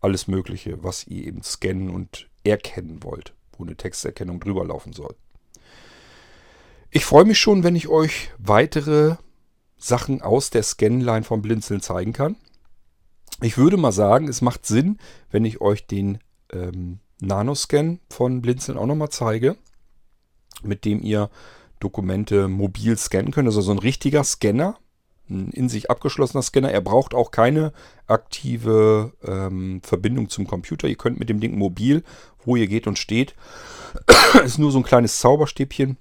alles 0.00 0.28
Mögliche, 0.28 0.84
was 0.84 1.06
ihr 1.06 1.26
eben 1.26 1.42
scannen 1.42 1.90
und 1.90 2.28
erkennen 2.44 3.02
wollt 3.02 3.34
wo 3.58 3.64
eine 3.64 3.76
Texterkennung 3.76 4.40
drüber 4.40 4.64
laufen 4.64 4.92
soll. 4.92 5.14
Ich 6.90 7.04
freue 7.04 7.24
mich 7.24 7.38
schon, 7.38 7.62
wenn 7.62 7.76
ich 7.76 7.88
euch 7.88 8.30
weitere 8.38 9.16
Sachen 9.76 10.22
aus 10.22 10.50
der 10.50 10.62
Scanline 10.62 11.24
vom 11.24 11.42
Blinzeln 11.42 11.80
zeigen 11.80 12.12
kann. 12.12 12.36
Ich 13.42 13.58
würde 13.58 13.76
mal 13.76 13.92
sagen, 13.92 14.28
es 14.28 14.40
macht 14.40 14.64
Sinn, 14.64 14.98
wenn 15.30 15.44
ich 15.44 15.60
euch 15.60 15.86
den 15.86 16.18
ähm, 16.52 17.00
Nanoscan 17.20 18.00
von 18.08 18.40
Blinzeln 18.40 18.78
auch 18.78 18.86
nochmal 18.86 19.10
zeige, 19.10 19.56
mit 20.62 20.84
dem 20.84 21.02
ihr 21.02 21.30
Dokumente 21.80 22.48
mobil 22.48 22.96
scannen 22.96 23.32
könnt. 23.32 23.48
Also 23.48 23.60
so 23.60 23.72
ein 23.72 23.78
richtiger 23.78 24.24
Scanner, 24.24 24.78
ein 25.28 25.50
in 25.50 25.68
sich 25.68 25.90
abgeschlossener 25.90 26.42
Scanner. 26.42 26.70
Er 26.70 26.80
braucht 26.80 27.14
auch 27.14 27.30
keine 27.30 27.72
aktive 28.06 29.12
ähm, 29.24 29.80
Verbindung 29.82 30.28
zum 30.28 30.46
Computer. 30.46 30.88
Ihr 30.88 30.96
könnt 30.96 31.18
mit 31.18 31.28
dem 31.28 31.40
Ding 31.40 31.56
mobil, 31.58 32.04
wo 32.44 32.56
ihr 32.56 32.66
geht 32.66 32.86
und 32.86 32.98
steht, 32.98 33.34
ist 34.44 34.58
nur 34.58 34.70
so 34.70 34.78
ein 34.78 34.84
kleines 34.84 35.20
Zauberstäbchen, 35.20 35.96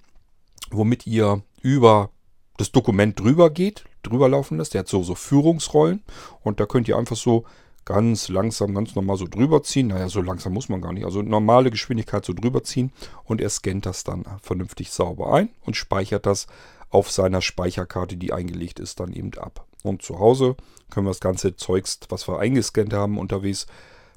womit 0.72 1.08
ihr 1.08 1.42
über 1.62 2.10
das 2.58 2.72
Dokument 2.72 3.20
drüber 3.20 3.50
geht, 3.50 3.86
drüber 4.04 4.30
laufen 4.30 4.58
lässt. 4.58 4.74
Der 4.74 4.80
hat 4.80 4.88
so, 4.88 5.04
so 5.04 5.16
Führungsrollen 5.16 6.04
und 6.42 6.60
da 6.60 6.66
könnt 6.66 6.88
ihr 6.88 6.98
einfach 6.98 7.16
so 7.16 7.46
ganz 7.86 8.30
langsam, 8.30 8.74
ganz 8.74 8.96
normal 8.96 9.18
so 9.18 9.28
drüber 9.28 9.64
ziehen. 9.64 9.88
Naja, 9.88 10.10
so 10.10 10.22
langsam 10.22 10.54
muss 10.54 10.70
man 10.70 10.82
gar 10.82 10.92
nicht. 10.92 11.06
Also 11.06 11.22
normale 11.22 11.70
Geschwindigkeit 11.72 12.26
so 12.26 12.34
drüber 12.34 12.64
ziehen 12.64 12.92
und 13.24 13.42
er 13.42 13.50
scannt 13.50 13.86
das 13.86 14.04
dann 14.04 14.26
vernünftig 14.42 14.92
sauber 14.92 15.34
ein 15.34 15.50
und 15.66 15.76
speichert 15.76 16.26
das 16.26 16.48
auf 16.96 17.12
seiner 17.12 17.42
Speicherkarte, 17.42 18.16
die 18.16 18.32
eingelegt 18.32 18.80
ist, 18.80 19.02
dann 19.02 19.12
eben 19.12 19.34
ab. 19.38 19.68
Und 19.84 20.02
zu 20.02 20.18
Hause 20.18 20.56
können 20.90 21.06
wir 21.06 21.12
das 21.12 21.20
ganze 21.20 21.58
Zeugs, 21.58 22.00
was 22.08 22.26
wir 22.30 22.40
eingescannt 22.40 22.94
haben, 22.94 23.18
unterwegs 23.18 23.68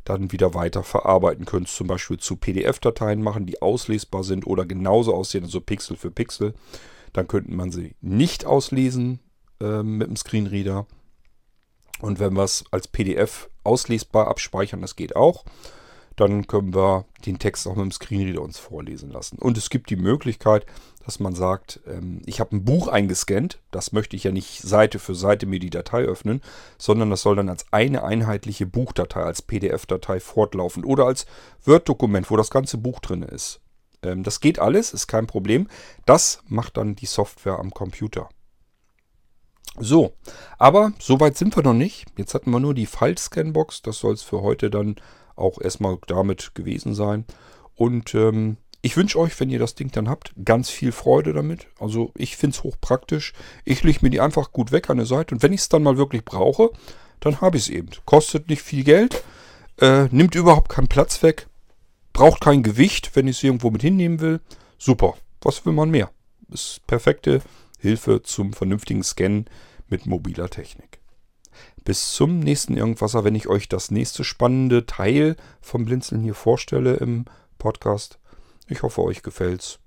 dann 0.05 0.31
wieder 0.31 0.55
weiter 0.55 0.85
verarbeiten. 0.85 1.45
Können 1.45 1.65
es 1.65 1.75
zum 1.75 1.89
Beispiel 1.89 2.19
zu 2.19 2.37
PDF-Dateien 2.37 3.21
machen, 3.21 3.47
die 3.47 3.61
auslesbar 3.61 4.23
sind 4.23 4.47
oder 4.47 4.65
genauso 4.65 5.13
aussehen, 5.13 5.43
also 5.43 5.61
Pixel 5.61 5.97
für 5.97 6.13
Pixel. 6.13 6.55
Dann 7.13 7.27
könnte 7.27 7.51
man 7.51 7.73
sie 7.73 7.97
nicht 8.01 8.47
auslesen 8.47 9.19
äh, 9.61 9.83
mit 9.83 10.07
dem 10.07 10.17
Screenreader. 10.17 10.87
Und 12.01 12.21
wenn 12.21 12.35
wir 12.35 12.45
es 12.45 12.65
als 12.71 12.87
PDF 12.87 13.51
auslesbar 13.65 14.29
abspeichern, 14.29 14.83
das 14.83 14.95
geht 14.95 15.17
auch, 15.17 15.45
dann 16.15 16.47
können 16.47 16.73
wir 16.73 17.07
den 17.27 17.41
Text 17.41 17.67
auch 17.67 17.75
mit 17.75 17.87
dem 17.87 17.93
Screenreader 17.93 18.43
uns 18.43 18.57
vorlesen 18.57 19.11
lassen. 19.11 19.37
Und 19.39 19.59
es 19.59 19.69
gibt 19.69 19.91
die 19.91 19.97
Möglichkeit, 19.97 20.65
dass 21.09 21.21
man 21.21 21.35
sagt, 21.35 21.81
ähm, 21.87 22.21
ich 22.27 22.39
habe 22.39 22.55
ein 22.55 22.67
Buch 22.67 22.87
eingescannt, 22.87 23.61
das 23.71 23.93
möchte 23.93 24.15
ich 24.15 24.25
ja 24.25 24.31
nicht 24.31 24.61
Seite 24.61 24.99
für 24.99 25.15
Seite 25.15 25.47
mir 25.47 25.59
die 25.59 25.71
Datei 25.71 26.03
öffnen, 26.03 26.43
sondern 26.77 27.09
das 27.09 27.23
soll 27.23 27.35
dann 27.35 27.49
als 27.49 27.65
eine 27.71 28.05
einheitliche 28.05 28.67
Buchdatei, 28.67 29.23
als 29.23 29.41
PDF-Datei 29.41 30.21
fortlaufen 30.21 30.85
oder 30.85 31.07
als 31.07 31.25
Word-Dokument, 31.65 32.31
wo 32.31 32.37
das 32.37 32.51
ganze 32.51 32.77
Buch 32.77 33.01
drin 33.01 33.23
ist. 33.23 33.61
Ähm, 34.03 34.23
das 34.23 34.41
geht 34.41 34.59
alles, 34.59 34.93
ist 34.93 35.07
kein 35.07 35.27
Problem. 35.27 35.67
Das 36.05 36.43
macht 36.47 36.77
dann 36.77 36.95
die 36.95 37.07
Software 37.07 37.59
am 37.59 37.71
Computer. 37.71 38.29
So, 39.79 40.13
aber 40.59 40.93
soweit 40.99 41.39
sind 41.39 41.57
wir 41.57 41.63
noch 41.63 41.73
nicht. 41.73 42.05
Jetzt 42.19 42.35
hatten 42.35 42.51
wir 42.51 42.61
nur 42.61 42.75
die 42.75 42.85
File-Scan-Box. 42.85 43.81
Das 43.81 43.99
soll 43.99 44.13
es 44.13 44.23
für 44.23 44.43
heute 44.43 44.69
dann 44.69 44.97
auch 45.37 45.59
erstmal 45.59 45.97
damit 46.07 46.55
gewesen 46.55 46.95
sein. 46.95 47.25
Und 47.77 48.15
ähm, 48.15 48.59
ich 48.81 48.97
wünsche 48.97 49.19
euch, 49.19 49.39
wenn 49.41 49.51
ihr 49.51 49.59
das 49.59 49.75
Ding 49.75 49.91
dann 49.91 50.09
habt, 50.09 50.33
ganz 50.45 50.71
viel 50.71 50.93
Freude 50.93 51.33
damit. 51.33 51.67
Also 51.81 52.13
ich 52.17 52.37
finde 52.37 52.57
es 52.57 52.63
hochpraktisch. 52.63 53.33
Ich 53.65 53.83
lege 53.83 53.99
mir 54.03 54.11
die 54.11 54.21
einfach 54.21 54.53
gut 54.53 54.71
weg 54.71 54.89
an 54.89 54.99
der 54.99 55.07
Seite. 55.07 55.35
Und 55.35 55.43
wenn 55.43 55.53
ich 55.53 55.63
es 55.63 55.69
dann 55.69 55.83
mal 55.83 55.97
wirklich 55.97 56.25
brauche, 56.25 56.71
dann 57.21 57.41
habe 57.41 57.57
ich 57.57 57.65
es 57.65 57.69
eben. 57.71 57.89
Kostet 58.05 58.49
nicht 58.49 58.63
viel 58.63 58.85
Geld, 58.85 59.25
äh, 59.81 60.05
nimmt 60.11 60.35
überhaupt 60.35 60.69
keinen 60.69 60.89
Platz 60.89 61.23
weg, 61.23 61.49
braucht 62.13 62.41
kein 62.41 62.63
Gewicht, 62.63 63.11
wenn 63.15 63.27
ich 63.27 63.39
es 63.39 63.43
irgendwo 63.43 63.71
mit 63.71 63.83
hinnehmen 63.83 64.21
will. 64.21 64.41
Super. 64.79 65.15
Was 65.43 65.65
will 65.67 65.73
man 65.73 65.91
mehr? 65.91 66.11
Ist 66.51 66.87
perfekte 66.87 67.43
Hilfe 67.79 68.23
zum 68.23 68.53
vernünftigen 68.53 69.03
Scannen 69.03 69.47
mit 69.89 70.07
mobiler 70.07 70.51
Technik. 70.51 70.99
Bis 71.85 72.13
zum 72.13 72.41
nächsten 72.41 72.77
Irgendwasser, 72.77 73.25
wenn 73.25 73.35
ich 73.35 73.49
euch 73.49 73.69
das 73.69 73.91
nächste 73.91 74.23
spannende 74.23 74.87
Teil 74.87 75.37
vom 75.61 75.85
Blinzeln 75.85 76.23
hier 76.23 76.35
vorstelle 76.35 76.95
im 76.95 77.25
Podcast. 77.59 78.19
Ich 78.69 78.83
hoffe, 78.83 79.03
euch 79.03 79.23
gefällt's. 79.23 79.79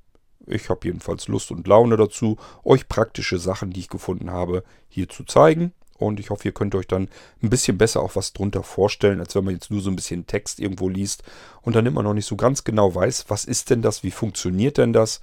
Ich 0.48 0.70
habe 0.70 0.88
jedenfalls 0.88 1.28
Lust 1.28 1.52
und 1.52 1.68
Laune 1.68 1.98
dazu, 1.98 2.38
euch 2.64 2.88
praktische 2.88 3.38
Sachen, 3.38 3.72
die 3.72 3.82
ich 3.82 3.90
gefunden 3.90 4.32
habe, 4.32 4.64
hier 4.90 5.08
zu 5.08 5.24
zeigen. 5.24 5.72
Und 5.98 6.20
ich 6.20 6.32
hoffe, 6.32 6.48
ihr 6.48 6.52
könnt 6.52 6.74
euch 6.74 6.88
dann 6.88 7.10
ein 7.44 7.50
bisschen 7.52 7.78
besser 7.78 8.02
auch 8.02 8.16
was 8.16 8.34
drunter 8.34 8.64
vorstellen, 8.64 9.20
als 9.20 9.36
wenn 9.36 9.44
man 9.46 9.54
jetzt 9.54 9.70
nur 9.70 9.82
so 9.82 9.92
ein 9.92 9.96
bisschen 9.96 10.26
Text 10.26 10.60
irgendwo 10.60 10.90
liest 10.90 11.24
und 11.62 11.76
dann 11.76 11.86
immer 11.86 12.02
noch 12.02 12.16
nicht 12.16 12.26
so 12.26 12.36
ganz 12.36 12.64
genau 12.64 12.96
weiß, 12.96 13.26
was 13.28 13.46
ist 13.46 13.70
denn 13.70 13.84
das, 13.84 14.02
wie 14.02 14.10
funktioniert 14.10 14.80
denn 14.80 14.94
das. 14.94 15.22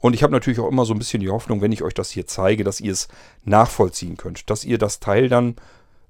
Und 0.00 0.14
ich 0.14 0.24
habe 0.24 0.32
natürlich 0.32 0.58
auch 0.58 0.68
immer 0.68 0.84
so 0.84 0.92
ein 0.92 0.98
bisschen 0.98 1.20
die 1.20 1.30
Hoffnung, 1.30 1.60
wenn 1.60 1.72
ich 1.72 1.82
euch 1.82 1.94
das 1.94 2.10
hier 2.10 2.26
zeige, 2.26 2.64
dass 2.64 2.80
ihr 2.80 2.92
es 2.92 3.08
nachvollziehen 3.44 4.16
könnt. 4.16 4.50
Dass 4.50 4.64
ihr 4.64 4.78
das 4.78 4.98
Teil 4.98 5.28
dann 5.28 5.54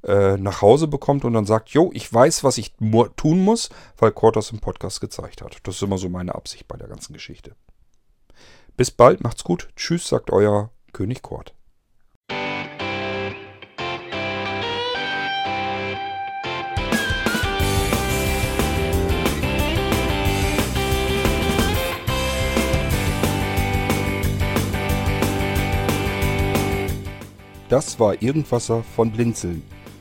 äh, 0.09 0.39
nach 0.39 0.63
Hause 0.63 0.89
bekommt 0.89 1.25
und 1.25 1.35
dann 1.35 1.45
sagt, 1.45 1.69
jo, 1.71 1.91
ich 1.93 2.13
weiß, 2.13 2.43
was 2.43 2.57
ich 2.59 2.73
tun 3.17 3.41
muss, 3.41 3.69
weil 3.99 4.11
Kurt 4.11 4.37
das 4.37 4.51
im 4.51 4.59
Podcast 4.59 5.01
gezeigt 5.01 5.43
hat. 5.43 5.59
Das 5.65 5.77
ist 5.77 5.83
immer 5.83 5.99
so 5.99 6.09
meine 6.09 6.35
Absicht 6.35 6.67
bei 6.67 6.77
der 6.77 6.89
ganzen 6.89 7.13
Geschichte. 7.13 7.53
Bis 8.77 8.91
bald, 8.91 9.23
macht's 9.23 9.45
gut. 9.45 9.69
Tschüss, 9.77 10.09
sagt 10.09 10.31
euer 10.31 10.71
König 10.93 11.23
Kurt. 11.23 11.55
Das 27.69 28.01
war 28.01 28.23
Irgendwasser 28.23 28.83
von 28.83 29.13
Blinzeln. 29.13 29.63